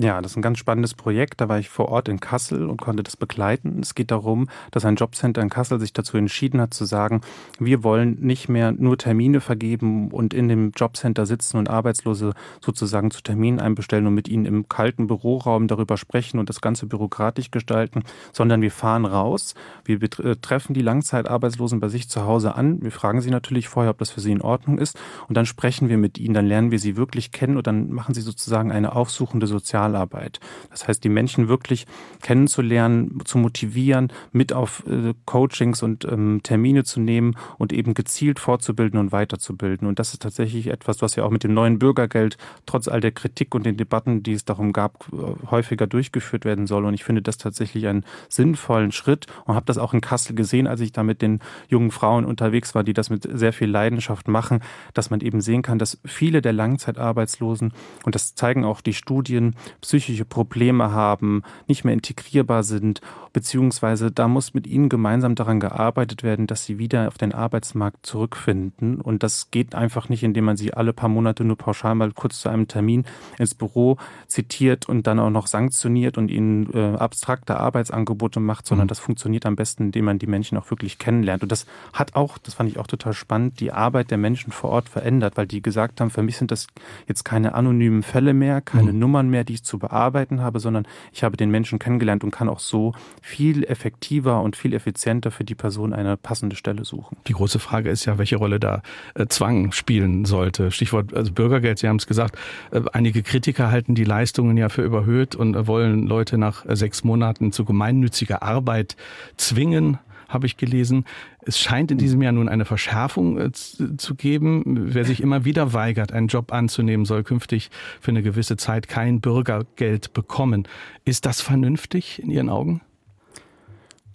Ja, 0.00 0.22
das 0.22 0.30
ist 0.30 0.36
ein 0.36 0.42
ganz 0.42 0.58
spannendes 0.58 0.94
Projekt. 0.94 1.40
Da 1.40 1.48
war 1.48 1.58
ich 1.58 1.68
vor 1.68 1.88
Ort 1.88 2.08
in 2.08 2.20
Kassel 2.20 2.68
und 2.68 2.80
konnte 2.80 3.02
das 3.02 3.16
begleiten. 3.16 3.80
Es 3.82 3.96
geht 3.96 4.12
darum, 4.12 4.48
dass 4.70 4.84
ein 4.84 4.94
Jobcenter 4.94 5.42
in 5.42 5.50
Kassel 5.50 5.80
sich 5.80 5.92
dazu 5.92 6.16
entschieden 6.16 6.60
hat 6.60 6.72
zu 6.72 6.84
sagen, 6.84 7.20
wir 7.58 7.82
wollen 7.82 8.16
nicht 8.20 8.48
mehr 8.48 8.70
nur 8.70 8.96
Termine 8.96 9.40
vergeben 9.40 10.12
und 10.12 10.34
in 10.34 10.46
dem 10.46 10.70
Jobcenter 10.70 11.26
sitzen 11.26 11.56
und 11.56 11.68
Arbeitslose 11.68 12.34
sozusagen 12.60 13.10
zu 13.10 13.22
Terminen 13.22 13.58
einbestellen 13.58 14.06
und 14.06 14.14
mit 14.14 14.28
ihnen 14.28 14.46
im 14.46 14.68
kalten 14.68 15.08
Büroraum 15.08 15.66
darüber 15.66 15.96
sprechen 15.96 16.38
und 16.38 16.48
das 16.48 16.60
Ganze 16.60 16.86
bürokratisch 16.86 17.50
gestalten, 17.50 18.04
sondern 18.32 18.62
wir 18.62 18.70
fahren 18.70 19.04
raus, 19.04 19.56
wir 19.84 20.00
äh, 20.00 20.36
treffen 20.36 20.74
die 20.74 20.82
Langzeitarbeitslosen 20.82 21.80
bei 21.80 21.88
sich 21.88 22.08
zu 22.08 22.24
Hause 22.24 22.54
an, 22.54 22.80
wir 22.82 22.92
fragen 22.92 23.20
sie 23.20 23.30
natürlich 23.30 23.66
vorher, 23.66 23.90
ob 23.90 23.98
das 23.98 24.10
für 24.10 24.20
sie 24.20 24.30
in 24.30 24.42
Ordnung 24.42 24.78
ist 24.78 24.96
und 25.26 25.36
dann 25.36 25.44
sprechen 25.44 25.88
wir 25.88 25.98
mit 25.98 26.18
ihnen, 26.18 26.34
dann 26.34 26.46
lernen 26.46 26.70
wir 26.70 26.78
sie 26.78 26.96
wirklich 26.96 27.32
kennen 27.32 27.56
und 27.56 27.66
dann 27.66 27.90
machen 27.90 28.14
sie 28.14 28.20
sozusagen 28.20 28.70
eine 28.70 28.94
aufsuchende 28.94 29.48
Sozial 29.48 29.87
Sozialarbeit. 29.88 30.40
Das 30.70 30.86
heißt, 30.86 31.02
die 31.02 31.08
Menschen 31.08 31.48
wirklich 31.48 31.86
kennenzulernen, 32.22 33.20
zu 33.24 33.38
motivieren, 33.38 34.12
mit 34.32 34.52
auf 34.52 34.84
äh, 34.86 35.14
Coachings 35.24 35.82
und 35.82 36.04
ähm, 36.04 36.40
Termine 36.42 36.84
zu 36.84 37.00
nehmen 37.00 37.36
und 37.58 37.72
eben 37.72 37.94
gezielt 37.94 38.38
fortzubilden 38.38 38.98
und 38.98 39.12
weiterzubilden. 39.12 39.88
Und 39.88 39.98
das 39.98 40.12
ist 40.12 40.22
tatsächlich 40.22 40.68
etwas, 40.68 41.02
was 41.02 41.16
ja 41.16 41.24
auch 41.24 41.30
mit 41.30 41.44
dem 41.44 41.54
neuen 41.54 41.78
Bürgergeld 41.78 42.36
trotz 42.66 42.88
all 42.88 43.00
der 43.00 43.12
Kritik 43.12 43.54
und 43.54 43.64
den 43.64 43.76
Debatten, 43.76 44.22
die 44.22 44.32
es 44.32 44.44
darum 44.44 44.72
gab, 44.72 45.08
äh, 45.12 45.50
häufiger 45.50 45.86
durchgeführt 45.86 46.44
werden 46.44 46.66
soll. 46.66 46.84
Und 46.84 46.94
ich 46.94 47.04
finde 47.04 47.22
das 47.22 47.38
tatsächlich 47.38 47.86
einen 47.86 48.04
sinnvollen 48.28 48.92
Schritt 48.92 49.26
und 49.46 49.54
habe 49.54 49.66
das 49.66 49.78
auch 49.78 49.94
in 49.94 50.00
Kassel 50.00 50.34
gesehen, 50.34 50.66
als 50.66 50.80
ich 50.80 50.92
da 50.92 51.02
mit 51.02 51.22
den 51.22 51.40
jungen 51.68 51.90
Frauen 51.90 52.24
unterwegs 52.24 52.74
war, 52.74 52.84
die 52.84 52.92
das 52.92 53.10
mit 53.10 53.28
sehr 53.30 53.52
viel 53.52 53.68
Leidenschaft 53.70 54.28
machen, 54.28 54.60
dass 54.94 55.10
man 55.10 55.20
eben 55.20 55.40
sehen 55.40 55.62
kann, 55.62 55.78
dass 55.78 55.98
viele 56.04 56.42
der 56.42 56.52
Langzeitarbeitslosen, 56.52 57.72
und 58.04 58.14
das 58.14 58.34
zeigen 58.34 58.64
auch 58.64 58.80
die 58.80 58.94
Studien, 58.94 59.54
psychische 59.80 60.24
Probleme 60.24 60.90
haben, 60.92 61.42
nicht 61.66 61.84
mehr 61.84 61.94
integrierbar 61.94 62.62
sind, 62.62 63.00
beziehungsweise 63.38 64.10
da 64.10 64.26
muss 64.26 64.52
mit 64.52 64.66
ihnen 64.66 64.88
gemeinsam 64.88 65.36
daran 65.36 65.60
gearbeitet 65.60 66.24
werden, 66.24 66.48
dass 66.48 66.64
sie 66.64 66.78
wieder 66.78 67.06
auf 67.06 67.18
den 67.18 67.32
Arbeitsmarkt 67.32 68.04
zurückfinden. 68.04 69.00
Und 69.00 69.22
das 69.22 69.52
geht 69.52 69.76
einfach 69.76 70.08
nicht, 70.08 70.24
indem 70.24 70.46
man 70.46 70.56
sie 70.56 70.74
alle 70.74 70.92
paar 70.92 71.08
Monate 71.08 71.44
nur 71.44 71.56
pauschal 71.56 71.94
mal 71.94 72.10
kurz 72.10 72.40
zu 72.40 72.48
einem 72.48 72.66
Termin 72.66 73.04
ins 73.38 73.54
Büro 73.54 73.96
zitiert 74.26 74.88
und 74.88 75.06
dann 75.06 75.20
auch 75.20 75.30
noch 75.30 75.46
sanktioniert 75.46 76.18
und 76.18 76.32
ihnen 76.32 76.68
äh, 76.74 76.96
abstrakte 76.96 77.60
Arbeitsangebote 77.60 78.40
macht, 78.40 78.66
sondern 78.66 78.86
mhm. 78.86 78.88
das 78.88 78.98
funktioniert 78.98 79.46
am 79.46 79.54
besten, 79.54 79.84
indem 79.84 80.06
man 80.06 80.18
die 80.18 80.26
Menschen 80.26 80.58
auch 80.58 80.68
wirklich 80.72 80.98
kennenlernt. 80.98 81.44
Und 81.44 81.52
das 81.52 81.64
hat 81.92 82.16
auch, 82.16 82.38
das 82.38 82.54
fand 82.54 82.68
ich 82.68 82.80
auch 82.80 82.88
total 82.88 83.12
spannend, 83.12 83.60
die 83.60 83.70
Arbeit 83.70 84.10
der 84.10 84.18
Menschen 84.18 84.50
vor 84.50 84.70
Ort 84.70 84.88
verändert, 84.88 85.36
weil 85.36 85.46
die 85.46 85.62
gesagt 85.62 86.00
haben, 86.00 86.10
für 86.10 86.24
mich 86.24 86.38
sind 86.38 86.50
das 86.50 86.66
jetzt 87.06 87.24
keine 87.24 87.54
anonymen 87.54 88.02
Fälle 88.02 88.34
mehr, 88.34 88.60
keine 88.62 88.92
mhm. 88.92 88.98
Nummern 88.98 89.30
mehr, 89.30 89.44
die 89.44 89.54
ich 89.54 89.62
zu 89.62 89.78
bearbeiten 89.78 90.40
habe, 90.40 90.58
sondern 90.58 90.88
ich 91.12 91.22
habe 91.22 91.36
den 91.36 91.52
Menschen 91.52 91.78
kennengelernt 91.78 92.24
und 92.24 92.32
kann 92.32 92.48
auch 92.48 92.58
so 92.58 92.94
viel 93.28 93.64
effektiver 93.64 94.40
und 94.40 94.56
viel 94.56 94.72
effizienter 94.72 95.30
für 95.30 95.44
die 95.44 95.54
Person 95.54 95.92
eine 95.92 96.16
passende 96.16 96.56
Stelle 96.56 96.84
suchen. 96.84 97.18
Die 97.26 97.34
große 97.34 97.58
Frage 97.58 97.90
ist 97.90 98.06
ja, 98.06 98.16
welche 98.16 98.36
Rolle 98.36 98.58
da 98.58 98.82
äh, 99.14 99.26
Zwang 99.26 99.72
spielen 99.72 100.24
sollte. 100.24 100.70
Stichwort 100.70 101.12
also 101.14 101.32
Bürgergeld, 101.32 101.78
Sie 101.78 101.88
haben 101.88 101.96
es 101.96 102.06
gesagt, 102.06 102.38
äh, 102.70 102.80
einige 102.92 103.22
Kritiker 103.22 103.70
halten 103.70 103.94
die 103.94 104.04
Leistungen 104.04 104.56
ja 104.56 104.70
für 104.70 104.82
überhöht 104.82 105.36
und 105.36 105.54
äh, 105.54 105.66
wollen 105.66 106.06
Leute 106.06 106.38
nach 106.38 106.64
sechs 106.68 107.04
Monaten 107.04 107.52
zu 107.52 107.66
gemeinnütziger 107.66 108.42
Arbeit 108.42 108.96
zwingen 109.36 109.98
habe 110.28 110.46
ich 110.46 110.58
gelesen. 110.58 111.06
Es 111.40 111.58
scheint 111.58 111.90
in 111.90 111.96
diesem 111.96 112.20
Jahr 112.20 112.32
nun 112.32 112.50
eine 112.50 112.66
Verschärfung 112.66 113.50
zu 113.54 114.14
geben. 114.14 114.62
Wer 114.92 115.06
sich 115.06 115.22
immer 115.22 115.46
wieder 115.46 115.72
weigert, 115.72 116.12
einen 116.12 116.28
Job 116.28 116.52
anzunehmen, 116.52 117.06
soll 117.06 117.24
künftig 117.24 117.70
für 117.98 118.10
eine 118.10 118.22
gewisse 118.22 118.58
Zeit 118.58 118.88
kein 118.88 119.22
Bürgergeld 119.22 120.12
bekommen. 120.12 120.68
Ist 121.06 121.24
das 121.24 121.40
vernünftig 121.40 122.22
in 122.22 122.30
Ihren 122.30 122.50
Augen? 122.50 122.82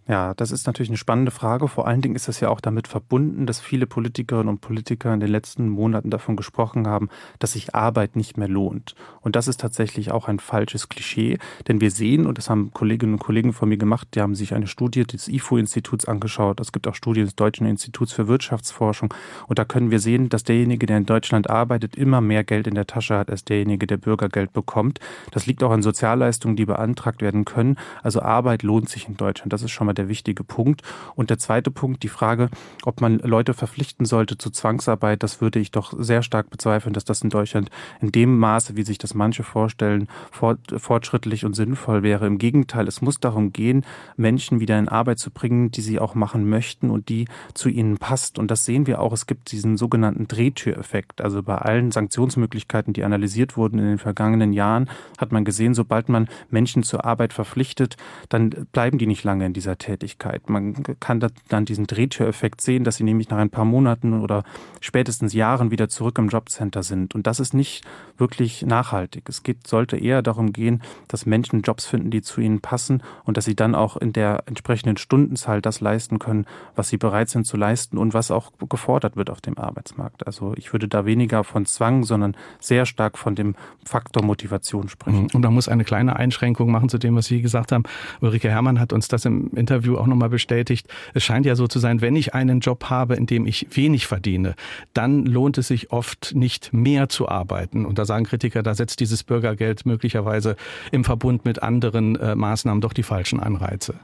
Ja, 0.05 0.33
das 0.33 0.51
ist 0.51 0.67
natürlich 0.67 0.89
eine 0.89 0.97
spannende 0.97 1.31
Frage. 1.31 1.69
Vor 1.69 1.87
allen 1.87 2.01
Dingen 2.01 2.15
ist 2.15 2.27
das 2.27 2.41
ja 2.41 2.49
auch 2.49 2.59
damit 2.59 2.89
verbunden, 2.89 3.45
dass 3.45 3.61
viele 3.61 3.87
Politikerinnen 3.87 4.49
und 4.49 4.59
Politiker 4.59 5.13
in 5.13 5.21
den 5.21 5.29
letzten 5.29 5.69
Monaten 5.69 6.09
davon 6.09 6.35
gesprochen 6.35 6.87
haben, 6.87 7.07
dass 7.39 7.53
sich 7.53 7.73
Arbeit 7.73 8.17
nicht 8.17 8.35
mehr 8.35 8.49
lohnt. 8.49 8.95
Und 9.21 9.37
das 9.37 9.47
ist 9.47 9.61
tatsächlich 9.61 10.11
auch 10.11 10.27
ein 10.27 10.39
falsches 10.39 10.89
Klischee, 10.89 11.37
denn 11.69 11.79
wir 11.79 11.89
sehen, 11.89 12.27
und 12.27 12.37
das 12.37 12.49
haben 12.49 12.71
Kolleginnen 12.73 13.13
und 13.13 13.19
Kollegen 13.19 13.53
von 13.53 13.69
mir 13.69 13.77
gemacht, 13.77 14.09
die 14.13 14.19
haben 14.19 14.35
sich 14.35 14.53
eine 14.53 14.67
Studie 14.67 15.05
des 15.05 15.29
IFO-Instituts 15.29 16.05
angeschaut. 16.05 16.59
Es 16.59 16.73
gibt 16.73 16.85
auch 16.89 16.95
Studien 16.95 17.23
des 17.23 17.37
Deutschen 17.37 17.65
Instituts 17.65 18.11
für 18.11 18.27
Wirtschaftsforschung. 18.27 19.13
Und 19.47 19.57
da 19.57 19.63
können 19.63 19.89
wir 19.89 20.01
sehen, 20.01 20.27
dass 20.27 20.43
derjenige, 20.43 20.85
der 20.85 20.97
in 20.97 21.05
Deutschland 21.05 21.49
arbeitet, 21.49 21.95
immer 21.95 22.19
mehr 22.19 22.43
Geld 22.43 22.67
in 22.67 22.75
der 22.75 22.87
Tasche 22.87 23.17
hat 23.17 23.29
als 23.29 23.45
derjenige, 23.45 23.87
der 23.87 23.97
Bürgergeld 23.97 24.51
bekommt. 24.51 24.99
Das 25.31 25.45
liegt 25.45 25.63
auch 25.63 25.71
an 25.71 25.81
Sozialleistungen, 25.81 26.57
die 26.57 26.65
beantragt 26.65 27.21
werden 27.21 27.45
können. 27.45 27.77
Also 28.01 28.21
Arbeit 28.21 28.63
lohnt 28.63 28.89
sich 28.89 29.07
in 29.07 29.15
Deutschland. 29.15 29.53
Das 29.53 29.61
ist 29.61 29.71
schon 29.71 29.87
mal 29.87 29.92
der 29.95 30.07
wichtige 30.09 30.43
Punkt. 30.43 30.81
Und 31.15 31.29
der 31.29 31.39
zweite 31.39 31.71
Punkt, 31.71 32.03
die 32.03 32.09
Frage, 32.09 32.49
ob 32.83 33.01
man 33.01 33.19
Leute 33.19 33.53
verpflichten 33.53 34.05
sollte 34.05 34.37
zu 34.37 34.49
Zwangsarbeit, 34.49 35.23
das 35.23 35.41
würde 35.41 35.59
ich 35.59 35.71
doch 35.71 35.93
sehr 35.97 36.23
stark 36.23 36.49
bezweifeln, 36.49 36.93
dass 36.93 37.05
das 37.05 37.21
in 37.21 37.29
Deutschland 37.29 37.69
in 38.01 38.11
dem 38.11 38.37
Maße, 38.37 38.75
wie 38.75 38.83
sich 38.83 38.97
das 38.97 39.13
manche 39.13 39.43
vorstellen, 39.43 40.07
fortschrittlich 40.31 41.45
und 41.45 41.53
sinnvoll 41.53 42.03
wäre. 42.03 42.27
Im 42.27 42.37
Gegenteil, 42.37 42.87
es 42.87 43.01
muss 43.01 43.19
darum 43.19 43.53
gehen, 43.53 43.85
Menschen 44.17 44.59
wieder 44.59 44.77
in 44.79 44.89
Arbeit 44.89 45.19
zu 45.19 45.31
bringen, 45.31 45.71
die 45.71 45.81
sie 45.81 45.99
auch 45.99 46.15
machen 46.15 46.49
möchten 46.49 46.89
und 46.89 47.09
die 47.09 47.27
zu 47.53 47.69
ihnen 47.69 47.97
passt. 47.97 48.39
Und 48.39 48.51
das 48.51 48.65
sehen 48.65 48.87
wir 48.87 49.01
auch. 49.01 49.13
Es 49.13 49.27
gibt 49.27 49.51
diesen 49.51 49.77
sogenannten 49.77 50.27
Drehtüreffekt. 50.27 51.21
Also 51.21 51.43
bei 51.43 51.57
allen 51.57 51.91
Sanktionsmöglichkeiten, 51.91 52.93
die 52.93 53.03
analysiert 53.03 53.57
wurden 53.57 53.79
in 53.79 53.85
den 53.85 53.97
vergangenen 53.97 54.53
Jahren, 54.53 54.89
hat 55.17 55.31
man 55.31 55.45
gesehen, 55.45 55.73
sobald 55.73 56.09
man 56.09 56.27
Menschen 56.49 56.83
zur 56.83 57.05
Arbeit 57.05 57.33
verpflichtet, 57.33 57.97
dann 58.29 58.49
bleiben 58.71 58.97
die 58.97 59.07
nicht 59.07 59.23
lange 59.23 59.45
in 59.45 59.53
dieser 59.53 59.77
Tätigkeit. 59.83 60.49
Man 60.49 60.81
kann 60.99 61.25
dann 61.49 61.65
diesen 61.65 61.87
Drehtüreffekt 61.87 62.61
sehen, 62.61 62.85
dass 62.85 62.95
sie 62.95 63.03
nämlich 63.03 63.29
nach 63.29 63.37
ein 63.37 63.49
paar 63.49 63.65
Monaten 63.65 64.21
oder 64.21 64.43
spätestens 64.79 65.33
Jahren 65.33 65.71
wieder 65.71 65.89
zurück 65.89 66.17
im 66.17 66.29
Jobcenter 66.29 66.83
sind. 66.83 67.15
Und 67.15 67.27
das 67.27 67.39
ist 67.41 67.53
nicht 67.53 67.83
wirklich 68.17 68.65
nachhaltig. 68.65 69.27
Es 69.27 69.43
geht, 69.43 69.67
sollte 69.67 69.97
eher 69.97 70.21
darum 70.21 70.53
gehen, 70.53 70.81
dass 71.09 71.25
Menschen 71.25 71.61
Jobs 71.61 71.85
finden, 71.85 72.11
die 72.11 72.21
zu 72.21 72.39
ihnen 72.39 72.61
passen 72.61 73.03
und 73.25 73.35
dass 73.35 73.45
sie 73.45 73.55
dann 73.55 73.75
auch 73.75 73.97
in 73.97 74.13
der 74.13 74.43
entsprechenden 74.45 74.95
Stundenzahl 74.95 75.61
das 75.61 75.81
leisten 75.81 76.17
können, 76.17 76.45
was 76.75 76.87
sie 76.87 76.97
bereit 76.97 77.29
sind 77.29 77.45
zu 77.45 77.57
leisten 77.57 77.97
und 77.97 78.13
was 78.13 78.31
auch 78.31 78.51
gefordert 78.69 79.17
wird 79.17 79.29
auf 79.29 79.41
dem 79.41 79.57
Arbeitsmarkt. 79.57 80.25
Also 80.25 80.53
ich 80.55 80.71
würde 80.71 80.87
da 80.87 81.05
weniger 81.05 81.43
von 81.43 81.65
Zwang, 81.65 82.03
sondern 82.03 82.37
sehr 82.59 82.85
stark 82.85 83.17
von 83.17 83.35
dem 83.35 83.55
Faktor 83.83 84.23
Motivation 84.23 84.87
sprechen. 84.87 85.27
Und 85.33 85.41
da 85.41 85.51
muss 85.51 85.67
eine 85.67 85.83
kleine 85.83 86.15
Einschränkung 86.15 86.71
machen 86.71 86.87
zu 86.87 86.97
dem, 86.97 87.15
was 87.15 87.25
Sie 87.25 87.41
gesagt 87.41 87.73
haben. 87.73 87.83
Ulrike 88.21 88.49
Herrmann 88.49 88.79
hat 88.79 88.93
uns 88.93 89.09
das 89.09 89.25
im 89.25 89.49
Interview 89.55 89.72
Interview 89.73 89.97
auch 89.97 90.05
nochmal 90.05 90.29
bestätigt. 90.29 90.87
Es 91.15 91.23
scheint 91.23 91.45
ja 91.47 91.55
so 91.55 91.67
zu 91.67 91.79
sein, 91.79 92.01
wenn 92.01 92.15
ich 92.15 92.35
einen 92.35 92.59
Job 92.59 92.85
habe, 92.91 93.15
in 93.15 93.25
dem 93.25 93.47
ich 93.47 93.67
wenig 93.75 94.05
verdiene, 94.05 94.55
dann 94.93 95.25
lohnt 95.25 95.57
es 95.57 95.67
sich 95.67 95.91
oft 95.91 96.35
nicht 96.35 96.73
mehr 96.73 97.09
zu 97.09 97.27
arbeiten. 97.27 97.85
Und 97.85 97.97
da 97.97 98.05
sagen 98.05 98.25
Kritiker, 98.25 98.61
da 98.61 98.75
setzt 98.75 98.99
dieses 98.99 99.23
Bürgergeld 99.23 99.85
möglicherweise 99.85 100.55
im 100.91 101.03
Verbund 101.03 101.43
mit 101.43 101.63
anderen 101.63 102.15
äh, 102.17 102.35
Maßnahmen 102.35 102.81
doch 102.81 102.93
die 102.93 103.03
falschen 103.03 103.39
Anreize. 103.39 103.95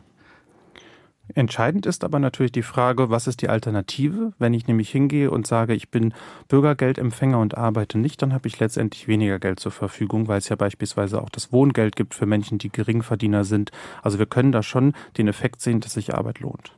Entscheidend 1.36 1.86
ist 1.86 2.04
aber 2.04 2.20
natürlich 2.20 2.52
die 2.52 2.64
Frage, 2.64 3.10
was 3.10 3.28
ist 3.28 3.42
die 3.42 3.50
Alternative? 3.50 4.34
Wenn 4.40 4.54
ich 4.54 4.68
nämlich 4.68 4.90
hingehe 4.90 5.30
und 5.30 5.46
sage, 5.46 5.74
ich 5.74 5.90
bin 5.90 6.14
Bürgergeldempfänger 6.48 7.40
und 7.40 7.58
arbeite 7.58 8.00
nicht, 8.00 8.22
dann 8.22 8.34
habe 8.34 8.48
ich 8.48 8.60
letztendlich 8.60 9.08
weniger 9.08 9.40
Geld 9.40 9.60
zur 9.60 9.72
Verfügung, 9.72 10.28
weil 10.28 10.40
es 10.40 10.50
ja 10.50 10.56
beispielsweise 10.56 11.22
auch 11.22 11.30
das 11.30 11.52
Wohngeld 11.52 11.96
gibt 11.96 12.16
für 12.16 12.26
Menschen, 12.26 12.58
die 12.58 12.70
Geringverdiener 12.70 13.44
sind. 13.44 13.72
Also 14.02 14.18
wir 14.18 14.26
können 14.26 14.52
da 14.52 14.64
schon 14.64 14.94
den 15.18 15.28
Effekt 15.28 15.62
sehen, 15.62 15.82
dass 15.82 15.94
sich 15.94 16.16
Arbeit 16.16 16.40
lohnt. 16.40 16.74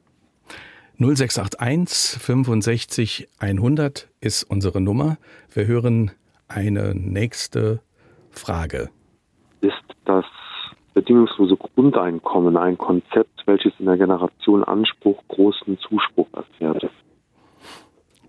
0681 0.98 2.22
65 2.22 3.28
100 3.40 4.10
ist 4.20 4.44
unsere 4.44 4.82
Nummer. 4.82 5.18
Wir 5.52 5.66
hören 5.66 6.12
eine 6.48 6.94
nächste 6.94 7.82
Frage. 8.30 8.90
Bedingungslose 10.94 11.56
Grundeinkommen 11.56 12.58
ein 12.58 12.78
Konzept, 12.78 13.44
welches 13.46 13.74
in 13.80 13.86
der 13.86 13.98
Generation 13.98 14.64
Anspruch 14.64 15.22
großen 15.30 15.78
Zuspruch 15.80 16.28
erfährt. 16.34 16.90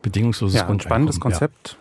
Bedingungsloses 0.01 0.61
ja, 0.61 0.69
ein 0.69 0.81
spannendes 0.81 1.21
Konzept. 1.21 1.77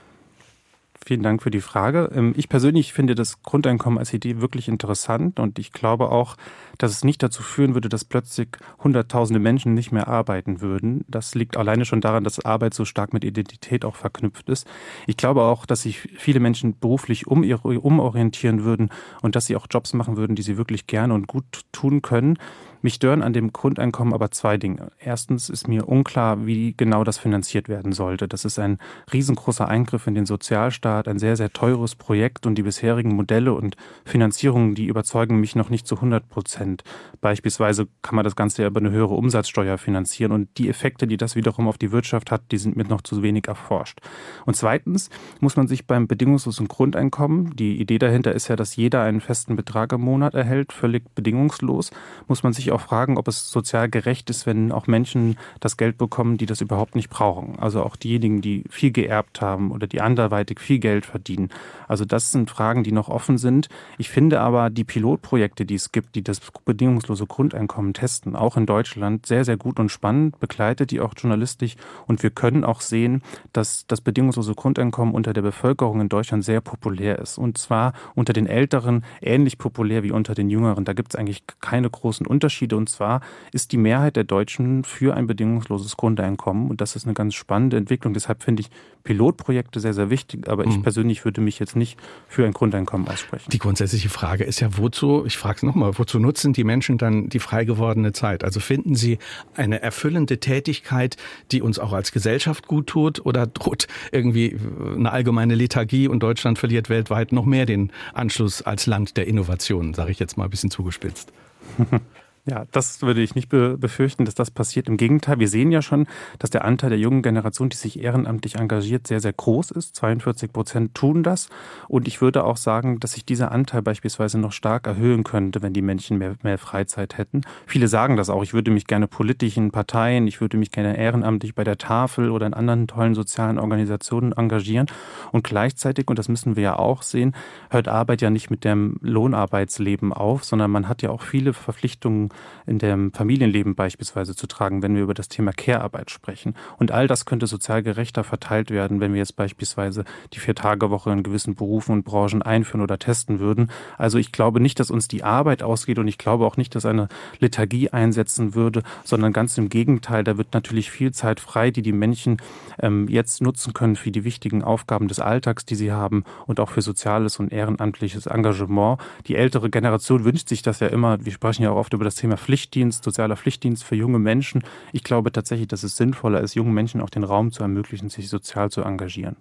Vielen 1.04 1.24
Dank 1.24 1.42
für 1.42 1.50
die 1.50 1.62
Frage. 1.62 2.12
Ähm, 2.14 2.34
ich 2.38 2.48
persönlich 2.48 2.94
finde 2.94 3.16
das 3.16 3.42
Grundeinkommen 3.42 3.98
als 3.98 4.14
Idee 4.14 4.40
wirklich 4.40 4.68
interessant 4.68 5.40
und 5.40 5.58
ich 5.58 5.72
glaube 5.72 6.12
auch, 6.12 6.38
dass 6.78 6.92
es 6.92 7.04
nicht 7.04 7.24
dazu 7.24 7.42
führen 7.42 7.74
würde, 7.74 7.90
dass 7.90 8.06
plötzlich 8.06 8.50
Hunderttausende 8.84 9.40
Menschen 9.40 9.74
nicht 9.74 9.92
mehr 9.92 10.08
arbeiten 10.08 10.62
würden. 10.62 11.04
Das 11.08 11.34
liegt 11.34 11.58
alleine 11.58 11.86
schon 11.86 12.02
daran, 12.02 12.24
dass 12.24 12.46
Arbeit 12.46 12.76
so 12.76 12.86
stark 12.86 13.14
mit 13.14 13.24
Identität 13.24 13.84
auch 13.84 13.96
verknüpft 13.96 14.48
ist. 14.50 14.68
Ich 15.08 15.18
glaube 15.18 15.42
auch, 15.42 15.66
dass 15.66 15.82
sich 15.82 15.98
viele 16.18 16.40
Menschen 16.40 16.78
beruflich 16.80 17.26
umorientieren 17.26 18.64
würden 18.64 18.90
und 19.22 19.36
dass 19.36 19.48
sie 19.48 19.56
auch 19.56 19.68
Jobs 19.70 19.94
machen 19.94 20.18
würden, 20.18 20.36
die 20.36 20.44
sie 20.44 20.58
wirklich 20.58 20.86
gerne 20.86 21.16
und 21.16 21.28
gut 21.28 21.62
tun 21.72 22.04
können. 22.04 22.38
Mich 22.82 22.96
stören 22.96 23.22
an 23.22 23.34
dem 23.34 23.54
Grundeinkommen 23.54 24.14
aber 24.14 24.32
zwei 24.32 24.58
Dinge. 24.58 24.92
Erstens 25.00 25.50
ist 25.50 25.68
mir 25.68 25.88
unklar, 25.88 26.46
wie 26.46 26.74
genau 26.76 27.04
das 27.04 27.18
finanziert 27.18 27.70
werden 27.70 27.92
sollte. 27.92 28.28
Das 28.28 28.44
ist 28.44 28.58
ein 28.58 28.80
riesengroßer 29.14 29.68
Eingriff 29.68 30.08
in 30.08 30.16
den 30.16 30.26
Sozialstaat, 30.26 31.08
ein 31.08 31.20
sehr, 31.20 31.36
sehr 31.36 31.54
teures 31.54 31.96
Projekt 31.96 32.48
und 32.48 32.56
die 32.56 32.64
bisherigen 32.64 33.16
Modelle 33.16 33.54
und 33.54 33.76
Finanzierungen, 34.04 34.74
die 34.74 34.86
überzeugen 34.86 35.40
mich 35.40 35.56
noch 35.56 35.70
nicht 35.70 35.86
zu 35.86 35.96
100 35.96 36.28
Prozent. 36.28 36.84
Beispielsweise 37.22 37.88
kann 38.02 38.16
man 38.16 38.24
das 38.26 38.36
Ganze 38.36 38.64
ja 38.64 38.68
über 38.68 38.80
eine 38.80 38.92
höhere 38.92 39.14
Umsatzsteuer 39.14 39.78
finanzieren 39.78 40.32
und 40.32 40.50
die 40.58 40.70
Effekte, 40.70 41.06
die 41.06 41.18
das 41.18 41.36
wiederum 41.36 41.68
auf 41.68 41.78
die 41.78 41.92
Wirtschaft 41.92 42.32
hat, 42.32 42.42
die 42.52 42.58
sind 42.58 42.76
mir 42.76 42.86
noch 42.86 43.02
zu 43.02 43.22
wenig 43.22 43.48
erforscht. 43.48 44.00
Und 44.46 44.56
zweitens 44.56 45.10
muss 45.40 45.56
man 45.56 45.68
sich 45.68 45.86
beim 45.86 46.08
bedingungslosen 46.08 46.68
Grundeinkommen, 46.68 47.56
die 47.56 47.80
Idee 47.80 48.00
dahinter 48.00 48.34
ist 48.34 48.48
ja, 48.48 48.56
dass 48.56 48.76
jeder 48.76 49.04
einen 49.04 49.22
festen 49.22 49.56
Betrag 49.56 49.94
im 49.94 50.02
Monat 50.02 50.34
erhält, 50.34 50.74
völlig 50.74 51.04
bedingungslos, 51.14 51.92
muss 52.28 52.44
man 52.44 52.54
sich 52.54 52.71
auch 52.72 52.82
fragen, 52.82 53.18
ob 53.18 53.28
es 53.28 53.52
sozial 53.52 53.90
gerecht 53.90 54.30
ist, 54.30 54.46
wenn 54.46 54.72
auch 54.72 54.88
Menschen 54.88 55.38
das 55.60 55.78
Geld 55.78 55.98
bekommen, 55.98 56.38
die 56.38 56.46
das 56.46 56.62
überhaupt 56.62 56.96
nicht 56.96 57.10
brauchen. 57.10 57.58
Also 57.60 57.84
auch 57.84 57.96
diejenigen, 57.96 58.42
die 58.42 58.64
viel 58.70 58.92
geerbt 58.92 59.42
haben 59.42 59.72
oder 59.72 59.88
die 59.88 60.02
anderweitig 60.02 60.60
viel 60.60 60.80
Geld 60.80 61.06
verdienen. 61.06 61.50
Also 61.88 62.06
das 62.06 62.32
sind 62.32 62.50
Fragen, 62.50 62.84
die 62.84 62.92
noch 62.92 63.10
offen 63.10 63.38
sind. 63.38 63.70
Ich 63.98 64.10
finde 64.10 64.40
aber 64.40 64.70
die 64.70 64.84
Pilotprojekte, 64.84 65.66
die 65.66 65.76
es 65.76 65.92
gibt, 65.92 66.16
die 66.16 66.24
das 66.24 66.40
bedingungslose 66.66 67.26
Grundeinkommen 67.26 67.94
testen, 67.94 68.36
auch 68.36 68.58
in 68.58 68.66
Deutschland, 68.66 69.26
sehr, 69.26 69.46
sehr 69.46 69.58
gut 69.58 69.80
und 69.80 69.90
spannend, 69.90 70.40
begleitet 70.40 70.92
die 70.92 71.02
auch 71.02 71.14
journalistisch. 71.18 71.76
Und 72.08 72.24
wir 72.24 72.30
können 72.30 72.64
auch 72.64 72.82
sehen, 72.82 73.22
dass 73.54 73.86
das 73.88 74.02
bedingungslose 74.02 74.56
Grundeinkommen 74.56 75.14
unter 75.14 75.34
der 75.34 75.42
Bevölkerung 75.42 76.02
in 76.02 76.10
Deutschland 76.10 76.46
sehr 76.46 76.62
populär 76.62 77.20
ist. 77.20 77.38
Und 77.38 77.58
zwar 77.58 77.94
unter 78.16 78.34
den 78.34 78.48
Älteren 78.48 79.04
ähnlich 79.22 79.58
populär 79.58 80.04
wie 80.04 80.12
unter 80.12 80.34
den 80.34 80.50
Jüngeren. 80.50 80.86
Da 80.86 80.94
gibt 80.94 81.14
es 81.14 81.20
eigentlich 81.20 81.44
keine 81.60 81.90
großen 81.90 82.26
Unterschiede. 82.26 82.61
Unterschiede. 82.62 82.76
Und 82.76 82.90
zwar 82.90 83.22
ist 83.52 83.72
die 83.72 83.78
Mehrheit 83.78 84.16
der 84.16 84.24
Deutschen 84.24 84.84
für 84.84 85.16
ein 85.16 85.28
bedingungsloses 85.28 85.98
Grundeinkommen. 85.98 86.70
Und 86.70 86.82
das 86.82 86.96
ist 86.96 87.06
eine 87.06 87.14
ganz 87.14 87.34
spannende 87.34 87.78
Entwicklung. 87.78 88.14
Deshalb 88.14 88.44
finde 88.44 88.62
ich 88.62 88.70
Pilotprojekte 89.04 89.80
sehr, 89.80 89.94
sehr 89.94 90.10
wichtig. 90.10 90.48
Aber 90.48 90.66
ich 90.66 90.78
mhm. 90.78 90.84
persönlich 90.84 91.26
würde 91.26 91.42
mich 91.42 91.60
jetzt 91.60 91.76
nicht 91.76 91.98
für 92.28 92.46
ein 92.46 92.54
Grundeinkommen 92.54 93.08
aussprechen. 93.08 93.50
Die 93.52 93.58
grundsätzliche 93.58 94.10
Frage 94.10 94.44
ist 94.44 94.60
ja, 94.60 94.78
wozu, 94.78 95.26
ich 95.26 95.38
frage 95.38 95.58
es 95.58 95.64
nochmal, 95.64 95.98
wozu 95.98 96.20
nutzen 96.20 96.54
die 96.54 96.64
Menschen 96.64 96.98
dann 96.98 97.30
die 97.30 97.40
frei 97.40 97.66
gewordene 97.66 98.14
Zeit? 98.14 98.44
Also 98.44 98.60
finden 98.60 98.96
sie 98.96 99.18
eine 99.56 99.82
erfüllende 99.82 100.40
Tätigkeit, 100.40 101.18
die 101.52 101.62
uns 101.62 101.80
auch 101.80 101.94
als 101.94 102.12
Gesellschaft 102.12 102.68
gut 102.68 102.88
tut 102.88 103.26
oder 103.26 103.48
droht 103.48 103.88
irgendwie 104.12 104.58
eine 104.96 105.12
allgemeine 105.12 105.56
Lethargie 105.56 106.08
und 106.08 106.22
Deutschland 106.22 106.60
verliert 106.60 106.90
weltweit 106.90 107.32
noch 107.32 107.46
mehr 107.46 107.66
den 107.66 107.92
Anschluss 108.14 108.62
als 108.62 108.86
Land 108.86 109.18
der 109.18 109.28
Innovationen, 109.28 109.94
sage 109.94 110.12
ich 110.12 110.20
jetzt 110.20 110.38
mal 110.38 110.46
ein 110.46 110.50
bisschen 110.50 110.72
zugespitzt. 110.72 111.32
Ja, 112.46 112.66
das 112.72 113.04
würde 113.04 113.22
ich 113.22 113.36
nicht 113.36 113.50
befürchten, 113.50 114.26
dass 114.26 114.34
das 114.34 114.50
passiert. 114.50 114.88
Im 114.88 114.98
Gegenteil, 114.98 115.38
wir 115.38 115.48
sehen 115.48 115.72
ja 115.72 115.84
schon, 115.84 116.08
dass 116.40 116.50
der 116.50 116.66
Anteil 116.66 116.90
der 116.90 116.98
jungen 116.98 117.22
Generation, 117.22 117.70
die 117.70 117.78
sich 117.78 118.02
ehrenamtlich 118.02 118.56
engagiert, 118.56 119.06
sehr, 119.06 119.20
sehr 119.20 119.34
groß 119.34 119.70
ist. 119.70 119.96
42 119.96 120.52
Prozent 120.52 120.96
tun 120.96 121.22
das. 121.22 121.50
Und 121.88 122.08
ich 122.08 122.20
würde 122.20 122.44
auch 122.44 122.58
sagen, 122.58 123.00
dass 123.00 123.12
sich 123.12 123.26
dieser 123.26 123.52
Anteil 123.52 123.84
beispielsweise 123.84 124.40
noch 124.40 124.54
stark 124.54 124.88
erhöhen 124.88 125.24
könnte, 125.24 125.62
wenn 125.62 125.74
die 125.74 125.84
Menschen 125.84 126.18
mehr, 126.18 126.36
mehr 126.42 126.58
Freizeit 126.58 127.20
hätten. 127.20 127.42
Viele 127.68 127.88
sagen 127.88 128.18
das 128.18 128.32
auch. 128.32 128.42
Ich 128.42 128.56
würde 128.56 128.72
mich 128.72 128.88
gerne 128.88 129.08
politisch 129.08 129.58
in 129.58 129.70
Parteien, 129.70 130.26
ich 130.26 130.42
würde 130.42 130.58
mich 130.58 130.72
gerne 130.72 130.98
ehrenamtlich 130.98 131.54
bei 131.54 131.64
der 131.64 131.78
Tafel 131.78 132.32
oder 132.32 132.48
in 132.48 132.56
anderen 132.56 132.88
tollen 132.88 133.14
sozialen 133.14 133.60
Organisationen 133.60 134.32
engagieren. 134.32 134.88
Und 135.32 135.44
gleichzeitig, 135.44 136.08
und 136.08 136.18
das 136.18 136.28
müssen 136.28 136.56
wir 136.56 136.64
ja 136.64 136.80
auch 136.80 137.04
sehen, 137.04 137.36
hört 137.70 137.88
Arbeit 137.88 138.24
ja 138.24 138.32
nicht 138.32 138.50
mit 138.50 138.64
dem 138.64 138.98
Lohnarbeitsleben 139.02 140.12
auf, 140.12 140.44
sondern 140.44 140.72
man 140.72 140.88
hat 140.88 141.04
ja 141.04 141.12
auch 141.12 141.22
viele 141.22 141.54
Verpflichtungen 141.54 142.31
in 142.66 142.80
dem 142.80 143.12
Familienleben 143.14 143.76
beispielsweise 143.76 144.36
zu 144.36 144.48
tragen, 144.48 144.82
wenn 144.82 144.96
wir 144.96 145.04
über 145.04 145.14
das 145.14 145.28
Thema 145.28 145.52
Care-Arbeit 145.52 146.12
sprechen. 146.12 146.56
Und 146.78 146.92
all 146.92 147.08
das 147.08 147.26
könnte 147.26 147.48
sozial 147.48 147.84
gerechter 147.84 148.24
verteilt 148.24 148.72
werden, 148.72 149.00
wenn 149.00 149.14
wir 149.14 149.20
jetzt 149.20 149.36
beispielsweise 149.36 150.06
die 150.34 150.40
Vier-Tage-Woche 150.40 151.12
in 151.12 151.24
gewissen 151.24 151.56
Berufen 151.56 151.94
und 151.94 152.04
Branchen 152.04 152.42
einführen 152.42 152.82
oder 152.82 153.00
testen 153.00 153.40
würden. 153.40 153.72
Also 153.98 154.18
ich 154.18 154.32
glaube 154.32 154.60
nicht, 154.60 154.80
dass 154.80 154.92
uns 154.92 155.08
die 155.08 155.24
Arbeit 155.24 155.64
ausgeht 155.64 156.00
und 156.00 156.08
ich 156.08 156.18
glaube 156.18 156.46
auch 156.46 156.58
nicht, 156.58 156.76
dass 156.76 156.86
eine 156.86 157.08
Lethargie 157.40 157.90
einsetzen 157.90 158.56
würde, 158.56 158.84
sondern 159.04 159.34
ganz 159.34 159.58
im 159.58 159.70
Gegenteil, 159.70 160.24
da 160.24 160.38
wird 160.38 160.54
natürlich 160.54 160.92
viel 160.92 161.12
Zeit 161.12 161.40
frei, 161.40 161.72
die 161.72 161.82
die 161.82 161.92
Menschen 161.92 162.38
ähm, 162.80 163.08
jetzt 163.08 163.42
nutzen 163.42 163.74
können 163.74 163.96
für 163.96 164.12
die 164.12 164.24
wichtigen 164.24 164.64
Aufgaben 164.64 165.08
des 165.08 165.20
Alltags, 165.20 165.66
die 165.66 165.76
sie 165.76 165.92
haben 165.92 166.24
und 166.48 166.60
auch 166.60 166.70
für 166.70 166.82
soziales 166.82 167.40
und 167.40 167.52
ehrenamtliches 167.52 168.26
Engagement. 168.26 169.00
Die 169.28 169.36
ältere 169.36 169.70
Generation 169.70 170.24
wünscht 170.24 170.50
sich 170.50 170.62
das 170.62 170.80
ja 170.80 170.88
immer. 170.88 171.24
Wir 171.24 171.32
sprechen 171.32 171.64
ja 171.64 171.72
auch 171.72 171.78
oft 171.78 171.94
über 171.94 172.06
das 172.06 172.16
Thema 172.22 172.38
Pflichtdienst, 172.38 173.04
sozialer 173.04 173.36
Pflichtdienst 173.36 173.84
für 173.84 173.96
junge 173.96 174.20
Menschen. 174.20 174.64
Ich 174.94 175.04
glaube 175.04 175.32
tatsächlich, 175.32 175.68
dass 175.68 175.84
es 175.84 175.98
sinnvoller 175.98 176.42
ist, 176.42 176.56
jungen 176.56 176.74
Menschen 176.74 177.02
auch 177.02 177.10
den 177.10 177.24
Raum 177.24 177.52
zu 177.52 177.64
ermöglichen, 177.64 178.10
sich 178.10 178.30
sozial 178.30 178.70
zu 178.70 178.82
engagieren. 178.82 179.36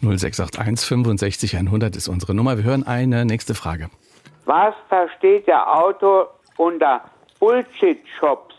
0681 0.00 0.88
65 0.88 1.56
100 1.56 1.96
ist 1.96 2.08
unsere 2.08 2.34
Nummer. 2.34 2.56
Wir 2.56 2.64
hören 2.64 2.82
eine 2.84 3.24
nächste 3.24 3.54
Frage. 3.54 3.90
Was 4.44 4.74
versteht 4.88 5.46
der 5.46 5.74
Autor 5.74 6.38
unter 6.56 7.02
Bullshit-Jobs, 7.40 8.54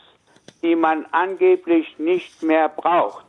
die 0.64 0.76
man 0.76 1.06
angeblich 1.12 1.98
nicht 2.00 2.42
mehr 2.42 2.70
braucht? 2.70 3.26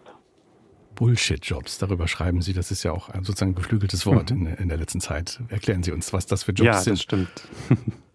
Bullshit-Jobs, 0.94 1.78
darüber 1.78 2.08
schreiben 2.08 2.40
Sie. 2.40 2.54
Das 2.54 2.70
ist 2.70 2.82
ja 2.82 2.92
auch 2.92 3.10
sozusagen 3.14 3.52
ein 3.52 3.54
geflügeltes 3.54 4.06
Wort 4.06 4.30
mhm. 4.30 4.46
in, 4.46 4.54
in, 4.54 4.68
der 4.68 4.78
letzten 4.78 5.00
Zeit. 5.00 5.40
Erklären 5.48 5.82
Sie 5.82 5.92
uns, 5.92 6.12
was 6.12 6.26
das 6.26 6.44
für 6.44 6.52
Jobs 6.52 6.66
ja, 6.66 6.74
sind. 6.74 6.86
Ja, 6.86 6.94
das 6.94 7.02
stimmt. 7.02 7.92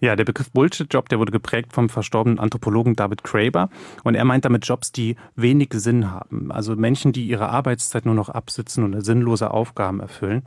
Ja, 0.00 0.16
der 0.16 0.24
Begriff 0.24 0.50
Bullshit-Job, 0.50 1.10
der 1.10 1.18
wurde 1.18 1.30
geprägt 1.30 1.74
vom 1.74 1.90
verstorbenen 1.90 2.38
Anthropologen 2.38 2.96
David 2.96 3.22
Graeber. 3.22 3.68
Und 4.02 4.14
er 4.14 4.24
meint 4.24 4.46
damit 4.46 4.66
Jobs, 4.66 4.92
die 4.92 5.16
wenig 5.36 5.68
Sinn 5.74 6.10
haben. 6.10 6.50
Also 6.50 6.74
Menschen, 6.74 7.12
die 7.12 7.26
ihre 7.26 7.50
Arbeitszeit 7.50 8.06
nur 8.06 8.14
noch 8.14 8.30
absitzen 8.30 8.82
und 8.82 8.98
sinnlose 9.04 9.50
Aufgaben 9.50 10.00
erfüllen. 10.00 10.42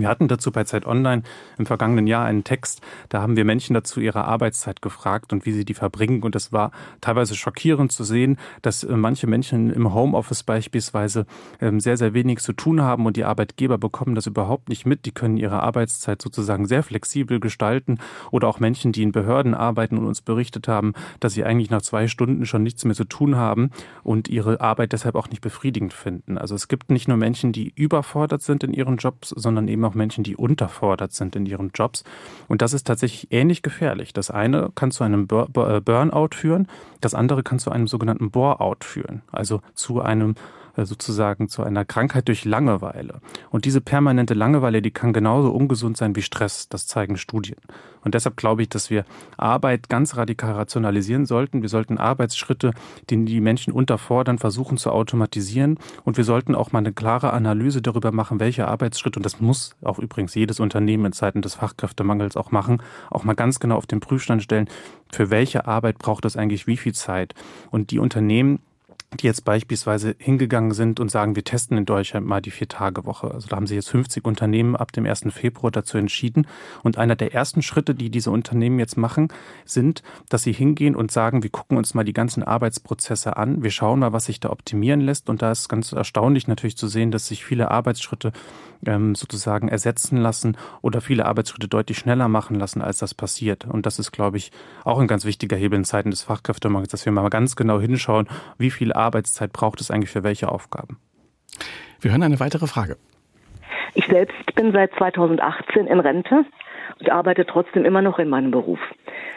Wir 0.00 0.08
hatten 0.08 0.28
dazu 0.28 0.50
bei 0.50 0.64
Zeit 0.64 0.86
Online 0.86 1.22
im 1.56 1.66
vergangenen 1.66 2.06
Jahr 2.06 2.24
einen 2.24 2.42
Text, 2.42 2.80
da 3.08 3.22
haben 3.22 3.36
wir 3.36 3.44
Menschen 3.44 3.74
dazu 3.74 4.00
ihre 4.00 4.24
Arbeitszeit 4.24 4.82
gefragt 4.82 5.32
und 5.32 5.46
wie 5.46 5.52
sie 5.52 5.64
die 5.64 5.74
verbringen. 5.74 6.22
Und 6.22 6.34
es 6.34 6.52
war 6.52 6.72
teilweise 7.00 7.36
schockierend 7.36 7.92
zu 7.92 8.02
sehen, 8.02 8.38
dass 8.62 8.82
äh, 8.82 8.96
manche 8.96 9.26
Menschen 9.26 9.70
im 9.70 9.94
Homeoffice 9.94 10.42
beispielsweise 10.42 11.26
ähm, 11.60 11.78
sehr, 11.80 11.96
sehr 11.96 12.14
wenig 12.14 12.40
zu 12.40 12.52
tun 12.52 12.82
haben 12.82 13.06
und 13.06 13.16
die 13.16 13.24
Arbeitgeber 13.24 13.78
bekommen 13.78 14.14
das 14.14 14.26
überhaupt 14.26 14.68
nicht 14.68 14.84
mit. 14.84 15.06
Die 15.06 15.12
können 15.12 15.36
ihre 15.36 15.62
Arbeitszeit 15.62 16.20
sozusagen 16.20 16.66
sehr 16.66 16.82
flexibel 16.82 17.38
gestalten. 17.38 17.98
Oder 18.30 18.48
auch 18.48 18.58
Menschen, 18.58 18.92
die 18.92 19.02
in 19.02 19.12
Behörden 19.12 19.54
arbeiten 19.54 19.98
und 19.98 20.06
uns 20.06 20.22
berichtet 20.22 20.66
haben, 20.66 20.94
dass 21.20 21.34
sie 21.34 21.44
eigentlich 21.44 21.70
nach 21.70 21.82
zwei 21.82 22.08
Stunden 22.08 22.46
schon 22.46 22.62
nichts 22.62 22.84
mehr 22.84 22.94
zu 22.94 23.04
tun 23.04 23.36
haben 23.36 23.70
und 24.02 24.28
ihre 24.28 24.60
Arbeit 24.60 24.92
deshalb 24.92 25.14
auch 25.14 25.28
nicht 25.28 25.40
befriedigend 25.40 25.92
finden. 25.92 26.38
Also 26.38 26.54
es 26.54 26.68
gibt 26.68 26.90
nicht 26.90 27.06
nur 27.06 27.16
Menschen, 27.16 27.52
die 27.52 27.72
überfordert 27.76 28.42
sind 28.42 28.64
in 28.64 28.72
ihren 28.72 28.96
Jobs, 28.96 29.28
sondern 29.30 29.68
eben 29.68 29.83
auch 29.84 29.94
Menschen, 29.94 30.24
die 30.24 30.36
unterfordert 30.36 31.12
sind 31.12 31.36
in 31.36 31.46
ihren 31.46 31.70
Jobs. 31.74 32.04
Und 32.48 32.62
das 32.62 32.72
ist 32.72 32.86
tatsächlich 32.86 33.32
ähnlich 33.32 33.62
gefährlich. 33.62 34.12
Das 34.12 34.30
eine 34.30 34.70
kann 34.74 34.90
zu 34.90 35.04
einem 35.04 35.28
äh, 35.30 35.80
Burnout 35.80 36.34
führen, 36.34 36.68
das 37.00 37.14
andere 37.14 37.42
kann 37.42 37.58
zu 37.58 37.70
einem 37.70 37.86
sogenannten 37.86 38.30
Bore-out 38.30 38.84
führen, 38.84 39.22
also 39.32 39.60
zu 39.74 40.00
einem 40.00 40.34
sozusagen 40.76 41.48
zu 41.48 41.62
einer 41.62 41.84
Krankheit 41.84 42.28
durch 42.28 42.44
Langeweile. 42.44 43.20
Und 43.50 43.64
diese 43.64 43.80
permanente 43.80 44.34
Langeweile, 44.34 44.82
die 44.82 44.90
kann 44.90 45.12
genauso 45.12 45.52
ungesund 45.52 45.96
sein 45.96 46.16
wie 46.16 46.22
Stress. 46.22 46.68
Das 46.68 46.86
zeigen 46.86 47.16
Studien. 47.16 47.58
Und 48.02 48.14
deshalb 48.14 48.36
glaube 48.36 48.62
ich, 48.62 48.68
dass 48.68 48.90
wir 48.90 49.04
Arbeit 49.36 49.88
ganz 49.88 50.16
radikal 50.16 50.52
rationalisieren 50.52 51.26
sollten. 51.26 51.62
Wir 51.62 51.68
sollten 51.68 51.96
Arbeitsschritte, 51.96 52.72
die 53.08 53.24
die 53.24 53.40
Menschen 53.40 53.72
unterfordern, 53.72 54.38
versuchen 54.38 54.76
zu 54.76 54.90
automatisieren. 54.90 55.78
Und 56.04 56.16
wir 56.16 56.24
sollten 56.24 56.54
auch 56.54 56.72
mal 56.72 56.80
eine 56.80 56.92
klare 56.92 57.32
Analyse 57.32 57.80
darüber 57.80 58.12
machen, 58.12 58.40
welche 58.40 58.68
Arbeitsschritte, 58.68 59.18
und 59.18 59.24
das 59.24 59.40
muss 59.40 59.76
auch 59.82 59.98
übrigens 59.98 60.34
jedes 60.34 60.60
Unternehmen 60.60 61.06
in 61.06 61.12
Zeiten 61.12 61.40
des 61.40 61.54
Fachkräftemangels 61.54 62.36
auch 62.36 62.50
machen, 62.50 62.82
auch 63.10 63.24
mal 63.24 63.34
ganz 63.34 63.60
genau 63.60 63.76
auf 63.76 63.86
den 63.86 64.00
Prüfstand 64.00 64.42
stellen, 64.42 64.68
für 65.12 65.30
welche 65.30 65.66
Arbeit 65.66 65.98
braucht 65.98 66.24
es 66.24 66.36
eigentlich 66.36 66.66
wie 66.66 66.76
viel 66.76 66.94
Zeit. 66.94 67.34
Und 67.70 67.90
die 67.90 67.98
Unternehmen, 67.98 68.60
die 69.20 69.26
jetzt 69.26 69.44
beispielsweise 69.44 70.14
hingegangen 70.18 70.72
sind 70.72 71.00
und 71.00 71.10
sagen, 71.10 71.36
wir 71.36 71.44
testen 71.44 71.78
in 71.78 71.84
Deutschland 71.84 72.26
mal 72.26 72.40
die 72.40 72.50
Vier-Tage-Woche. 72.50 73.30
Also 73.30 73.48
da 73.48 73.56
haben 73.56 73.66
sich 73.66 73.76
jetzt 73.76 73.90
50 73.90 74.24
Unternehmen 74.24 74.76
ab 74.76 74.92
dem 74.92 75.06
1. 75.06 75.26
Februar 75.30 75.70
dazu 75.70 75.98
entschieden. 75.98 76.46
Und 76.82 76.98
einer 76.98 77.16
der 77.16 77.32
ersten 77.34 77.62
Schritte, 77.62 77.94
die 77.94 78.10
diese 78.10 78.30
Unternehmen 78.30 78.78
jetzt 78.78 78.96
machen, 78.96 79.28
sind, 79.64 80.02
dass 80.28 80.42
sie 80.42 80.52
hingehen 80.52 80.96
und 80.96 81.10
sagen, 81.10 81.42
wir 81.42 81.50
gucken 81.50 81.76
uns 81.76 81.94
mal 81.94 82.04
die 82.04 82.12
ganzen 82.12 82.42
Arbeitsprozesse 82.42 83.36
an, 83.36 83.62
wir 83.62 83.70
schauen 83.70 84.00
mal, 84.00 84.12
was 84.12 84.26
sich 84.26 84.40
da 84.40 84.50
optimieren 84.50 85.00
lässt. 85.00 85.28
Und 85.28 85.42
da 85.42 85.52
ist 85.52 85.68
ganz 85.68 85.92
erstaunlich 85.92 86.48
natürlich 86.48 86.76
zu 86.76 86.88
sehen, 86.88 87.10
dass 87.10 87.28
sich 87.28 87.44
viele 87.44 87.70
Arbeitsschritte 87.70 88.32
ähm, 88.86 89.14
sozusagen 89.14 89.68
ersetzen 89.68 90.18
lassen 90.18 90.56
oder 90.82 91.00
viele 91.00 91.26
Arbeitsschritte 91.26 91.68
deutlich 91.68 91.98
schneller 91.98 92.28
machen 92.28 92.58
lassen, 92.58 92.82
als 92.82 92.98
das 92.98 93.14
passiert. 93.14 93.64
Und 93.64 93.86
das 93.86 93.98
ist, 93.98 94.12
glaube 94.12 94.36
ich, 94.36 94.52
auch 94.84 94.98
ein 94.98 95.06
ganz 95.06 95.24
wichtiger 95.24 95.56
Hebel 95.56 95.78
in 95.78 95.84
Zeiten 95.84 96.10
des 96.10 96.22
Fachkräftemangels, 96.22 96.90
dass 96.90 97.04
wir 97.04 97.12
mal 97.12 97.28
ganz 97.30 97.56
genau 97.56 97.80
hinschauen, 97.80 98.28
wie 98.58 98.70
viel 98.70 98.92
Arbeitszeit 99.04 99.52
braucht 99.52 99.80
es 99.80 99.90
eigentlich 99.90 100.10
für 100.10 100.24
welche 100.24 100.50
Aufgaben. 100.50 100.98
Wir 102.00 102.10
hören 102.10 102.22
eine 102.22 102.40
weitere 102.40 102.66
Frage. 102.66 102.96
Ich 103.94 104.06
selbst 104.06 104.54
bin 104.56 104.72
seit 104.72 104.92
2018 104.94 105.86
in 105.86 106.00
Rente 106.00 106.44
und 107.00 107.10
arbeite 107.10 107.46
trotzdem 107.46 107.84
immer 107.84 108.02
noch 108.02 108.18
in 108.18 108.28
meinem 108.28 108.50
Beruf. 108.50 108.80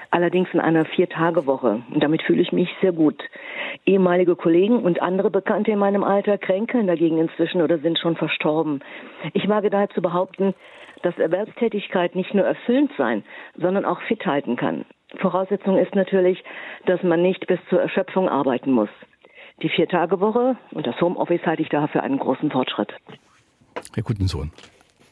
Allerdings 0.10 0.50
in 0.54 0.60
einer 0.60 0.86
Vier-Tage-Woche. 0.86 1.84
Und 1.94 2.04
damit 2.04 2.24
fühle 2.24 2.42
ich 2.42 2.52
mich 2.52 2.70
sehr 2.82 2.92
gut. 2.92 3.22
Ehemalige 3.86 4.36
Kollegen 4.36 4.80
und 4.80 5.02
andere 5.02 5.30
Bekannte 5.30 5.72
in 5.72 5.80
meinem 5.80 6.04
Alter 6.04 6.38
kränkeln 6.38 6.88
dagegen 6.88 7.18
inzwischen 7.18 7.62
oder 7.62 7.78
sind 7.80 8.00
schon 8.00 8.16
verstorben. 8.16 8.80
Ich 9.34 9.48
wage 9.48 9.70
daher 9.70 9.90
zu 9.90 10.02
behaupten, 10.02 10.54
dass 11.04 11.18
Erwerbstätigkeit 11.18 12.16
nicht 12.16 12.34
nur 12.34 12.46
erfüllend 12.46 12.92
sein, 12.98 13.24
sondern 13.56 13.86
auch 13.86 14.02
fit 14.02 14.26
halten 14.26 14.56
kann. 14.56 14.86
Voraussetzung 15.20 15.78
ist 15.78 15.96
natürlich, 15.96 16.44
dass 16.86 17.02
man 17.04 17.22
nicht 17.22 17.48
bis 17.48 17.60
zur 17.70 17.82
Erschöpfung 17.82 18.28
arbeiten 18.30 18.72
muss. 18.72 18.90
Die 19.62 19.70
Vier-Tage-Woche 19.70 20.56
und 20.72 20.86
das 20.86 21.00
Homeoffice 21.02 21.42
halte 21.46 21.64
ich 21.64 21.70
daher 21.70 21.88
für 21.88 22.04
einen 22.04 22.20
großen 22.20 22.52
Fortschritt. 22.52 22.94
Herr 23.96 24.04
Gutensohn, 24.04 24.52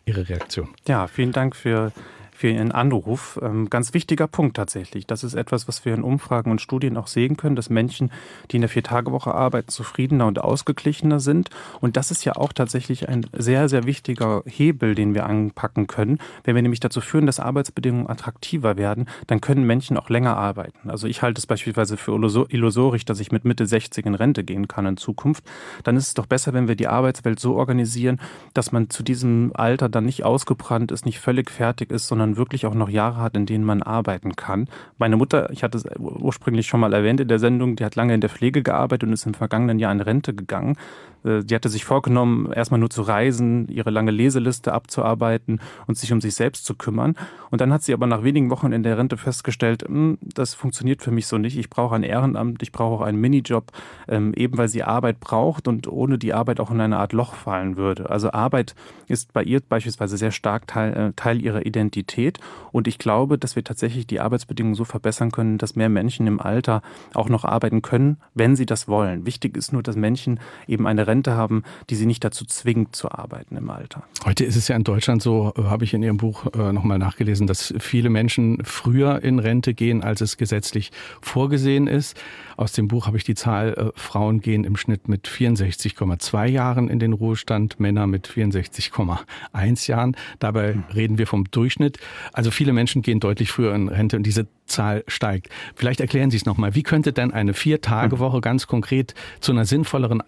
Ihre 0.05 0.27
Reaktion. 0.29 0.69
Ja, 0.87 1.07
vielen 1.07 1.31
Dank 1.31 1.55
für 1.55 1.91
für 2.35 2.49
Ihren 2.49 2.71
Anruf. 2.71 3.39
Ähm, 3.41 3.69
ganz 3.69 3.93
wichtiger 3.93 4.27
Punkt 4.27 4.57
tatsächlich. 4.57 5.07
Das 5.07 5.23
ist 5.23 5.33
etwas, 5.33 5.67
was 5.67 5.85
wir 5.85 5.93
in 5.93 6.03
Umfragen 6.03 6.51
und 6.51 6.61
Studien 6.61 6.97
auch 6.97 7.07
sehen 7.07 7.37
können, 7.37 7.55
dass 7.55 7.69
Menschen, 7.69 8.11
die 8.51 8.57
in 8.57 8.61
der 8.61 8.69
Vier-Tage-Woche 8.69 9.33
arbeiten, 9.33 9.69
zufriedener 9.69 10.27
und 10.27 10.39
ausgeglichener 10.39 11.19
sind. 11.19 11.49
Und 11.79 11.95
das 11.95 12.11
ist 12.11 12.25
ja 12.25 12.35
auch 12.35 12.51
tatsächlich 12.51 13.07
ein 13.07 13.25
sehr, 13.31 13.69
sehr 13.69 13.85
wichtiger 13.85 14.43
Hebel, 14.45 14.95
den 14.95 15.13
wir 15.13 15.25
anpacken 15.25 15.87
können. 15.87 16.19
Wenn 16.43 16.55
wir 16.55 16.61
nämlich 16.61 16.81
dazu 16.81 16.99
führen, 16.99 17.25
dass 17.25 17.39
Arbeitsbedingungen 17.39 18.09
attraktiver 18.09 18.75
werden, 18.75 19.07
dann 19.27 19.39
können 19.39 19.65
Menschen 19.65 19.97
auch 19.97 20.09
länger 20.09 20.35
arbeiten. 20.35 20.89
Also 20.89 21.07
ich 21.07 21.21
halte 21.21 21.39
es 21.39 21.47
beispielsweise 21.47 21.95
für 21.95 22.11
illusorisch, 22.49 23.05
dass 23.05 23.21
ich 23.21 23.31
mit 23.31 23.45
Mitte 23.45 23.65
60 23.65 24.05
in 24.05 24.15
Rente 24.15 24.43
gehen 24.43 24.67
kann 24.67 24.85
in 24.85 24.97
Zukunft. 24.97 25.45
Dann 25.83 25.95
ist 25.95 26.07
es 26.07 26.13
doch 26.15 26.25
besser, 26.25 26.53
wenn 26.53 26.67
wir 26.67 26.75
die 26.75 26.87
Arbeitswelt 26.87 27.39
so 27.39 27.55
organisieren, 27.55 28.19
dass 28.53 28.73
man 28.73 28.89
zu 28.89 29.03
diesem 29.03 29.51
Alter 29.53 29.87
dann 29.87 30.05
nicht 30.05 30.25
ausgebrannt 30.25 30.91
ist, 30.91 31.05
nicht 31.05 31.19
völlig 31.19 31.49
fertig 31.49 31.91
ist, 31.91 32.07
sondern 32.07 32.24
man 32.25 32.37
wirklich 32.37 32.65
auch 32.65 32.73
noch 32.73 32.89
Jahre 32.89 33.17
hat, 33.17 33.35
in 33.35 33.45
denen 33.45 33.63
man 33.63 33.83
arbeiten 33.83 34.35
kann. 34.35 34.67
Meine 34.97 35.15
Mutter, 35.15 35.49
ich 35.51 35.63
hatte 35.63 35.77
es 35.77 35.85
ursprünglich 35.99 36.67
schon 36.67 36.79
mal 36.79 36.93
erwähnt 36.93 37.19
in 37.19 37.27
der 37.27 37.39
Sendung, 37.39 37.75
die 37.75 37.85
hat 37.85 37.95
lange 37.95 38.13
in 38.13 38.21
der 38.21 38.29
Pflege 38.29 38.63
gearbeitet 38.63 39.07
und 39.07 39.13
ist 39.13 39.25
im 39.25 39.33
vergangenen 39.33 39.79
Jahr 39.79 39.91
in 39.91 40.01
Rente 40.01 40.33
gegangen. 40.33 40.77
Äh, 41.25 41.41
sie 41.47 41.55
hatte 41.55 41.69
sich 41.69 41.85
vorgenommen, 41.85 42.51
erstmal 42.51 42.79
nur 42.79 42.89
zu 42.89 43.01
reisen, 43.01 43.67
ihre 43.67 43.89
lange 43.89 44.11
Leseliste 44.11 44.73
abzuarbeiten 44.73 45.59
und 45.87 45.97
sich 45.97 46.13
um 46.13 46.21
sich 46.21 46.35
selbst 46.35 46.65
zu 46.65 46.75
kümmern. 46.75 47.15
Und 47.49 47.61
dann 47.61 47.73
hat 47.73 47.83
sie 47.83 47.93
aber 47.93 48.07
nach 48.07 48.23
wenigen 48.23 48.49
Wochen 48.49 48.71
in 48.71 48.83
der 48.83 48.97
Rente 48.97 49.17
festgestellt, 49.17 49.83
hm, 49.83 50.17
das 50.21 50.53
funktioniert 50.53 51.01
für 51.01 51.11
mich 51.11 51.27
so 51.27 51.37
nicht. 51.37 51.57
Ich 51.57 51.69
brauche 51.69 51.95
ein 51.95 52.03
Ehrenamt, 52.03 52.61
ich 52.61 52.71
brauche 52.71 52.95
auch 52.95 53.05
einen 53.05 53.19
Minijob, 53.19 53.71
ähm, 54.07 54.33
eben 54.35 54.57
weil 54.57 54.67
sie 54.67 54.83
Arbeit 54.83 55.19
braucht 55.19 55.67
und 55.67 55.87
ohne 55.87 56.17
die 56.17 56.33
Arbeit 56.33 56.59
auch 56.59 56.71
in 56.71 56.81
eine 56.81 56.97
Art 56.97 57.13
Loch 57.13 57.33
fallen 57.33 57.77
würde. 57.77 58.09
Also 58.09 58.31
Arbeit 58.31 58.75
ist 59.07 59.33
bei 59.33 59.43
ihr 59.43 59.61
beispielsweise 59.61 60.17
sehr 60.17 60.31
stark 60.31 60.67
Teil, 60.67 60.93
äh, 60.93 61.13
Teil 61.15 61.41
ihrer 61.41 61.65
Identität. 61.65 62.39
Und 62.71 62.87
ich 62.87 62.99
glaube, 62.99 63.37
dass 63.37 63.55
wir 63.55 63.63
tatsächlich 63.63 64.07
die 64.07 64.19
Arbeitsbedingungen 64.19 64.75
so 64.75 64.83
verbessern 64.85 65.31
können, 65.31 65.57
dass 65.57 65.75
mehr 65.75 65.89
Menschen 65.89 66.27
im 66.27 66.39
Alter 66.39 66.81
auch 67.13 67.29
noch 67.29 67.45
arbeiten 67.45 67.81
können, 67.81 68.17
wenn 68.33 68.55
sie 68.55 68.65
das 68.65 68.87
wollen. 68.87 69.25
Wichtig 69.25 69.57
ist 69.57 69.73
nur, 69.73 69.83
dass 69.83 69.95
Menschen 69.95 70.39
eben 70.67 70.87
eine 70.87 71.07
Rente 71.07 71.14
Rente 71.15 71.35
haben, 71.35 71.63
die 71.89 71.95
sie 71.95 72.05
nicht 72.05 72.23
dazu 72.23 72.45
zwingt 72.45 72.95
zu 72.95 73.09
arbeiten 73.09 73.55
im 73.55 73.69
Alter. 73.69 74.03
Heute 74.25 74.43
ist 74.43 74.55
es 74.55 74.67
ja 74.67 74.75
in 74.75 74.83
Deutschland 74.83 75.21
so, 75.21 75.53
äh, 75.57 75.63
habe 75.63 75.85
ich 75.85 75.93
in 75.93 76.03
Ihrem 76.03 76.17
Buch 76.17 76.45
äh, 76.53 76.73
nochmal 76.73 76.99
nachgelesen, 76.99 77.47
dass 77.47 77.73
viele 77.79 78.09
Menschen 78.09 78.63
früher 78.63 79.23
in 79.23 79.39
Rente 79.39 79.73
gehen, 79.73 80.03
als 80.03 80.21
es 80.21 80.37
gesetzlich 80.37 80.91
vorgesehen 81.21 81.87
ist. 81.87 82.19
Aus 82.57 82.73
dem 82.73 82.87
Buch 82.87 83.07
habe 83.07 83.17
ich 83.17 83.23
die 83.23 83.35
Zahl, 83.35 83.73
äh, 83.73 83.99
Frauen 83.99 84.41
gehen 84.41 84.63
im 84.63 84.75
Schnitt 84.75 85.07
mit 85.07 85.27
64,2 85.27 86.45
Jahren 86.47 86.89
in 86.89 86.99
den 86.99 87.13
Ruhestand, 87.13 87.79
Männer 87.79 88.07
mit 88.07 88.27
64,1 88.27 89.87
Jahren. 89.87 90.15
Dabei 90.39 90.73
hm. 90.73 90.83
reden 90.93 91.17
wir 91.17 91.27
vom 91.27 91.45
Durchschnitt. 91.45 91.99
Also 92.33 92.51
viele 92.51 92.73
Menschen 92.73 93.01
gehen 93.01 93.19
deutlich 93.19 93.51
früher 93.51 93.73
in 93.73 93.87
Rente 93.87 94.17
und 94.17 94.23
diese 94.23 94.47
Zahl 94.65 95.03
steigt. 95.07 95.49
Vielleicht 95.75 95.99
erklären 95.99 96.31
Sie 96.31 96.37
es 96.37 96.45
nochmal. 96.45 96.75
Wie 96.75 96.83
könnte 96.83 97.13
denn 97.13 97.31
eine 97.31 97.53
Vier-Tage-Woche 97.53 98.41
ganz 98.41 98.67
konkret 98.67 99.13
zu 99.39 99.51
einer 99.51 99.65
sinnvolleren 99.65 100.23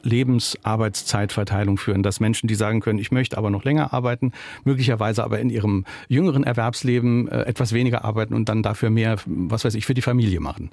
Lebensarbeitszeitverteilung 0.77 1.77
führen, 1.77 2.03
dass 2.03 2.19
Menschen, 2.19 2.47
die 2.47 2.55
sagen 2.55 2.79
können, 2.79 2.99
ich 2.99 3.11
möchte 3.11 3.37
aber 3.37 3.49
noch 3.49 3.63
länger 3.63 3.93
arbeiten, 3.93 4.31
möglicherweise 4.63 5.23
aber 5.23 5.39
in 5.39 5.49
ihrem 5.49 5.85
jüngeren 6.07 6.43
Erwerbsleben 6.43 7.27
äh, 7.27 7.41
etwas 7.41 7.73
weniger 7.73 8.05
arbeiten 8.05 8.33
und 8.33 8.49
dann 8.49 8.63
dafür 8.63 8.89
mehr, 8.89 9.17
was 9.25 9.65
weiß 9.65 9.75
ich, 9.75 9.85
für 9.85 9.93
die 9.93 10.01
Familie 10.01 10.39
machen? 10.39 10.69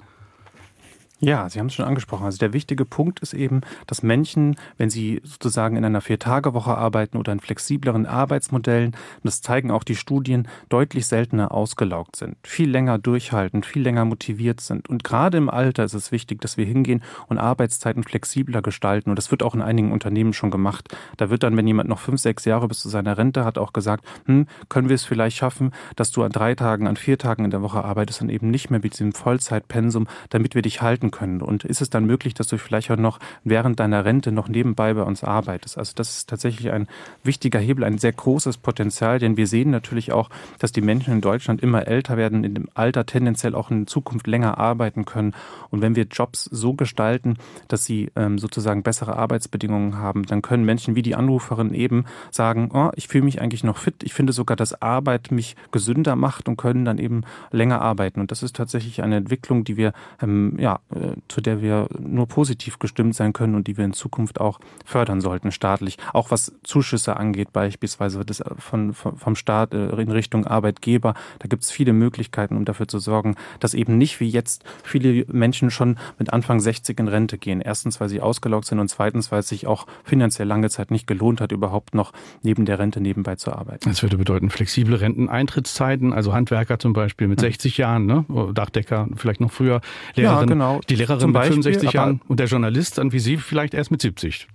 Ja, 1.21 1.47
Sie 1.49 1.59
haben 1.59 1.67
es 1.67 1.73
schon 1.73 1.85
angesprochen. 1.85 2.25
Also 2.25 2.37
der 2.39 2.51
wichtige 2.51 2.83
Punkt 2.83 3.21
ist 3.21 3.33
eben, 3.33 3.61
dass 3.87 4.03
Menschen, 4.03 4.57
wenn 4.77 4.89
sie 4.89 5.21
sozusagen 5.23 5.77
in 5.77 5.85
einer 5.85 6.01
Vier-Tage-Woche 6.01 6.77
arbeiten 6.77 7.17
oder 7.17 7.31
in 7.31 7.39
flexibleren 7.39 8.05
Arbeitsmodellen, 8.05 8.97
das 9.23 9.41
zeigen 9.41 9.71
auch 9.71 9.85
die 9.85 9.95
Studien, 9.95 10.49
deutlich 10.67 11.07
seltener 11.07 11.53
ausgelaugt 11.53 12.17
sind, 12.17 12.35
viel 12.43 12.69
länger 12.69 12.97
durchhalten, 12.97 13.63
viel 13.63 13.81
länger 13.81 14.03
motiviert 14.03 14.59
sind. 14.59 14.89
Und 14.89 15.05
gerade 15.05 15.37
im 15.37 15.49
Alter 15.49 15.85
ist 15.85 15.93
es 15.93 16.11
wichtig, 16.11 16.41
dass 16.41 16.57
wir 16.57 16.65
hingehen 16.65 17.01
und 17.27 17.37
Arbeitszeiten 17.37 18.03
flexibler 18.03 18.61
gestalten. 18.61 19.09
Und 19.09 19.15
das 19.15 19.31
wird 19.31 19.41
auch 19.41 19.55
in 19.55 19.61
einigen 19.61 19.93
Unternehmen 19.93 20.33
schon 20.33 20.51
gemacht. 20.51 20.93
Da 21.15 21.29
wird 21.29 21.43
dann, 21.43 21.55
wenn 21.55 21.65
jemand 21.65 21.87
noch 21.87 21.99
fünf, 21.99 22.19
sechs 22.19 22.43
Jahre 22.43 22.67
bis 22.67 22.81
zu 22.81 22.89
seiner 22.89 23.17
Rente 23.17 23.45
hat, 23.45 23.57
auch 23.57 23.71
gesagt, 23.71 24.03
hm, 24.25 24.47
können 24.67 24.89
wir 24.89 24.95
es 24.95 25.05
vielleicht 25.05 25.37
schaffen, 25.37 25.71
dass 25.95 26.11
du 26.11 26.23
an 26.23 26.33
drei 26.33 26.55
Tagen, 26.55 26.87
an 26.87 26.97
vier 26.97 27.17
Tagen 27.17 27.45
in 27.45 27.51
der 27.51 27.61
Woche 27.61 27.85
arbeitest 27.85 28.21
und 28.21 28.29
eben 28.29 28.51
nicht 28.51 28.69
mehr 28.69 28.81
mit 28.83 28.93
diesem 28.93 29.13
Vollzeitpensum, 29.13 30.07
damit 30.29 30.55
wir 30.55 30.61
dich 30.61 30.81
halten 30.81 31.04
halten 31.05 31.11
können? 31.11 31.41
Und 31.41 31.63
ist 31.63 31.81
es 31.81 31.89
dann 31.89 32.05
möglich, 32.05 32.33
dass 32.33 32.47
du 32.47 32.57
vielleicht 32.57 32.91
auch 32.91 32.97
noch 32.97 33.19
während 33.43 33.79
deiner 33.79 34.05
Rente 34.05 34.31
noch 34.31 34.47
nebenbei 34.47 34.93
bei 34.93 35.03
uns 35.03 35.23
arbeitest? 35.23 35.77
Also 35.77 35.93
das 35.95 36.17
ist 36.17 36.29
tatsächlich 36.29 36.71
ein 36.71 36.87
wichtiger 37.23 37.59
Hebel, 37.59 37.83
ein 37.83 37.97
sehr 37.97 38.11
großes 38.11 38.57
Potenzial, 38.57 39.19
denn 39.19 39.37
wir 39.37 39.47
sehen 39.47 39.71
natürlich 39.71 40.11
auch, 40.11 40.29
dass 40.59 40.71
die 40.71 40.81
Menschen 40.81 41.13
in 41.13 41.21
Deutschland 41.21 41.61
immer 41.61 41.87
älter 41.87 42.17
werden, 42.17 42.43
in 42.43 42.55
dem 42.55 42.69
Alter 42.73 43.05
tendenziell 43.05 43.55
auch 43.55 43.71
in 43.71 43.87
Zukunft 43.87 44.27
länger 44.27 44.57
arbeiten 44.57 45.05
können. 45.05 45.33
Und 45.69 45.81
wenn 45.81 45.95
wir 45.95 46.05
Jobs 46.05 46.45
so 46.45 46.73
gestalten, 46.73 47.37
dass 47.67 47.85
sie 47.85 48.11
ähm, 48.15 48.37
sozusagen 48.37 48.83
bessere 48.83 49.15
Arbeitsbedingungen 49.15 49.97
haben, 49.97 50.25
dann 50.25 50.41
können 50.41 50.65
Menschen 50.65 50.95
wie 50.95 51.01
die 51.01 51.15
Anruferin 51.15 51.73
eben 51.73 52.05
sagen, 52.31 52.69
oh, 52.73 52.91
ich 52.95 53.07
fühle 53.07 53.25
mich 53.25 53.41
eigentlich 53.41 53.63
noch 53.63 53.77
fit, 53.77 53.95
ich 54.03 54.13
finde 54.13 54.33
sogar, 54.33 54.55
dass 54.57 54.81
Arbeit 54.81 55.31
mich 55.31 55.55
gesünder 55.71 56.15
macht 56.15 56.47
und 56.47 56.57
können 56.57 56.85
dann 56.85 56.97
eben 56.97 57.23
länger 57.51 57.81
arbeiten. 57.81 58.19
Und 58.19 58.31
das 58.31 58.43
ist 58.43 58.55
tatsächlich 58.55 59.01
eine 59.01 59.17
Entwicklung, 59.17 59.63
die 59.63 59.77
wir 59.77 59.93
ähm, 60.21 60.55
ja, 60.59 60.79
zu 61.27 61.41
der 61.41 61.61
wir 61.61 61.87
nur 61.99 62.27
positiv 62.27 62.79
gestimmt 62.79 63.15
sein 63.15 63.33
können 63.33 63.55
und 63.55 63.67
die 63.67 63.77
wir 63.77 63.85
in 63.85 63.93
Zukunft 63.93 64.39
auch 64.39 64.59
fördern 64.85 65.21
sollten, 65.21 65.51
staatlich. 65.51 65.97
Auch 66.13 66.31
was 66.31 66.53
Zuschüsse 66.63 67.17
angeht, 67.17 67.53
beispielsweise 67.53 68.23
das 68.25 68.43
von, 68.57 68.93
vom 68.93 69.35
Staat 69.35 69.73
äh, 69.73 69.89
in 69.89 70.11
Richtung 70.11 70.45
Arbeitgeber. 70.45 71.13
Da 71.39 71.47
gibt 71.47 71.63
es 71.63 71.71
viele 71.71 71.93
Möglichkeiten, 71.93 72.55
um 72.57 72.65
dafür 72.65 72.87
zu 72.87 72.99
sorgen, 72.99 73.35
dass 73.59 73.73
eben 73.73 73.97
nicht 73.97 74.19
wie 74.19 74.29
jetzt 74.29 74.63
viele 74.83 75.25
Menschen 75.27 75.71
schon 75.71 75.97
mit 76.19 76.31
Anfang 76.31 76.59
60 76.59 76.99
in 76.99 77.07
Rente 77.07 77.37
gehen. 77.37 77.61
Erstens, 77.61 77.99
weil 77.99 78.09
sie 78.09 78.21
ausgelaugt 78.21 78.65
sind 78.65 78.79
und 78.79 78.87
zweitens, 78.89 79.31
weil 79.31 79.39
es 79.39 79.49
sich 79.49 79.67
auch 79.67 79.87
finanziell 80.03 80.47
lange 80.47 80.69
Zeit 80.69 80.91
nicht 80.91 81.07
gelohnt 81.07 81.41
hat, 81.41 81.51
überhaupt 81.51 81.95
noch 81.95 82.13
neben 82.43 82.65
der 82.65 82.79
Rente 82.79 83.01
nebenbei 83.01 83.35
zu 83.35 83.51
arbeiten. 83.51 83.89
Das 83.89 84.01
würde 84.01 84.17
bedeuten, 84.17 84.49
flexible 84.49 84.95
Renteneintrittszeiten, 84.95 86.13
also 86.13 86.33
Handwerker 86.33 86.79
zum 86.79 86.93
Beispiel 86.93 87.27
mit 87.27 87.39
60 87.39 87.75
hm. 87.75 87.81
Jahren, 87.81 88.05
ne? 88.05 88.25
Dachdecker 88.53 89.07
vielleicht 89.15 89.41
noch 89.41 89.51
früher, 89.51 89.81
Lehrerin. 90.15 90.39
Ja, 90.39 90.45
genau. 90.45 90.81
Die 90.89 90.95
Lehrerin 90.95 91.27
mit 91.27 91.33
Beispiel, 91.33 91.63
65 91.63 91.91
Jahren 91.93 92.21
und 92.27 92.39
der 92.39 92.47
Journalist 92.47 92.97
dann 92.97 93.11
wie 93.11 93.19
Sie 93.19 93.37
vielleicht 93.37 93.73
erst 93.73 93.91
mit 93.91 94.01
70. 94.01 94.47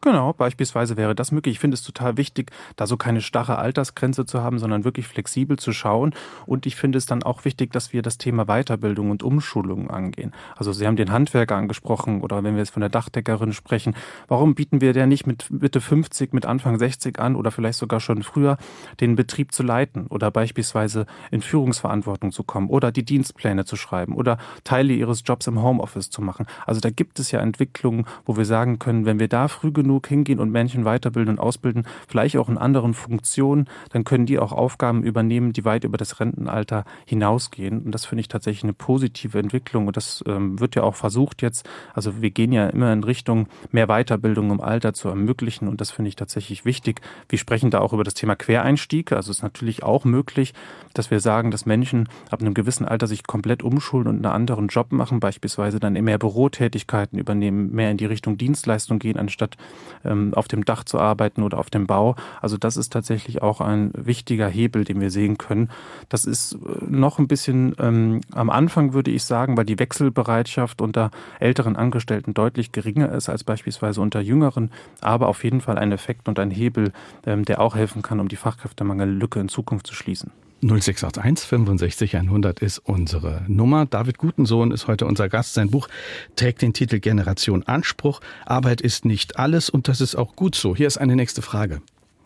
Genau, 0.00 0.32
beispielsweise 0.32 0.96
wäre 0.96 1.16
das 1.16 1.32
möglich. 1.32 1.56
Ich 1.56 1.58
finde 1.58 1.74
es 1.74 1.82
total 1.82 2.16
wichtig, 2.16 2.52
da 2.76 2.86
so 2.86 2.96
keine 2.96 3.20
starre 3.20 3.58
Altersgrenze 3.58 4.26
zu 4.26 4.40
haben, 4.40 4.60
sondern 4.60 4.84
wirklich 4.84 5.08
flexibel 5.08 5.58
zu 5.58 5.72
schauen. 5.72 6.14
Und 6.46 6.66
ich 6.66 6.76
finde 6.76 6.98
es 6.98 7.06
dann 7.06 7.24
auch 7.24 7.44
wichtig, 7.44 7.72
dass 7.72 7.92
wir 7.92 8.00
das 8.02 8.16
Thema 8.16 8.44
Weiterbildung 8.44 9.10
und 9.10 9.24
Umschulung 9.24 9.90
angehen. 9.90 10.32
Also 10.54 10.72
Sie 10.72 10.86
haben 10.86 10.94
den 10.94 11.10
Handwerker 11.10 11.56
angesprochen 11.56 12.20
oder 12.20 12.44
wenn 12.44 12.54
wir 12.54 12.60
jetzt 12.60 12.70
von 12.70 12.80
der 12.80 12.90
Dachdeckerin 12.90 13.52
sprechen, 13.52 13.96
warum 14.28 14.54
bieten 14.54 14.80
wir 14.80 14.92
der 14.92 15.08
nicht 15.08 15.26
mit 15.26 15.50
Mitte 15.50 15.80
50, 15.80 16.32
mit 16.32 16.46
Anfang 16.46 16.78
60 16.78 17.18
an 17.18 17.34
oder 17.34 17.50
vielleicht 17.50 17.78
sogar 17.78 17.98
schon 17.98 18.22
früher, 18.22 18.56
den 19.00 19.16
Betrieb 19.16 19.50
zu 19.52 19.64
leiten 19.64 20.06
oder 20.06 20.30
beispielsweise 20.30 21.06
in 21.32 21.42
Führungsverantwortung 21.42 22.30
zu 22.30 22.44
kommen 22.44 22.68
oder 22.68 22.92
die 22.92 23.04
Dienstpläne 23.04 23.64
zu 23.64 23.74
schreiben 23.74 24.14
oder 24.14 24.38
Teile 24.62 24.92
ihres 24.92 25.24
Jobs 25.26 25.48
im 25.48 25.60
Homeoffice 25.60 26.08
zu 26.08 26.22
machen. 26.22 26.46
Also 26.66 26.80
da 26.80 26.90
gibt 26.90 27.18
es 27.18 27.32
ja 27.32 27.40
Entwicklungen, 27.40 28.06
wo 28.24 28.36
wir 28.36 28.44
sagen 28.44 28.78
können, 28.78 29.04
wenn 29.04 29.18
wir 29.18 29.26
da 29.26 29.48
früh 29.48 29.72
genug 29.72 29.87
genug 29.88 30.06
hingehen 30.06 30.38
und 30.38 30.50
Menschen 30.50 30.84
weiterbilden 30.84 31.36
und 31.36 31.40
ausbilden, 31.40 31.84
vielleicht 32.06 32.36
auch 32.36 32.50
in 32.50 32.58
anderen 32.58 32.92
Funktionen, 32.92 33.68
dann 33.90 34.04
können 34.04 34.26
die 34.26 34.38
auch 34.38 34.52
Aufgaben 34.52 35.02
übernehmen, 35.02 35.54
die 35.54 35.64
weit 35.64 35.84
über 35.84 35.96
das 35.96 36.20
Rentenalter 36.20 36.84
hinausgehen. 37.06 37.80
Und 37.80 37.92
das 37.92 38.04
finde 38.04 38.20
ich 38.20 38.28
tatsächlich 38.28 38.64
eine 38.64 38.74
positive 38.74 39.38
Entwicklung. 39.38 39.86
Und 39.86 39.96
das 39.96 40.22
ähm, 40.26 40.60
wird 40.60 40.74
ja 40.74 40.82
auch 40.82 40.94
versucht 40.94 41.40
jetzt. 41.40 41.66
Also 41.94 42.20
wir 42.20 42.30
gehen 42.30 42.52
ja 42.52 42.68
immer 42.68 42.92
in 42.92 43.02
Richtung 43.02 43.48
mehr 43.72 43.86
Weiterbildung 43.86 44.50
im 44.50 44.60
Alter 44.60 44.92
zu 44.92 45.08
ermöglichen. 45.08 45.68
Und 45.68 45.80
das 45.80 45.90
finde 45.90 46.10
ich 46.10 46.16
tatsächlich 46.16 46.66
wichtig. 46.66 47.00
Wir 47.30 47.38
sprechen 47.38 47.70
da 47.70 47.80
auch 47.80 47.94
über 47.94 48.04
das 48.04 48.12
Thema 48.12 48.36
Quereinstieg. 48.36 49.12
Also 49.12 49.30
es 49.30 49.38
ist 49.38 49.42
natürlich 49.42 49.84
auch 49.84 50.04
möglich, 50.04 50.52
dass 50.92 51.10
wir 51.10 51.20
sagen, 51.20 51.50
dass 51.50 51.64
Menschen 51.64 52.10
ab 52.30 52.42
einem 52.42 52.52
gewissen 52.52 52.84
Alter 52.84 53.06
sich 53.06 53.26
komplett 53.26 53.62
umschulen 53.62 54.06
und 54.06 54.16
einen 54.16 54.26
anderen 54.26 54.68
Job 54.68 54.92
machen, 54.92 55.18
beispielsweise 55.18 55.80
dann 55.80 55.94
mehr 55.94 56.18
Bürotätigkeiten 56.18 57.18
übernehmen, 57.18 57.72
mehr 57.72 57.90
in 57.90 57.96
die 57.96 58.04
Richtung 58.04 58.36
Dienstleistung 58.36 58.98
gehen, 58.98 59.16
anstatt 59.16 59.56
ähm, 60.04 60.34
auf 60.34 60.48
dem 60.48 60.64
Dach 60.64 60.84
zu 60.84 60.98
arbeiten 60.98 61.42
oder 61.42 61.58
auf 61.58 61.70
dem 61.70 61.86
Bau. 61.86 62.16
Also 62.40 62.56
das 62.56 62.76
ist 62.76 62.92
tatsächlich 62.92 63.42
auch 63.42 63.60
ein 63.60 63.90
wichtiger 63.94 64.48
Hebel, 64.48 64.84
den 64.84 65.00
wir 65.00 65.10
sehen 65.10 65.38
können. 65.38 65.70
Das 66.08 66.24
ist 66.24 66.54
äh, 66.54 66.58
noch 66.86 67.18
ein 67.18 67.28
bisschen 67.28 67.74
ähm, 67.78 68.20
am 68.32 68.50
Anfang, 68.50 68.92
würde 68.92 69.10
ich 69.10 69.24
sagen, 69.24 69.56
weil 69.56 69.64
die 69.64 69.78
Wechselbereitschaft 69.78 70.80
unter 70.80 71.10
älteren 71.40 71.76
Angestellten 71.76 72.34
deutlich 72.34 72.72
geringer 72.72 73.12
ist 73.12 73.28
als 73.28 73.44
beispielsweise 73.44 74.00
unter 74.00 74.20
jüngeren, 74.20 74.70
aber 75.00 75.28
auf 75.28 75.44
jeden 75.44 75.60
Fall 75.60 75.78
ein 75.78 75.92
Effekt 75.92 76.28
und 76.28 76.38
ein 76.38 76.50
Hebel, 76.50 76.92
ähm, 77.26 77.44
der 77.44 77.60
auch 77.60 77.74
helfen 77.74 78.02
kann, 78.02 78.20
um 78.20 78.28
die 78.28 78.36
Fachkräftemangellücke 78.36 79.40
in 79.40 79.48
Zukunft 79.48 79.86
zu 79.86 79.94
schließen. 79.94 80.30
0681 80.60 81.46
65 81.46 82.16
100 82.16 82.60
ist 82.60 82.78
unsere 82.78 83.42
Nummer. 83.46 83.86
David 83.86 84.18
Gutensohn 84.18 84.72
ist 84.72 84.88
heute 84.88 85.06
unser 85.06 85.28
Gast. 85.28 85.54
Sein 85.54 85.70
Buch 85.70 85.88
trägt 86.36 86.62
den 86.62 86.72
Titel 86.72 86.98
Generation 86.98 87.62
Anspruch. 87.62 88.20
Arbeit 88.44 88.80
ist 88.80 89.04
nicht 89.04 89.38
alles 89.38 89.70
und 89.70 89.88
das 89.88 90.00
ist 90.00 90.16
auch 90.16 90.34
gut 90.34 90.54
so. 90.54 90.74
Hier 90.74 90.86
ist 90.86 90.98
eine 90.98 91.14
nächste 91.14 91.42
Frage. 91.42 91.80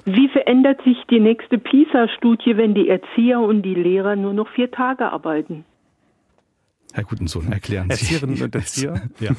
Wie 0.05 0.29
verändert 0.29 0.81
sich 0.85 0.97
die 1.11 1.21
nächste 1.21 1.59
PISA-Studie, 1.59 2.57
wenn 2.57 2.75
die 2.75 2.89
Erzieher 2.89 3.41
und 3.41 3.63
die 3.63 3.75
Lehrer 3.75 4.17
nur 4.17 4.33
noch 4.33 4.49
vier 4.49 4.71
Tage 4.71 5.13
arbeiten? 5.13 5.65
Herr 6.93 7.05
Gutensohn, 7.05 7.53
erklären 7.53 7.89
Sie. 7.91 7.93
Erzieherinnen 7.93 8.43
und 8.43 8.55
Erzieher? 8.55 9.03
ja. 9.21 9.33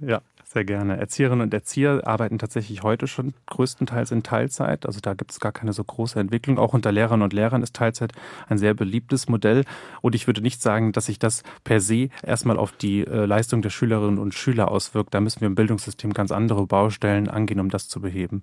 ja. 0.00 0.20
Sehr 0.50 0.64
gerne. 0.64 0.96
Erzieherinnen 0.96 1.42
und 1.42 1.52
Erzieher 1.52 2.06
arbeiten 2.06 2.38
tatsächlich 2.38 2.82
heute 2.82 3.06
schon 3.06 3.34
größtenteils 3.48 4.12
in 4.12 4.22
Teilzeit. 4.22 4.86
Also 4.86 4.98
da 4.98 5.12
gibt 5.12 5.30
es 5.30 5.40
gar 5.40 5.52
keine 5.52 5.74
so 5.74 5.84
große 5.84 6.18
Entwicklung. 6.18 6.58
Auch 6.58 6.72
unter 6.72 6.90
Lehrern 6.90 7.20
und 7.20 7.34
Lehrern 7.34 7.62
ist 7.62 7.76
Teilzeit 7.76 8.14
ein 8.48 8.56
sehr 8.56 8.72
beliebtes 8.72 9.28
Modell. 9.28 9.66
Und 10.00 10.14
ich 10.14 10.26
würde 10.26 10.40
nicht 10.40 10.62
sagen, 10.62 10.92
dass 10.92 11.04
sich 11.04 11.18
das 11.18 11.42
per 11.64 11.82
se 11.82 12.08
erstmal 12.22 12.56
auf 12.56 12.72
die 12.72 13.06
äh, 13.06 13.26
Leistung 13.26 13.60
der 13.60 13.68
Schülerinnen 13.68 14.18
und 14.18 14.32
Schüler 14.32 14.70
auswirkt. 14.70 15.12
Da 15.12 15.20
müssen 15.20 15.42
wir 15.42 15.48
im 15.48 15.54
Bildungssystem 15.54 16.14
ganz 16.14 16.32
andere 16.32 16.66
Baustellen 16.66 17.28
angehen, 17.28 17.60
um 17.60 17.68
das 17.68 17.88
zu 17.88 18.00
beheben. 18.00 18.42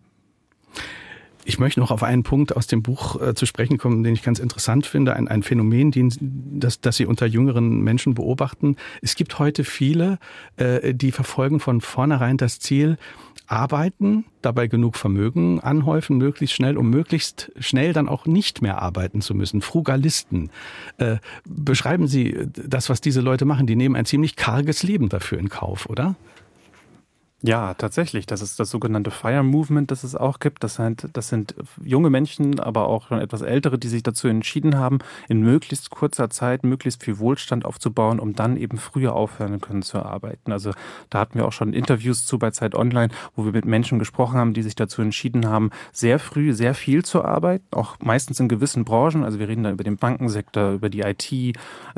Ich 1.48 1.60
möchte 1.60 1.80
noch 1.80 1.92
auf 1.92 2.02
einen 2.02 2.24
Punkt 2.24 2.56
aus 2.56 2.66
dem 2.66 2.82
Buch 2.82 3.22
äh, 3.22 3.36
zu 3.36 3.46
sprechen 3.46 3.78
kommen, 3.78 4.04
den 4.04 4.16
ich 4.16 4.24
ganz 4.24 4.40
interessant 4.40 4.88
finde. 4.88 5.16
Ein, 5.16 5.28
ein 5.28 5.44
Phänomen, 5.44 5.92
den, 5.92 6.12
das, 6.60 6.82
das 6.82 6.98
Sie 6.98 7.06
unter 7.06 7.28
jüngeren 7.28 7.82
Menschen 7.82 8.16
beobachten. 8.16 8.78
Es 9.04 9.16
gibt 9.16 9.38
heute 9.38 9.64
viele, 9.64 10.18
äh, 10.58 10.96
die 10.96 11.12
verfolgen 11.12 11.60
von 11.60 11.82
vornherein 11.82 12.38
das 12.38 12.60
Ziel, 12.60 12.98
arbeiten, 13.46 14.26
dabei 14.42 14.66
genug 14.66 14.96
Vermögen 14.96 15.60
anhäufen, 15.60 16.18
möglichst 16.18 16.56
schnell, 16.56 16.78
um 16.78 16.90
möglichst 16.90 17.52
schnell 17.60 17.94
dann 17.94 18.10
auch 18.10 18.26
nicht 18.26 18.64
mehr 18.64 18.82
arbeiten 18.82 19.22
zu 19.22 19.36
müssen. 19.36 19.62
Frugalisten. 19.62 20.50
Äh, 20.98 21.18
beschreiben 21.48 22.08
Sie 22.08 22.36
das, 22.48 22.90
was 22.90 23.02
diese 23.02 23.22
Leute 23.22 23.46
machen. 23.46 23.68
Die 23.68 23.76
nehmen 23.76 23.96
ein 23.96 24.06
ziemlich 24.06 24.36
karges 24.36 24.82
Leben 24.82 25.10
dafür 25.10 25.38
in 25.38 25.50
Kauf, 25.50 25.88
oder? 25.88 26.16
Ja, 27.42 27.74
tatsächlich. 27.74 28.26
Das 28.26 28.42
ist 28.42 28.60
das 28.60 28.70
sogenannte 28.70 29.12
Fire 29.12 29.44
Movement, 29.44 29.92
das 29.92 30.06
es 30.06 30.16
auch 30.16 30.40
gibt. 30.40 30.64
Das 30.64 30.76
sind, 30.76 31.10
das 31.14 31.28
sind 31.28 31.54
junge 31.84 32.10
Menschen, 32.10 32.62
aber 32.62 32.88
auch 32.88 33.10
schon 33.10 33.20
etwas 33.20 33.42
ältere, 33.42 33.78
die 33.78 33.90
sich 33.90 34.04
dazu 34.04 34.30
entschieden 34.30 34.78
haben, 34.78 35.00
in 35.28 35.42
möglichst 35.42 35.90
kurzer 35.90 36.30
Zeit 36.30 36.64
möglichst 36.64 37.04
viel 37.04 37.20
Wohlstand 37.20 37.66
aufzubauen, 37.66 38.20
um 38.20 38.34
dann 38.34 38.56
eben 38.56 38.78
früher 38.78 39.14
aufhören 39.14 39.60
können 39.60 39.82
zu 39.82 40.02
arbeiten. 40.02 40.54
Also 40.54 40.72
da 41.10 41.20
hatten 41.20 41.38
wir 41.38 41.46
auch 41.46 41.52
schon 41.52 41.74
Interviews 41.74 42.26
zu 42.26 42.40
bei 42.40 42.52
Zeit 42.52 42.74
Online, 42.74 43.14
wo 43.36 43.44
wir 43.44 43.52
mit 43.52 43.66
Menschen 43.66 44.00
gesprochen 44.00 44.38
haben, 44.38 44.54
die 44.54 44.64
sich 44.64 44.76
dazu 44.76 45.02
entschieden 45.02 45.46
haben, 45.48 45.72
sehr 45.92 46.20
früh 46.20 46.54
sehr 46.54 46.74
viel 46.74 47.04
zu 47.04 47.24
arbeiten, 47.24 47.66
auch 47.72 47.98
meistens 48.00 48.40
in 48.40 48.48
gewissen 48.48 48.86
Branchen. 48.86 49.26
Also 49.26 49.40
wir 49.40 49.50
reden 49.50 49.64
da 49.64 49.72
über 49.72 49.84
den 49.84 49.98
Bankensektor, 49.98 50.72
über 50.72 50.90
die 50.90 51.02
IT, 51.02 51.32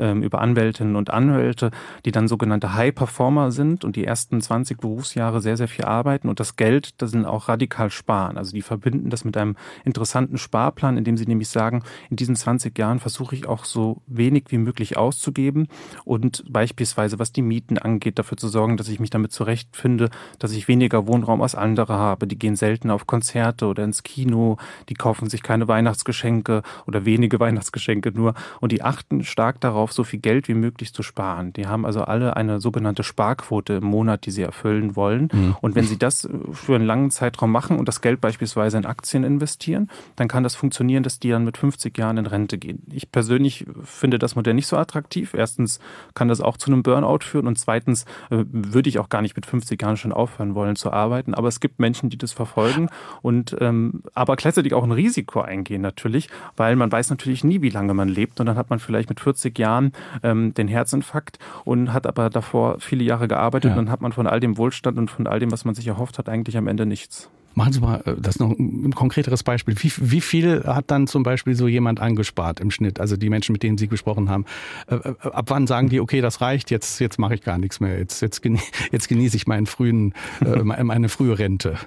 ähm, 0.00 0.22
über 0.22 0.40
Anwältinnen 0.40 0.96
und 0.96 1.10
Anwälte, 1.10 1.70
die 2.04 2.12
dann 2.12 2.26
sogenannte 2.26 2.74
High 2.74 2.94
Performer 2.94 3.52
sind 3.52 3.84
und 3.84 3.94
die 3.94 4.04
ersten 4.04 4.40
20 4.40 4.78
Berufsjahre 4.78 5.27
Jahre 5.28 5.40
sehr, 5.42 5.58
sehr 5.58 5.68
viel 5.68 5.84
arbeiten 5.84 6.28
und 6.28 6.40
das 6.40 6.56
Geld, 6.56 7.00
das 7.02 7.10
sind 7.10 7.26
auch 7.26 7.48
radikal 7.48 7.90
sparen. 7.90 8.38
Also 8.38 8.52
die 8.52 8.62
verbinden 8.62 9.10
das 9.10 9.24
mit 9.24 9.36
einem 9.36 9.56
interessanten 9.84 10.38
Sparplan, 10.38 10.96
indem 10.96 11.18
sie 11.18 11.26
nämlich 11.26 11.48
sagen, 11.48 11.82
in 12.08 12.16
diesen 12.16 12.34
20 12.34 12.76
Jahren 12.78 12.98
versuche 12.98 13.34
ich 13.34 13.46
auch 13.46 13.66
so 13.66 14.00
wenig 14.06 14.44
wie 14.48 14.58
möglich 14.58 14.96
auszugeben 14.96 15.68
und 16.04 16.44
beispielsweise, 16.48 17.18
was 17.18 17.32
die 17.32 17.42
Mieten 17.42 17.76
angeht, 17.76 18.18
dafür 18.18 18.38
zu 18.38 18.48
sorgen, 18.48 18.78
dass 18.78 18.88
ich 18.88 19.00
mich 19.00 19.10
damit 19.10 19.32
zurechtfinde, 19.32 20.08
dass 20.38 20.52
ich 20.52 20.66
weniger 20.66 21.06
Wohnraum 21.06 21.42
als 21.42 21.54
andere 21.54 21.94
habe. 21.94 22.26
Die 22.26 22.38
gehen 22.38 22.56
selten 22.56 22.90
auf 22.90 23.06
Konzerte 23.06 23.66
oder 23.66 23.84
ins 23.84 24.02
Kino, 24.02 24.56
die 24.88 24.94
kaufen 24.94 25.28
sich 25.28 25.42
keine 25.42 25.68
Weihnachtsgeschenke 25.68 26.62
oder 26.86 27.04
wenige 27.04 27.38
Weihnachtsgeschenke 27.48 28.12
nur 28.12 28.32
und 28.60 28.72
die 28.72 28.82
achten 28.82 29.24
stark 29.24 29.60
darauf, 29.60 29.92
so 29.92 30.04
viel 30.04 30.20
Geld 30.20 30.48
wie 30.48 30.54
möglich 30.54 30.94
zu 30.94 31.02
sparen. 31.02 31.52
Die 31.52 31.66
haben 31.66 31.84
also 31.84 32.02
alle 32.02 32.36
eine 32.36 32.60
sogenannte 32.60 33.02
Sparquote 33.02 33.74
im 33.74 33.84
Monat, 33.84 34.24
die 34.24 34.30
sie 34.30 34.42
erfüllen 34.42 34.96
wollen. 34.96 35.17
Mhm. 35.22 35.56
Und 35.60 35.74
wenn 35.74 35.84
Sie 35.84 35.98
das 35.98 36.28
für 36.52 36.74
einen 36.74 36.86
langen 36.86 37.10
Zeitraum 37.10 37.50
machen 37.50 37.78
und 37.78 37.88
das 37.88 38.00
Geld 38.00 38.20
beispielsweise 38.20 38.78
in 38.78 38.86
Aktien 38.86 39.24
investieren, 39.24 39.90
dann 40.16 40.28
kann 40.28 40.42
das 40.42 40.54
funktionieren, 40.54 41.02
dass 41.02 41.18
die 41.18 41.30
dann 41.30 41.44
mit 41.44 41.56
50 41.56 41.96
Jahren 41.98 42.16
in 42.16 42.26
Rente 42.26 42.58
gehen. 42.58 42.82
Ich 42.92 43.10
persönlich 43.10 43.66
finde 43.82 44.18
das 44.18 44.36
Modell 44.36 44.54
nicht 44.54 44.66
so 44.66 44.76
attraktiv. 44.76 45.34
Erstens 45.34 45.80
kann 46.14 46.28
das 46.28 46.40
auch 46.40 46.56
zu 46.56 46.70
einem 46.70 46.82
Burnout 46.82 47.20
führen 47.22 47.46
und 47.46 47.58
zweitens 47.58 48.04
äh, 48.30 48.44
würde 48.50 48.88
ich 48.88 48.98
auch 48.98 49.08
gar 49.08 49.22
nicht 49.22 49.36
mit 49.36 49.46
50 49.46 49.80
Jahren 49.80 49.96
schon 49.96 50.12
aufhören 50.12 50.54
wollen 50.54 50.76
zu 50.76 50.92
arbeiten. 50.92 51.34
Aber 51.34 51.48
es 51.48 51.60
gibt 51.60 51.78
Menschen, 51.78 52.10
die 52.10 52.18
das 52.18 52.32
verfolgen 52.32 52.88
und 53.22 53.56
ähm, 53.60 54.02
aber 54.14 54.36
gleichzeitig 54.36 54.74
auch 54.74 54.84
ein 54.84 54.92
Risiko 54.92 55.40
eingehen 55.40 55.82
natürlich, 55.82 56.28
weil 56.56 56.76
man 56.76 56.90
weiß 56.90 57.10
natürlich 57.10 57.44
nie, 57.44 57.62
wie 57.62 57.70
lange 57.70 57.94
man 57.94 58.08
lebt 58.08 58.40
und 58.40 58.46
dann 58.46 58.56
hat 58.56 58.70
man 58.70 58.78
vielleicht 58.78 59.08
mit 59.08 59.20
40 59.20 59.58
Jahren 59.58 59.92
ähm, 60.22 60.54
den 60.54 60.68
Herzinfarkt 60.68 61.38
und 61.64 61.92
hat 61.92 62.06
aber 62.06 62.30
davor 62.30 62.80
viele 62.80 63.04
Jahre 63.04 63.28
gearbeitet 63.28 63.70
ja. 63.70 63.76
und 63.76 63.86
dann 63.86 63.92
hat 63.92 64.00
man 64.00 64.12
von 64.12 64.26
all 64.26 64.40
dem 64.40 64.56
Wohlstand 64.56 64.98
und 64.98 65.07
von 65.08 65.26
all 65.26 65.40
dem, 65.40 65.50
was 65.50 65.64
man 65.64 65.74
sich 65.74 65.86
erhofft 65.86 66.18
hat, 66.18 66.28
eigentlich 66.28 66.56
am 66.56 66.66
Ende 66.66 66.86
nichts. 66.86 67.28
Machen 67.54 67.72
Sie 67.72 67.80
mal 67.80 68.02
äh, 68.04 68.14
das 68.18 68.38
noch 68.38 68.50
ein 68.50 68.94
konkreteres 68.94 69.42
Beispiel. 69.42 69.74
Wie, 69.78 69.92
wie 69.96 70.20
viel 70.20 70.62
hat 70.64 70.90
dann 70.92 71.06
zum 71.06 71.24
Beispiel 71.24 71.56
so 71.56 71.66
jemand 71.66 72.00
angespart 72.00 72.60
im 72.60 72.70
Schnitt? 72.70 73.00
Also 73.00 73.16
die 73.16 73.28
Menschen, 73.30 73.52
mit 73.52 73.62
denen 73.62 73.78
Sie 73.78 73.88
gesprochen 73.88 74.30
haben. 74.30 74.44
Äh, 74.86 74.94
äh, 74.94 75.14
ab 75.22 75.46
wann 75.48 75.66
sagen 75.66 75.88
die, 75.88 76.00
okay, 76.00 76.20
das 76.20 76.40
reicht, 76.40 76.70
jetzt, 76.70 77.00
jetzt 77.00 77.18
mache 77.18 77.34
ich 77.34 77.42
gar 77.42 77.58
nichts 77.58 77.80
mehr, 77.80 77.98
jetzt, 77.98 78.22
jetzt, 78.22 78.42
jetzt 78.92 79.08
genieße 79.08 79.36
ich 79.36 79.46
meinen 79.46 79.66
frühen, 79.66 80.14
meine 80.62 81.08
frühe 81.08 81.38
Rente? 81.38 81.78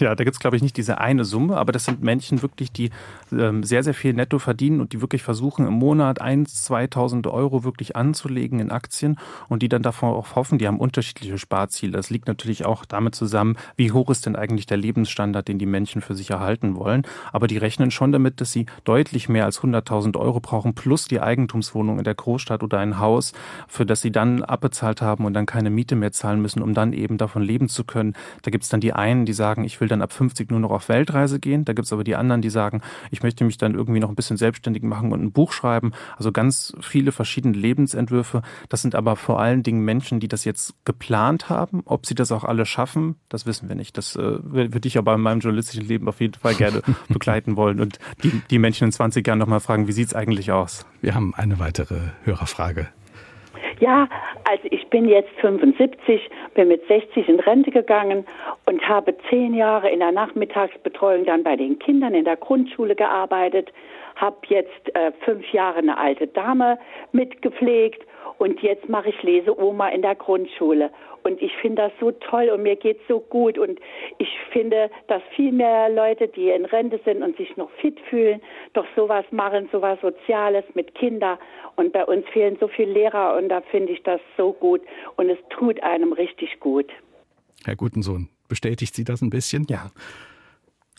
Ja, 0.00 0.14
da 0.14 0.24
gibt's 0.24 0.40
glaube 0.40 0.56
ich, 0.56 0.62
nicht 0.62 0.76
diese 0.76 0.98
eine 0.98 1.24
Summe, 1.24 1.56
aber 1.56 1.70
das 1.70 1.84
sind 1.84 2.02
Menschen 2.02 2.42
wirklich, 2.42 2.72
die 2.72 2.90
ähm, 3.32 3.62
sehr, 3.62 3.84
sehr 3.84 3.94
viel 3.94 4.12
netto 4.12 4.40
verdienen 4.40 4.80
und 4.80 4.92
die 4.92 5.00
wirklich 5.00 5.22
versuchen, 5.22 5.66
im 5.66 5.74
Monat 5.74 6.20
1.000, 6.20 6.92
2.000 6.92 7.30
Euro 7.30 7.62
wirklich 7.62 7.94
anzulegen 7.94 8.58
in 8.58 8.70
Aktien 8.70 9.18
und 9.48 9.62
die 9.62 9.68
dann 9.68 9.82
davon 9.82 10.10
auch 10.10 10.34
hoffen, 10.34 10.58
die 10.58 10.66
haben 10.66 10.80
unterschiedliche 10.80 11.38
Sparziele. 11.38 11.92
Das 11.92 12.10
liegt 12.10 12.26
natürlich 12.26 12.64
auch 12.64 12.84
damit 12.84 13.14
zusammen, 13.14 13.56
wie 13.76 13.92
hoch 13.92 14.10
ist 14.10 14.26
denn 14.26 14.34
eigentlich 14.34 14.66
der 14.66 14.78
Lebensstandard, 14.78 15.46
den 15.46 15.58
die 15.58 15.66
Menschen 15.66 16.02
für 16.02 16.16
sich 16.16 16.30
erhalten 16.30 16.74
wollen. 16.74 17.02
Aber 17.32 17.46
die 17.46 17.58
rechnen 17.58 17.92
schon 17.92 18.10
damit, 18.10 18.40
dass 18.40 18.50
sie 18.50 18.66
deutlich 18.82 19.28
mehr 19.28 19.44
als 19.44 19.60
100.000 19.60 20.18
Euro 20.18 20.40
brauchen, 20.40 20.74
plus 20.74 21.06
die 21.06 21.20
Eigentumswohnung 21.20 21.98
in 21.98 22.04
der 22.04 22.14
Großstadt 22.14 22.64
oder 22.64 22.80
ein 22.80 22.98
Haus, 22.98 23.32
für 23.68 23.86
das 23.86 24.00
sie 24.00 24.10
dann 24.10 24.42
abbezahlt 24.42 25.02
haben 25.02 25.24
und 25.24 25.34
dann 25.34 25.46
keine 25.46 25.70
Miete 25.70 25.94
mehr 25.94 26.10
zahlen 26.10 26.42
müssen, 26.42 26.62
um 26.62 26.74
dann 26.74 26.92
eben 26.92 27.16
davon 27.16 27.42
leben 27.42 27.68
zu 27.68 27.84
können. 27.84 28.14
Da 28.42 28.50
gibt's 28.50 28.68
dann 28.68 28.80
die 28.80 28.92
einen, 28.92 29.24
die 29.24 29.32
sagen, 29.32 29.62
ich 29.64 29.80
will 29.80 29.83
will 29.84 29.88
dann 29.88 30.00
ab 30.00 30.12
50 30.12 30.50
nur 30.50 30.60
noch 30.60 30.70
auf 30.70 30.88
Weltreise 30.88 31.38
gehen. 31.38 31.66
Da 31.66 31.74
gibt 31.74 31.84
es 31.84 31.92
aber 31.92 32.04
die 32.04 32.16
anderen, 32.16 32.40
die 32.40 32.48
sagen, 32.48 32.80
ich 33.10 33.22
möchte 33.22 33.44
mich 33.44 33.58
dann 33.58 33.74
irgendwie 33.74 34.00
noch 34.00 34.08
ein 34.08 34.14
bisschen 34.14 34.38
selbstständig 34.38 34.82
machen 34.82 35.12
und 35.12 35.22
ein 35.22 35.30
Buch 35.30 35.52
schreiben. 35.52 35.92
Also 36.16 36.32
ganz 36.32 36.74
viele 36.80 37.12
verschiedene 37.12 37.56
Lebensentwürfe. 37.56 38.40
Das 38.70 38.80
sind 38.80 38.94
aber 38.94 39.16
vor 39.16 39.40
allen 39.40 39.62
Dingen 39.62 39.84
Menschen, 39.84 40.20
die 40.20 40.28
das 40.28 40.44
jetzt 40.44 40.74
geplant 40.86 41.50
haben. 41.50 41.82
Ob 41.84 42.06
sie 42.06 42.14
das 42.14 42.32
auch 42.32 42.44
alle 42.44 42.64
schaffen, 42.64 43.16
das 43.28 43.44
wissen 43.44 43.68
wir 43.68 43.76
nicht. 43.76 43.98
Das 43.98 44.16
äh, 44.16 44.38
würde 44.42 44.88
ich 44.88 44.96
aber 44.96 45.14
in 45.14 45.20
meinem 45.20 45.40
journalistischen 45.40 45.86
Leben 45.86 46.08
auf 46.08 46.20
jeden 46.20 46.34
Fall 46.34 46.54
gerne 46.54 46.80
begleiten 47.08 47.56
wollen 47.56 47.80
und 47.80 47.98
die, 48.22 48.40
die 48.50 48.58
Menschen 48.58 48.84
in 48.84 48.92
20 48.92 49.26
Jahren 49.26 49.38
nochmal 49.38 49.60
fragen, 49.60 49.86
wie 49.86 49.92
sieht 49.92 50.08
es 50.08 50.14
eigentlich 50.14 50.50
aus? 50.50 50.86
Wir 51.02 51.14
haben 51.14 51.34
eine 51.34 51.58
weitere 51.58 51.98
Hörerfrage. 52.24 52.88
Ja, 53.80 54.08
also 54.48 54.62
ich 54.70 54.86
bin 54.88 55.08
jetzt 55.08 55.30
75, 55.40 56.30
bin 56.54 56.68
mit 56.68 56.86
60 56.86 57.28
in 57.28 57.40
Rente 57.40 57.70
gegangen 57.70 58.26
und 58.66 58.86
habe 58.88 59.14
zehn 59.30 59.54
Jahre 59.54 59.90
in 59.90 60.00
der 60.00 60.12
Nachmittagsbetreuung 60.12 61.24
dann 61.24 61.42
bei 61.42 61.56
den 61.56 61.78
Kindern 61.78 62.14
in 62.14 62.24
der 62.24 62.36
Grundschule 62.36 62.94
gearbeitet, 62.94 63.72
habe 64.16 64.36
jetzt 64.48 64.94
äh, 64.94 65.12
fünf 65.24 65.50
Jahre 65.52 65.78
eine 65.78 65.98
alte 65.98 66.26
Dame 66.26 66.78
mitgepflegt 67.12 68.04
und 68.38 68.60
jetzt 68.60 68.88
mache 68.88 69.10
ich 69.10 69.22
Leseoma 69.22 69.88
in 69.88 70.02
der 70.02 70.14
Grundschule. 70.14 70.90
Und 71.22 71.40
ich 71.40 71.52
finde 71.56 71.82
das 71.82 71.92
so 71.98 72.10
toll 72.10 72.50
und 72.50 72.62
mir 72.62 72.76
geht 72.76 73.00
so 73.08 73.20
gut. 73.20 73.56
Und 73.58 73.80
ich 74.18 74.28
finde, 74.52 74.90
dass 75.08 75.22
viel 75.34 75.52
mehr 75.52 75.88
Leute, 75.88 76.28
die 76.28 76.50
in 76.50 76.66
Rente 76.66 77.00
sind 77.04 77.22
und 77.22 77.36
sich 77.36 77.56
noch 77.56 77.70
fit 77.80 77.98
fühlen, 78.10 78.42
doch 78.74 78.86
sowas 78.94 79.24
machen, 79.30 79.68
sowas 79.72 79.98
Soziales 80.02 80.64
mit 80.74 80.94
Kindern. 80.94 81.38
Und 81.76 81.92
bei 81.92 82.04
uns 82.04 82.26
fehlen 82.28 82.58
so 82.60 82.68
viele 82.68 82.92
Lehrer 82.92 83.36
und 83.36 83.48
da 83.48 83.62
finde 83.62 83.92
ich 83.92 84.02
das 84.02 84.20
so 84.36 84.52
gut. 84.52 84.82
Und 85.16 85.30
es 85.30 85.38
tut 85.48 85.82
einem 85.82 86.12
richtig 86.12 86.60
gut. 86.60 86.90
Herr 87.64 87.76
Gutensohn, 87.76 88.28
bestätigt 88.48 88.94
Sie 88.94 89.04
das 89.04 89.22
ein 89.22 89.30
bisschen? 89.30 89.66
Ja. 89.70 89.90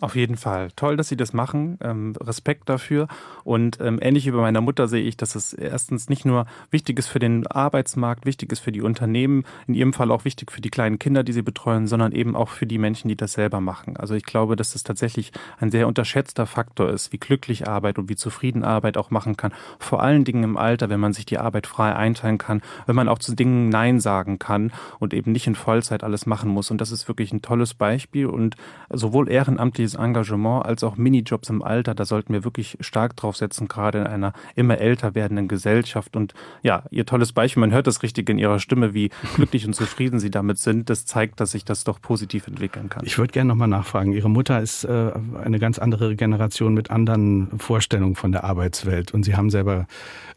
Auf 0.01 0.17
jeden 0.17 0.35
Fall. 0.35 0.71
Toll, 0.75 0.97
dass 0.97 1.07
Sie 1.07 1.15
das 1.15 1.31
machen. 1.31 1.77
Ähm, 1.81 2.15
Respekt 2.19 2.67
dafür. 2.67 3.07
Und 3.45 3.79
ähm, 3.79 3.97
ähnlich 4.01 4.25
wie 4.25 4.31
bei 4.31 4.41
meiner 4.41 4.59
Mutter 4.59 4.89
sehe 4.89 5.01
ich, 5.01 5.15
dass 5.15 5.35
es 5.35 5.53
erstens 5.53 6.09
nicht 6.09 6.25
nur 6.25 6.47
wichtig 6.69 6.99
ist 6.99 7.07
für 7.07 7.19
den 7.19 7.47
Arbeitsmarkt, 7.47 8.25
wichtig 8.25 8.51
ist 8.51 8.59
für 8.59 8.73
die 8.73 8.81
Unternehmen, 8.81 9.45
in 9.67 9.73
Ihrem 9.73 9.93
Fall 9.93 10.11
auch 10.11 10.25
wichtig 10.25 10.51
für 10.51 10.59
die 10.59 10.69
kleinen 10.69 10.99
Kinder, 10.99 11.23
die 11.23 11.31
Sie 11.31 11.43
betreuen, 11.43 11.87
sondern 11.87 12.11
eben 12.11 12.35
auch 12.35 12.49
für 12.49 12.65
die 12.65 12.77
Menschen, 12.77 13.07
die 13.07 13.15
das 13.15 13.31
selber 13.31 13.61
machen. 13.61 13.95
Also 13.95 14.15
ich 14.15 14.25
glaube, 14.25 14.57
dass 14.57 14.73
das 14.73 14.83
tatsächlich 14.83 15.31
ein 15.59 15.71
sehr 15.71 15.87
unterschätzter 15.87 16.45
Faktor 16.45 16.89
ist, 16.89 17.13
wie 17.13 17.17
glücklich 17.17 17.65
Arbeit 17.65 17.97
und 17.97 18.09
wie 18.09 18.17
zufrieden 18.17 18.65
Arbeit 18.65 18.97
auch 18.97 19.11
machen 19.11 19.37
kann. 19.37 19.53
Vor 19.79 20.03
allen 20.03 20.25
Dingen 20.25 20.43
im 20.43 20.57
Alter, 20.57 20.89
wenn 20.89 20.99
man 20.99 21.13
sich 21.13 21.25
die 21.25 21.37
Arbeit 21.37 21.67
frei 21.67 21.95
einteilen 21.95 22.37
kann, 22.37 22.61
wenn 22.85 22.97
man 22.97 23.07
auch 23.07 23.19
zu 23.19 23.33
Dingen 23.33 23.69
Nein 23.69 24.01
sagen 24.01 24.39
kann 24.39 24.73
und 24.99 25.13
eben 25.13 25.31
nicht 25.31 25.47
in 25.47 25.55
Vollzeit 25.55 26.03
alles 26.03 26.25
machen 26.25 26.49
muss. 26.49 26.69
Und 26.69 26.81
das 26.81 26.91
ist 26.91 27.07
wirklich 27.07 27.31
ein 27.31 27.41
tolles 27.41 27.73
Beispiel 27.73 28.25
und 28.25 28.57
sowohl 28.89 29.29
ehrenamtlich 29.31 29.84
ehrenamtliches 29.85 29.95
Engagement 29.95 30.65
als 30.65 30.83
auch 30.83 30.97
Minijobs 30.97 31.49
im 31.49 31.61
Alter. 31.61 31.93
Da 31.93 32.05
sollten 32.05 32.33
wir 32.33 32.43
wirklich 32.43 32.77
stark 32.79 33.15
drauf 33.15 33.37
setzen, 33.37 33.67
gerade 33.67 33.99
in 33.99 34.07
einer 34.07 34.33
immer 34.55 34.77
älter 34.79 35.15
werdenden 35.15 35.47
Gesellschaft. 35.47 36.15
Und 36.15 36.33
ja, 36.63 36.83
Ihr 36.89 37.05
tolles 37.05 37.33
Beispiel, 37.33 37.61
man 37.61 37.71
hört 37.71 37.87
das 37.87 38.03
richtig 38.03 38.29
in 38.29 38.37
Ihrer 38.37 38.59
Stimme, 38.59 38.93
wie 38.93 39.09
glücklich 39.35 39.65
und 39.65 39.73
zufrieden 39.73 40.19
Sie 40.19 40.31
damit 40.31 40.57
sind. 40.57 40.89
Das 40.89 41.05
zeigt, 41.05 41.39
dass 41.39 41.51
sich 41.51 41.65
das 41.65 41.83
doch 41.83 42.01
positiv 42.01 42.47
entwickeln 42.47 42.89
kann. 42.89 43.05
Ich 43.05 43.17
würde 43.17 43.31
gerne 43.31 43.49
nochmal 43.49 43.67
nachfragen. 43.67 44.13
Ihre 44.13 44.29
Mutter 44.29 44.61
ist 44.61 44.83
äh, 44.85 45.11
eine 45.43 45.59
ganz 45.59 45.79
andere 45.79 46.15
Generation 46.15 46.73
mit 46.73 46.89
anderen 46.89 47.59
Vorstellungen 47.59 48.15
von 48.15 48.31
der 48.31 48.43
Arbeitswelt. 48.43 49.13
Und 49.13 49.23
Sie 49.23 49.35
haben 49.35 49.49
selber 49.49 49.87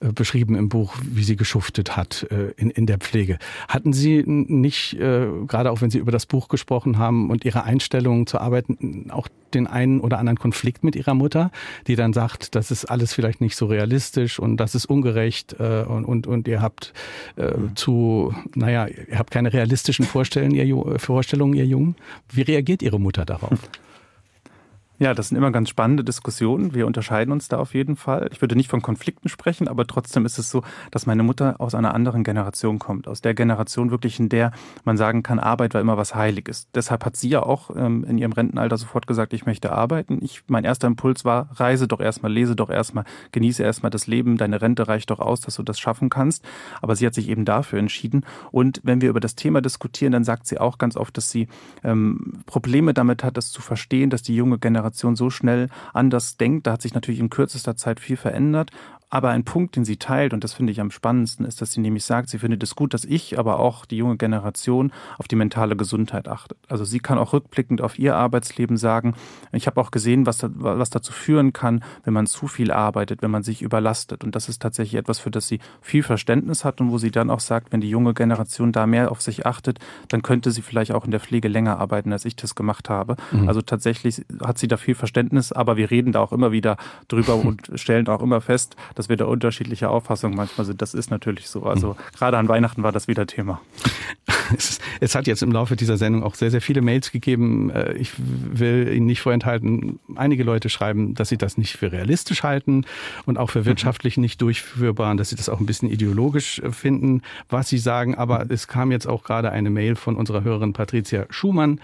äh, 0.00 0.12
beschrieben 0.12 0.54
im 0.56 0.68
Buch, 0.68 0.94
wie 1.02 1.22
sie 1.22 1.36
geschuftet 1.36 1.96
hat 1.96 2.26
äh, 2.30 2.52
in, 2.56 2.70
in 2.70 2.86
der 2.86 2.98
Pflege. 2.98 3.38
Hatten 3.68 3.92
Sie 3.92 4.22
nicht, 4.26 4.96
gerade 4.98 5.70
auch 5.70 5.80
wenn 5.80 5.90
Sie 5.90 5.98
über 5.98 6.12
das 6.12 6.26
Buch 6.26 6.48
gesprochen 6.48 6.98
haben 6.98 7.30
und 7.30 7.44
Ihre 7.44 7.64
Einstellung 7.64 8.26
zur 8.26 8.40
Arbeit, 8.40 8.66
auch 9.10 9.28
den 9.54 9.66
einen 9.66 10.00
oder 10.00 10.18
anderen 10.18 10.38
Konflikt 10.38 10.84
mit 10.84 10.96
ihrer 10.96 11.14
Mutter, 11.14 11.50
die 11.86 11.96
dann 11.96 12.12
sagt, 12.12 12.54
das 12.54 12.70
ist 12.70 12.84
alles 12.86 13.12
vielleicht 13.12 13.40
nicht 13.40 13.56
so 13.56 13.66
realistisch 13.66 14.38
und 14.38 14.56
das 14.56 14.74
ist 14.74 14.86
ungerecht 14.86 15.56
äh, 15.58 15.84
und, 15.86 16.04
und, 16.04 16.26
und 16.26 16.48
ihr 16.48 16.62
habt 16.62 16.92
äh, 17.36 17.52
zu, 17.74 18.34
naja, 18.54 18.86
ihr 18.86 19.18
habt 19.18 19.30
keine 19.30 19.52
realistischen 19.52 20.04
Vorstellungen, 20.04 20.54
ihr, 20.54 20.98
Vorstellungen, 20.98 21.54
ihr 21.54 21.66
Jungen. 21.66 21.96
Wie 22.30 22.42
reagiert 22.42 22.82
Ihre 22.82 23.00
Mutter 23.00 23.24
darauf? 23.24 23.58
Ja, 25.00 25.14
das 25.14 25.28
sind 25.28 25.36
immer 25.36 25.52
ganz 25.52 25.68
spannende 25.68 26.02
Diskussionen. 26.02 26.74
Wir 26.74 26.84
unterscheiden 26.84 27.30
uns 27.30 27.46
da 27.46 27.58
auf 27.58 27.72
jeden 27.72 27.94
Fall. 27.94 28.28
Ich 28.32 28.40
würde 28.40 28.56
nicht 28.56 28.68
von 28.68 28.82
Konflikten 28.82 29.28
sprechen, 29.28 29.68
aber 29.68 29.86
trotzdem 29.86 30.26
ist 30.26 30.40
es 30.40 30.50
so, 30.50 30.64
dass 30.90 31.06
meine 31.06 31.22
Mutter 31.22 31.54
aus 31.60 31.76
einer 31.76 31.94
anderen 31.94 32.24
Generation 32.24 32.80
kommt. 32.80 33.06
Aus 33.06 33.20
der 33.20 33.32
Generation 33.32 33.92
wirklich, 33.92 34.18
in 34.18 34.28
der 34.28 34.50
man 34.82 34.96
sagen 34.96 35.22
kann, 35.22 35.38
Arbeit 35.38 35.74
war 35.74 35.80
immer 35.80 35.96
was 35.96 36.16
Heiliges. 36.16 36.66
Deshalb 36.74 37.04
hat 37.04 37.14
sie 37.16 37.28
ja 37.28 37.44
auch 37.44 37.70
ähm, 37.76 38.02
in 38.08 38.18
ihrem 38.18 38.32
Rentenalter 38.32 38.76
sofort 38.76 39.06
gesagt, 39.06 39.32
ich 39.34 39.46
möchte 39.46 39.70
arbeiten. 39.70 40.18
Ich, 40.20 40.42
mein 40.48 40.64
erster 40.64 40.88
Impuls 40.88 41.24
war, 41.24 41.48
reise 41.54 41.86
doch 41.86 42.00
erstmal, 42.00 42.32
lese 42.32 42.56
doch 42.56 42.68
erstmal, 42.68 43.04
genieße 43.30 43.62
erstmal 43.62 43.90
das 43.90 44.08
Leben. 44.08 44.36
Deine 44.36 44.60
Rente 44.60 44.88
reicht 44.88 45.10
doch 45.10 45.20
aus, 45.20 45.40
dass 45.40 45.54
du 45.54 45.62
das 45.62 45.78
schaffen 45.78 46.08
kannst. 46.08 46.44
Aber 46.82 46.96
sie 46.96 47.06
hat 47.06 47.14
sich 47.14 47.28
eben 47.28 47.44
dafür 47.44 47.78
entschieden. 47.78 48.26
Und 48.50 48.80
wenn 48.82 49.00
wir 49.00 49.10
über 49.10 49.20
das 49.20 49.36
Thema 49.36 49.60
diskutieren, 49.60 50.10
dann 50.10 50.24
sagt 50.24 50.48
sie 50.48 50.58
auch 50.58 50.76
ganz 50.76 50.96
oft, 50.96 51.16
dass 51.16 51.30
sie 51.30 51.46
ähm, 51.84 52.42
Probleme 52.46 52.94
damit 52.94 53.22
hat, 53.22 53.36
das 53.36 53.52
zu 53.52 53.62
verstehen, 53.62 54.10
dass 54.10 54.22
die 54.22 54.34
junge 54.34 54.58
Generation 54.58 54.87
Generation 54.88 55.16
so 55.16 55.30
schnell 55.30 55.68
anders 55.92 56.36
denkt. 56.36 56.66
Da 56.66 56.72
hat 56.72 56.82
sich 56.82 56.94
natürlich 56.94 57.20
in 57.20 57.30
kürzester 57.30 57.76
Zeit 57.76 58.00
viel 58.00 58.16
verändert. 58.16 58.70
Aber 59.10 59.30
ein 59.30 59.44
Punkt, 59.44 59.76
den 59.76 59.84
sie 59.84 59.96
teilt, 59.96 60.34
und 60.34 60.44
das 60.44 60.52
finde 60.52 60.70
ich 60.70 60.80
am 60.80 60.90
spannendsten, 60.90 61.46
ist, 61.46 61.62
dass 61.62 61.72
sie 61.72 61.80
nämlich 61.80 62.04
sagt, 62.04 62.28
sie 62.28 62.38
findet 62.38 62.62
es 62.62 62.76
gut, 62.76 62.92
dass 62.92 63.06
ich, 63.06 63.38
aber 63.38 63.58
auch 63.58 63.86
die 63.86 63.96
junge 63.96 64.18
Generation 64.18 64.92
auf 65.16 65.28
die 65.28 65.36
mentale 65.36 65.76
Gesundheit 65.76 66.28
achtet. 66.28 66.58
Also 66.68 66.84
sie 66.84 66.98
kann 66.98 67.16
auch 67.16 67.32
rückblickend 67.32 67.80
auf 67.80 67.98
ihr 67.98 68.16
Arbeitsleben 68.16 68.76
sagen, 68.76 69.14
ich 69.52 69.66
habe 69.66 69.80
auch 69.80 69.90
gesehen, 69.90 70.26
was, 70.26 70.38
da, 70.38 70.50
was 70.52 70.90
dazu 70.90 71.12
führen 71.12 71.54
kann, 71.54 71.82
wenn 72.04 72.12
man 72.12 72.26
zu 72.26 72.48
viel 72.48 72.70
arbeitet, 72.70 73.22
wenn 73.22 73.30
man 73.30 73.42
sich 73.42 73.62
überlastet. 73.62 74.24
Und 74.24 74.34
das 74.34 74.50
ist 74.50 74.60
tatsächlich 74.60 74.98
etwas, 74.98 75.18
für 75.18 75.30
das 75.30 75.48
sie 75.48 75.60
viel 75.80 76.02
Verständnis 76.02 76.66
hat 76.66 76.80
und 76.82 76.90
wo 76.90 76.98
sie 76.98 77.10
dann 77.10 77.30
auch 77.30 77.40
sagt, 77.40 77.72
wenn 77.72 77.80
die 77.80 77.88
junge 77.88 78.12
Generation 78.12 78.72
da 78.72 78.86
mehr 78.86 79.10
auf 79.10 79.22
sich 79.22 79.46
achtet, 79.46 79.78
dann 80.08 80.20
könnte 80.20 80.50
sie 80.50 80.60
vielleicht 80.60 80.92
auch 80.92 81.06
in 81.06 81.12
der 81.12 81.20
Pflege 81.20 81.48
länger 81.48 81.78
arbeiten, 81.78 82.12
als 82.12 82.26
ich 82.26 82.36
das 82.36 82.54
gemacht 82.54 82.90
habe. 82.90 83.16
Mhm. 83.32 83.48
Also 83.48 83.62
tatsächlich 83.62 84.26
hat 84.42 84.58
sie 84.58 84.68
da 84.68 84.76
viel 84.76 84.94
Verständnis, 84.94 85.50
aber 85.50 85.78
wir 85.78 85.90
reden 85.90 86.12
da 86.12 86.20
auch 86.20 86.32
immer 86.32 86.52
wieder 86.52 86.76
drüber 87.08 87.36
und 87.44 87.70
stellen 87.76 88.06
auch 88.08 88.22
immer 88.22 88.42
fest, 88.42 88.76
dass 88.98 89.08
wir 89.08 89.16
da 89.16 89.26
unterschiedliche 89.26 89.90
Auffassungen 89.90 90.36
manchmal 90.36 90.64
sind. 90.66 90.82
Das 90.82 90.92
ist 90.92 91.08
natürlich 91.08 91.48
so. 91.48 91.62
Also 91.62 91.90
mhm. 91.90 92.16
gerade 92.16 92.36
an 92.36 92.48
Weihnachten 92.48 92.82
war 92.82 92.90
das 92.90 93.06
wieder 93.06 93.26
Thema. 93.26 93.60
Es 95.00 95.14
hat 95.14 95.26
jetzt 95.26 95.42
im 95.42 95.52
Laufe 95.52 95.76
dieser 95.76 95.98
Sendung 95.98 96.24
auch 96.24 96.34
sehr, 96.34 96.50
sehr 96.50 96.62
viele 96.62 96.80
Mails 96.80 97.12
gegeben. 97.12 97.70
Äh, 97.70 97.92
ich 97.92 98.12
will 98.16 98.92
Ihnen 98.92 99.06
nicht 99.06 99.20
vorenthalten, 99.20 100.00
einige 100.16 100.42
Leute 100.42 100.70
schreiben, 100.70 101.14
dass 101.14 101.28
sie 101.28 101.36
das 101.36 101.58
nicht 101.58 101.76
für 101.76 101.92
realistisch 101.92 102.42
halten 102.42 102.84
und 103.26 103.38
auch 103.38 103.50
für 103.50 103.60
mhm. 103.60 103.66
wirtschaftlich 103.66 104.16
nicht 104.16 104.40
durchführbar 104.40 105.10
und 105.10 105.18
dass 105.18 105.28
sie 105.28 105.36
das 105.36 105.48
auch 105.48 105.60
ein 105.60 105.66
bisschen 105.66 105.90
ideologisch 105.90 106.58
äh, 106.60 106.72
finden, 106.72 107.22
was 107.48 107.68
sie 107.68 107.78
sagen. 107.78 108.16
Aber 108.16 108.50
es 108.50 108.66
kam 108.66 108.90
jetzt 108.90 109.06
auch 109.06 109.22
gerade 109.22 109.52
eine 109.52 109.70
Mail 109.70 109.94
von 109.94 110.16
unserer 110.16 110.42
Hörerin 110.42 110.72
Patricia 110.72 111.26
Schumann 111.30 111.80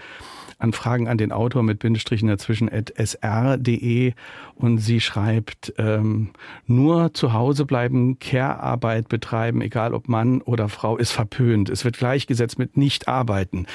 an 0.57 0.73
Fragen 0.73 1.07
an 1.07 1.17
den 1.17 1.31
Autor 1.31 1.63
mit 1.63 1.79
Bindestrichen 1.79 2.27
dazwischen 2.27 2.71
at 2.71 2.93
sr.de 2.97 4.13
und 4.55 4.77
sie 4.77 5.01
schreibt, 5.01 5.73
ähm, 5.77 6.31
nur 6.65 7.13
zu 7.13 7.33
Hause 7.33 7.65
bleiben, 7.65 8.19
Care-Arbeit 8.19 9.09
betreiben, 9.09 9.61
egal 9.61 9.93
ob 9.93 10.07
Mann 10.07 10.41
oder 10.41 10.69
Frau, 10.69 10.97
ist 10.97 11.11
verpönt. 11.11 11.69
Es 11.69 11.85
wird 11.85 11.97
gleichgesetzt 11.97 12.57
mit 12.57 12.77
nicht 12.77 13.07
arbeiten. 13.07 13.67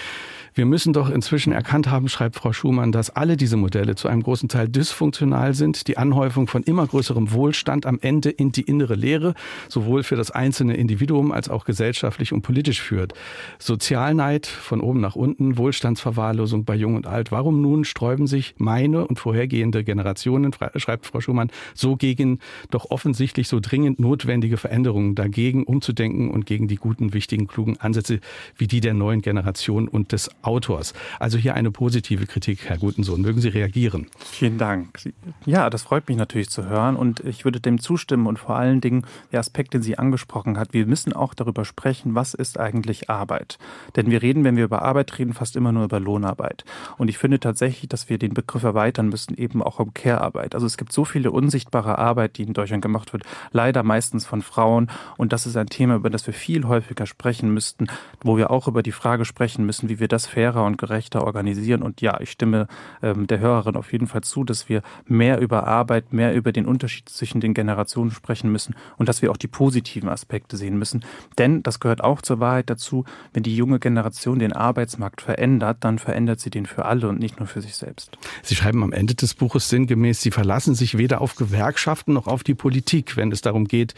Wir 0.54 0.66
müssen 0.66 0.92
doch 0.92 1.10
inzwischen 1.10 1.52
erkannt 1.52 1.90
haben, 1.90 2.08
schreibt 2.08 2.36
Frau 2.36 2.52
Schumann, 2.52 2.92
dass 2.92 3.10
alle 3.10 3.36
diese 3.36 3.56
Modelle 3.56 3.94
zu 3.94 4.08
einem 4.08 4.22
großen 4.22 4.48
Teil 4.48 4.68
dysfunktional 4.68 5.54
sind. 5.54 5.86
Die 5.86 5.96
Anhäufung 5.96 6.48
von 6.48 6.62
immer 6.64 6.86
größerem 6.86 7.32
Wohlstand 7.32 7.86
am 7.86 7.98
Ende 8.00 8.30
in 8.30 8.50
die 8.52 8.62
innere 8.62 8.94
Leere, 8.94 9.34
sowohl 9.68 10.02
für 10.02 10.16
das 10.16 10.30
einzelne 10.30 10.76
Individuum 10.76 11.30
als 11.30 11.48
auch 11.48 11.64
gesellschaftlich 11.64 12.32
und 12.32 12.42
politisch 12.42 12.80
führt. 12.80 13.14
Sozialneid 13.58 14.46
von 14.46 14.80
oben 14.80 15.00
nach 15.00 15.14
unten, 15.14 15.56
Wohlstandsverwahrlosung 15.56 16.64
bei 16.64 16.74
Jung 16.74 16.96
und 16.96 17.06
Alt. 17.06 17.30
Warum 17.30 17.60
nun 17.60 17.84
sträuben 17.84 18.26
sich 18.26 18.54
meine 18.58 19.06
und 19.06 19.18
vorhergehende 19.18 19.84
Generationen, 19.84 20.52
schreibt 20.76 21.06
Frau 21.06 21.20
Schumann, 21.20 21.50
so 21.74 21.96
gegen 21.96 22.40
doch 22.70 22.90
offensichtlich 22.90 23.48
so 23.48 23.60
dringend 23.60 24.00
notwendige 24.00 24.56
Veränderungen 24.56 25.14
dagegen 25.14 25.64
umzudenken 25.64 26.30
und 26.30 26.46
gegen 26.46 26.66
die 26.66 26.76
guten, 26.76 27.12
wichtigen, 27.12 27.46
klugen 27.46 27.78
Ansätze 27.78 28.20
wie 28.56 28.66
die 28.66 28.80
der 28.80 28.94
neuen 28.94 29.22
Generation 29.22 29.86
und 29.86 30.12
des 30.12 30.30
Autors. 30.42 30.94
Also 31.18 31.38
hier 31.38 31.54
eine 31.54 31.70
positive 31.70 32.26
Kritik, 32.26 32.68
Herr 32.68 32.78
Gutensohn. 32.78 33.20
Mögen 33.20 33.40
Sie 33.40 33.48
reagieren? 33.48 34.06
Vielen 34.18 34.58
Dank. 34.58 34.98
Ja, 35.44 35.70
das 35.70 35.82
freut 35.82 36.08
mich 36.08 36.16
natürlich 36.16 36.50
zu 36.50 36.66
hören 36.66 36.96
und 36.96 37.20
ich 37.20 37.44
würde 37.44 37.60
dem 37.60 37.80
zustimmen 37.80 38.26
und 38.26 38.38
vor 38.38 38.56
allen 38.56 38.80
Dingen 38.80 39.04
der 39.32 39.40
Aspekt, 39.40 39.74
den 39.74 39.82
sie 39.82 39.98
angesprochen 39.98 40.58
hat. 40.58 40.72
Wir 40.72 40.86
müssen 40.86 41.12
auch 41.12 41.34
darüber 41.34 41.64
sprechen, 41.64 42.14
was 42.14 42.34
ist 42.34 42.58
eigentlich 42.58 43.10
Arbeit? 43.10 43.58
Denn 43.96 44.10
wir 44.10 44.22
reden, 44.22 44.44
wenn 44.44 44.56
wir 44.56 44.64
über 44.64 44.82
Arbeit 44.82 45.18
reden, 45.18 45.34
fast 45.34 45.56
immer 45.56 45.72
nur 45.72 45.84
über 45.84 46.00
Lohnarbeit. 46.00 46.64
Und 46.98 47.08
ich 47.08 47.18
finde 47.18 47.40
tatsächlich, 47.40 47.88
dass 47.88 48.08
wir 48.08 48.18
den 48.18 48.34
Begriff 48.34 48.62
erweitern 48.62 49.08
müssen, 49.08 49.36
eben 49.36 49.62
auch 49.62 49.78
um 49.78 49.94
Care-Arbeit. 49.94 50.54
Also 50.54 50.66
es 50.66 50.76
gibt 50.76 50.92
so 50.92 51.04
viele 51.04 51.30
unsichtbare 51.30 51.98
Arbeit, 51.98 52.38
die 52.38 52.42
in 52.44 52.52
Deutschland 52.52 52.82
gemacht 52.82 53.12
wird, 53.12 53.24
leider 53.52 53.82
meistens 53.82 54.26
von 54.26 54.42
Frauen. 54.42 54.90
Und 55.16 55.32
das 55.32 55.46
ist 55.46 55.56
ein 55.56 55.66
Thema, 55.66 55.96
über 55.96 56.10
das 56.10 56.26
wir 56.26 56.34
viel 56.34 56.66
häufiger 56.66 57.06
sprechen 57.06 57.52
müssten, 57.52 57.86
wo 58.22 58.36
wir 58.36 58.50
auch 58.50 58.68
über 58.68 58.82
die 58.82 58.92
Frage 58.92 59.24
sprechen 59.24 59.66
müssen, 59.66 59.88
wie 59.88 60.00
wir 60.00 60.08
das 60.08 60.26
fairer 60.30 60.64
und 60.64 60.78
gerechter 60.78 61.24
organisieren. 61.24 61.82
Und 61.82 62.00
ja, 62.00 62.20
ich 62.20 62.30
stimme 62.30 62.66
ähm, 63.02 63.26
der 63.26 63.40
Hörerin 63.40 63.76
auf 63.76 63.92
jeden 63.92 64.06
Fall 64.06 64.22
zu, 64.22 64.44
dass 64.44 64.68
wir 64.68 64.82
mehr 65.06 65.40
über 65.40 65.66
Arbeit, 65.66 66.12
mehr 66.12 66.34
über 66.34 66.52
den 66.52 66.66
Unterschied 66.66 67.08
zwischen 67.08 67.40
den 67.40 67.54
Generationen 67.54 68.10
sprechen 68.10 68.50
müssen 68.50 68.74
und 68.96 69.08
dass 69.08 69.22
wir 69.22 69.30
auch 69.30 69.36
die 69.36 69.48
positiven 69.48 70.08
Aspekte 70.08 70.56
sehen 70.56 70.78
müssen. 70.78 71.04
Denn 71.38 71.62
das 71.62 71.80
gehört 71.80 72.02
auch 72.02 72.22
zur 72.22 72.40
Wahrheit 72.40 72.70
dazu, 72.70 73.04
wenn 73.32 73.42
die 73.42 73.56
junge 73.56 73.78
Generation 73.78 74.38
den 74.38 74.52
Arbeitsmarkt 74.52 75.20
verändert, 75.20 75.78
dann 75.80 75.98
verändert 75.98 76.40
sie 76.40 76.50
den 76.50 76.66
für 76.66 76.84
alle 76.84 77.08
und 77.08 77.18
nicht 77.18 77.38
nur 77.38 77.46
für 77.46 77.60
sich 77.60 77.76
selbst. 77.76 78.16
Sie 78.42 78.54
schreiben 78.54 78.82
am 78.82 78.92
Ende 78.92 79.14
des 79.14 79.34
Buches 79.34 79.68
sinngemäß, 79.68 80.20
Sie 80.20 80.30
verlassen 80.30 80.74
sich 80.74 80.98
weder 80.98 81.20
auf 81.20 81.36
Gewerkschaften 81.36 82.12
noch 82.12 82.26
auf 82.26 82.42
die 82.44 82.54
Politik, 82.54 83.16
wenn 83.16 83.32
es 83.32 83.40
darum 83.40 83.66
geht, 83.66 83.94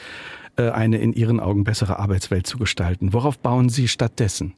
äh, 0.56 0.70
eine 0.70 0.98
in 0.98 1.12
Ihren 1.12 1.40
Augen 1.40 1.64
bessere 1.64 1.98
Arbeitswelt 1.98 2.46
zu 2.46 2.58
gestalten. 2.58 3.12
Worauf 3.12 3.38
bauen 3.38 3.68
Sie 3.68 3.88
stattdessen? 3.88 4.54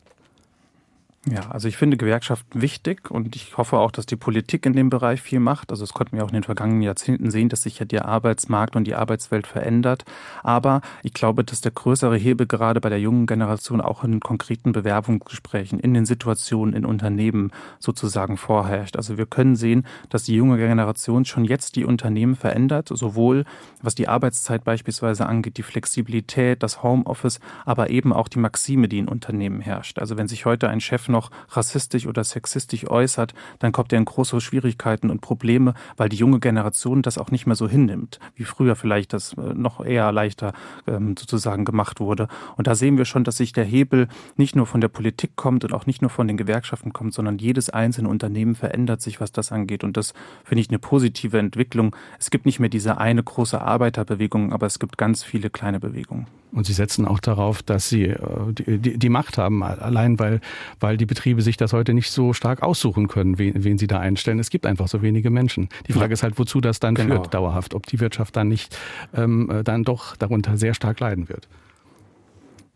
Ja, 1.30 1.48
also 1.48 1.68
ich 1.68 1.78
finde 1.78 1.96
Gewerkschaften 1.96 2.60
wichtig 2.60 3.10
und 3.10 3.34
ich 3.34 3.56
hoffe 3.56 3.78
auch, 3.78 3.90
dass 3.90 4.04
die 4.04 4.16
Politik 4.16 4.66
in 4.66 4.74
dem 4.74 4.90
Bereich 4.90 5.22
viel 5.22 5.40
macht. 5.40 5.70
Also 5.70 5.82
es 5.82 5.94
konnten 5.94 6.16
wir 6.16 6.24
auch 6.24 6.28
in 6.28 6.34
den 6.34 6.42
vergangenen 6.42 6.82
Jahrzehnten 6.82 7.30
sehen, 7.30 7.48
dass 7.48 7.62
sich 7.62 7.78
ja 7.78 7.86
der 7.86 8.04
Arbeitsmarkt 8.04 8.76
und 8.76 8.84
die 8.84 8.94
Arbeitswelt 8.94 9.46
verändert. 9.46 10.04
Aber 10.42 10.82
ich 11.02 11.14
glaube, 11.14 11.42
dass 11.42 11.62
der 11.62 11.72
größere 11.72 12.18
Hebel 12.18 12.46
gerade 12.46 12.78
bei 12.78 12.90
der 12.90 13.00
jungen 13.00 13.26
Generation 13.26 13.80
auch 13.80 14.04
in 14.04 14.20
konkreten 14.20 14.72
Bewerbungsgesprächen, 14.72 15.80
in 15.80 15.94
den 15.94 16.04
Situationen 16.04 16.74
in 16.74 16.84
Unternehmen 16.84 17.52
sozusagen 17.78 18.36
vorherrscht. 18.36 18.96
Also 18.96 19.16
wir 19.16 19.24
können 19.26 19.56
sehen, 19.56 19.86
dass 20.10 20.24
die 20.24 20.34
junge 20.34 20.58
Generation 20.58 21.24
schon 21.24 21.46
jetzt 21.46 21.76
die 21.76 21.86
Unternehmen 21.86 22.36
verändert, 22.36 22.90
sowohl 22.92 23.46
was 23.80 23.94
die 23.94 24.08
Arbeitszeit 24.08 24.62
beispielsweise 24.62 25.24
angeht, 25.24 25.56
die 25.56 25.62
Flexibilität, 25.62 26.62
das 26.62 26.82
Homeoffice, 26.82 27.40
aber 27.64 27.88
eben 27.88 28.12
auch 28.12 28.28
die 28.28 28.38
Maxime, 28.38 28.88
die 28.88 28.98
in 28.98 29.08
Unternehmen 29.08 29.62
herrscht. 29.62 29.98
Also 29.98 30.18
wenn 30.18 30.28
sich 30.28 30.44
heute 30.44 30.68
ein 30.68 30.82
Chef 30.82 31.13
noch 31.14 31.30
rassistisch 31.48 32.06
oder 32.06 32.22
sexistisch 32.24 32.86
äußert, 32.86 33.32
dann 33.60 33.72
kommt 33.72 33.92
er 33.92 33.98
in 33.98 34.04
große 34.04 34.40
Schwierigkeiten 34.40 35.08
und 35.10 35.20
Probleme, 35.20 35.72
weil 35.96 36.10
die 36.10 36.16
junge 36.16 36.40
Generation 36.40 37.00
das 37.00 37.16
auch 37.16 37.30
nicht 37.30 37.46
mehr 37.46 37.56
so 37.56 37.68
hinnimmt, 37.68 38.18
wie 38.34 38.44
früher 38.44 38.76
vielleicht 38.76 39.12
das 39.14 39.32
äh, 39.34 39.54
noch 39.54 39.84
eher 39.84 40.12
leichter 40.12 40.52
ähm, 40.86 41.16
sozusagen 41.16 41.64
gemacht 41.64 42.00
wurde. 42.00 42.28
Und 42.56 42.66
da 42.66 42.74
sehen 42.74 42.98
wir 42.98 43.04
schon, 43.04 43.24
dass 43.24 43.38
sich 43.38 43.52
der 43.52 43.64
Hebel 43.64 44.08
nicht 44.36 44.56
nur 44.56 44.66
von 44.66 44.80
der 44.80 44.88
Politik 44.88 45.36
kommt 45.36 45.64
und 45.64 45.72
auch 45.72 45.86
nicht 45.86 46.02
nur 46.02 46.10
von 46.10 46.28
den 46.28 46.36
Gewerkschaften 46.36 46.92
kommt, 46.92 47.14
sondern 47.14 47.38
jedes 47.38 47.70
einzelne 47.70 48.08
Unternehmen 48.08 48.54
verändert 48.54 49.00
sich, 49.00 49.20
was 49.20 49.32
das 49.32 49.52
angeht. 49.52 49.84
Und 49.84 49.96
das 49.96 50.12
finde 50.44 50.60
ich 50.60 50.68
eine 50.68 50.78
positive 50.78 51.38
Entwicklung. 51.38 51.94
Es 52.18 52.30
gibt 52.30 52.44
nicht 52.44 52.60
mehr 52.60 52.68
diese 52.68 52.98
eine 52.98 53.22
große 53.22 53.60
Arbeiterbewegung, 53.60 54.52
aber 54.52 54.66
es 54.66 54.78
gibt 54.78 54.98
ganz 54.98 55.22
viele 55.22 55.50
kleine 55.50 55.80
Bewegungen. 55.80 56.26
Und 56.54 56.66
Sie 56.66 56.72
setzen 56.72 57.04
auch 57.04 57.18
darauf, 57.18 57.62
dass 57.62 57.88
Sie 57.88 58.04
äh, 58.04 58.18
die, 58.52 58.96
die 58.96 59.08
Macht 59.08 59.38
haben, 59.38 59.62
allein 59.62 60.18
weil, 60.20 60.40
weil 60.78 60.96
die 60.96 61.03
Betriebe 61.06 61.42
sich 61.42 61.56
das 61.56 61.72
heute 61.72 61.94
nicht 61.94 62.10
so 62.10 62.32
stark 62.32 62.62
aussuchen 62.62 63.08
können, 63.08 63.38
wen, 63.38 63.64
wen 63.64 63.78
sie 63.78 63.86
da 63.86 64.00
einstellen. 64.00 64.38
Es 64.38 64.50
gibt 64.50 64.66
einfach 64.66 64.88
so 64.88 65.02
wenige 65.02 65.30
Menschen. 65.30 65.68
Die 65.86 65.92
Frage 65.92 66.10
ja. 66.10 66.12
ist 66.14 66.22
halt, 66.22 66.38
wozu 66.38 66.60
das 66.60 66.80
dann 66.80 66.94
genau. 66.94 67.16
führt 67.16 67.34
dauerhaft, 67.34 67.74
ob 67.74 67.86
die 67.86 68.00
Wirtschaft 68.00 68.36
dann 68.36 68.48
nicht 68.48 68.76
ähm, 69.14 69.50
äh, 69.50 69.64
dann 69.64 69.84
doch 69.84 70.16
darunter 70.16 70.56
sehr 70.56 70.74
stark 70.74 71.00
leiden 71.00 71.28
wird. 71.28 71.48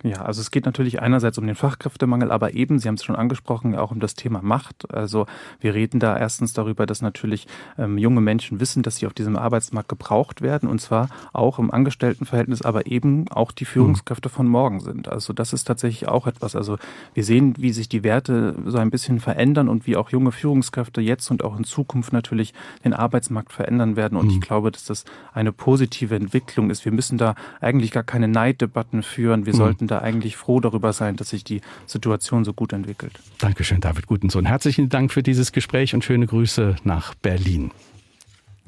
Ja, 0.05 0.23
also 0.23 0.41
es 0.41 0.53
geht 0.53 0.65
natürlich 0.65 1.03
einerseits 1.03 1.39
um 1.39 1.47
den 1.47 1.57
Fachkräftemangel, 1.57 2.31
aber 2.31 2.55
eben, 2.55 2.79
Sie 2.79 2.87
haben 2.87 2.95
es 2.95 3.05
schon 3.05 3.17
angesprochen, 3.17 3.75
auch 3.75 3.91
um 3.91 3.99
das 3.99 4.15
Thema 4.15 4.43
Macht. 4.43 4.95
Also 4.95 5.27
wir 5.61 5.75
reden 5.75 5.99
da 5.99 6.17
erstens 6.17 6.53
darüber, 6.53 6.87
dass 6.87 7.03
natürlich 7.03 7.49
ähm, 7.77 7.99
junge 7.99 8.21
Menschen 8.21 8.61
wissen, 8.61 8.85
dass 8.85 8.97
sie 8.97 9.07
auf 9.07 9.15
diesem 9.15 9.37
Arbeitsmarkt 9.37 9.89
gebraucht 9.89 10.41
werden 10.41 10.69
und 10.69 10.81
zwar 10.81 11.09
auch 11.33 11.59
im 11.59 11.73
Angestelltenverhältnis, 11.73 12.63
aber 12.63 12.87
eben 12.87 13.29
auch 13.29 13.51
die 13.51 13.65
Führungskräfte 13.65 14.29
von 14.29 14.47
morgen 14.47 14.79
sind. 14.79 15.09
Also 15.09 15.33
das 15.33 15.53
ist 15.53 15.65
tatsächlich 15.65 16.07
auch 16.07 16.29
etwas. 16.29 16.55
Also 16.55 16.79
wir 17.15 17.25
sehen, 17.25 17.55
wie 17.59 17.73
sich 17.73 17.89
die 17.89 18.05
Werte 18.05 18.55
so 18.67 18.79
ein 18.79 18.91
bisschen 18.91 19.19
verändern 19.19 19.69
und 19.69 19.87
wie 19.89 19.97
auch 19.97 20.11
junge 20.11 20.31
Führungskräfte 20.31 21.01
jetzt 21.01 21.29
und 21.33 21.43
auch 21.43 21.59
in 21.59 21.65
Zukunft 21.65 22.13
natürlich 22.13 22.55
den 22.85 22.95
Arbeitsmarkt 22.95 23.53
verändern 23.53 23.97
werden. 23.97 24.17
Und 24.17 24.27
mhm. 24.27 24.33
ich 24.33 24.41
glaube, 24.41 24.71
dass 24.71 24.85
das 24.85 25.05
eine 25.33 25.51
positive 25.51 26.15
Entwicklung 26.15 26.71
ist. 26.71 26.85
Wir 26.85 26.93
müssen 26.93 27.19
da 27.19 27.35
eigentlich 27.61 27.91
gar 27.91 28.05
keine 28.05 28.29
Neiddebatten 28.29 29.03
führen. 29.03 29.45
Wir 29.45 29.55
mhm. 29.55 29.59
sollten 29.59 29.88
da 29.89 29.99
eigentlich 29.99 30.37
froh 30.37 30.61
darüber 30.61 30.93
sein, 30.93 31.17
dass 31.17 31.31
sich 31.31 31.45
die 31.45 31.61
Situation 31.87 32.45
so 32.45 32.53
gut 32.53 32.73
entwickelt. 32.73 33.19
Dankeschön, 33.39 33.81
David 33.81 34.07
Gutensohn. 34.07 34.47
Herzlichen 34.47 34.89
Dank 34.89 35.13
für 35.13 35.23
dieses 35.23 35.53
Gespräch 35.53 35.95
und 35.95 36.05
schöne 36.05 36.27
Grüße 36.27 36.77
nach 36.85 37.15
Berlin. 37.15 37.71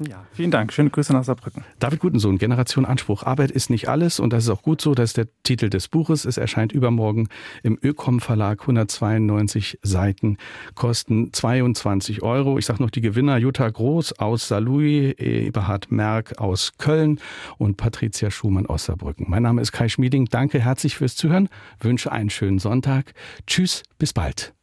Ja, 0.07 0.25
vielen 0.31 0.51
Dank. 0.51 0.73
Schöne 0.73 0.89
Grüße 0.89 1.13
nach 1.13 1.23
Saarbrücken. 1.23 1.63
David 1.79 1.99
Gutensohn, 1.99 2.37
Generation 2.37 2.85
Anspruch. 2.85 3.23
Arbeit 3.23 3.51
ist 3.51 3.69
nicht 3.69 3.87
alles 3.87 4.19
und 4.19 4.33
das 4.33 4.45
ist 4.45 4.49
auch 4.49 4.63
gut 4.63 4.81
so. 4.81 4.95
Das 4.95 5.11
ist 5.11 5.17
der 5.17 5.27
Titel 5.43 5.69
des 5.69 5.87
Buches. 5.87 6.25
Es 6.25 6.37
erscheint 6.37 6.71
übermorgen 6.71 7.27
im 7.63 7.77
Ökom 7.81 8.19
Verlag. 8.19 8.61
192 8.61 9.79
Seiten, 9.83 10.37
kosten 10.75 11.33
22 11.33 12.23
Euro. 12.23 12.57
Ich 12.57 12.65
sage 12.65 12.81
noch 12.81 12.89
die 12.89 13.01
Gewinner. 13.01 13.37
Jutta 13.37 13.69
Groß 13.69 14.19
aus 14.19 14.47
Saarlouis, 14.47 15.13
Eberhard 15.17 15.91
Merck 15.91 16.39
aus 16.39 16.73
Köln 16.77 17.19
und 17.57 17.77
Patricia 17.77 18.31
Schumann 18.31 18.65
aus 18.65 18.85
Saarbrücken. 18.85 19.27
Mein 19.29 19.43
Name 19.43 19.61
ist 19.61 19.71
Kai 19.71 19.89
Schmieding. 19.89 20.25
Danke 20.25 20.59
herzlich 20.59 20.95
fürs 20.95 21.15
Zuhören. 21.15 21.49
Wünsche 21.79 22.11
einen 22.11 22.29
schönen 22.29 22.59
Sonntag. 22.59 23.13
Tschüss, 23.45 23.83
bis 23.99 24.13
bald. 24.13 24.53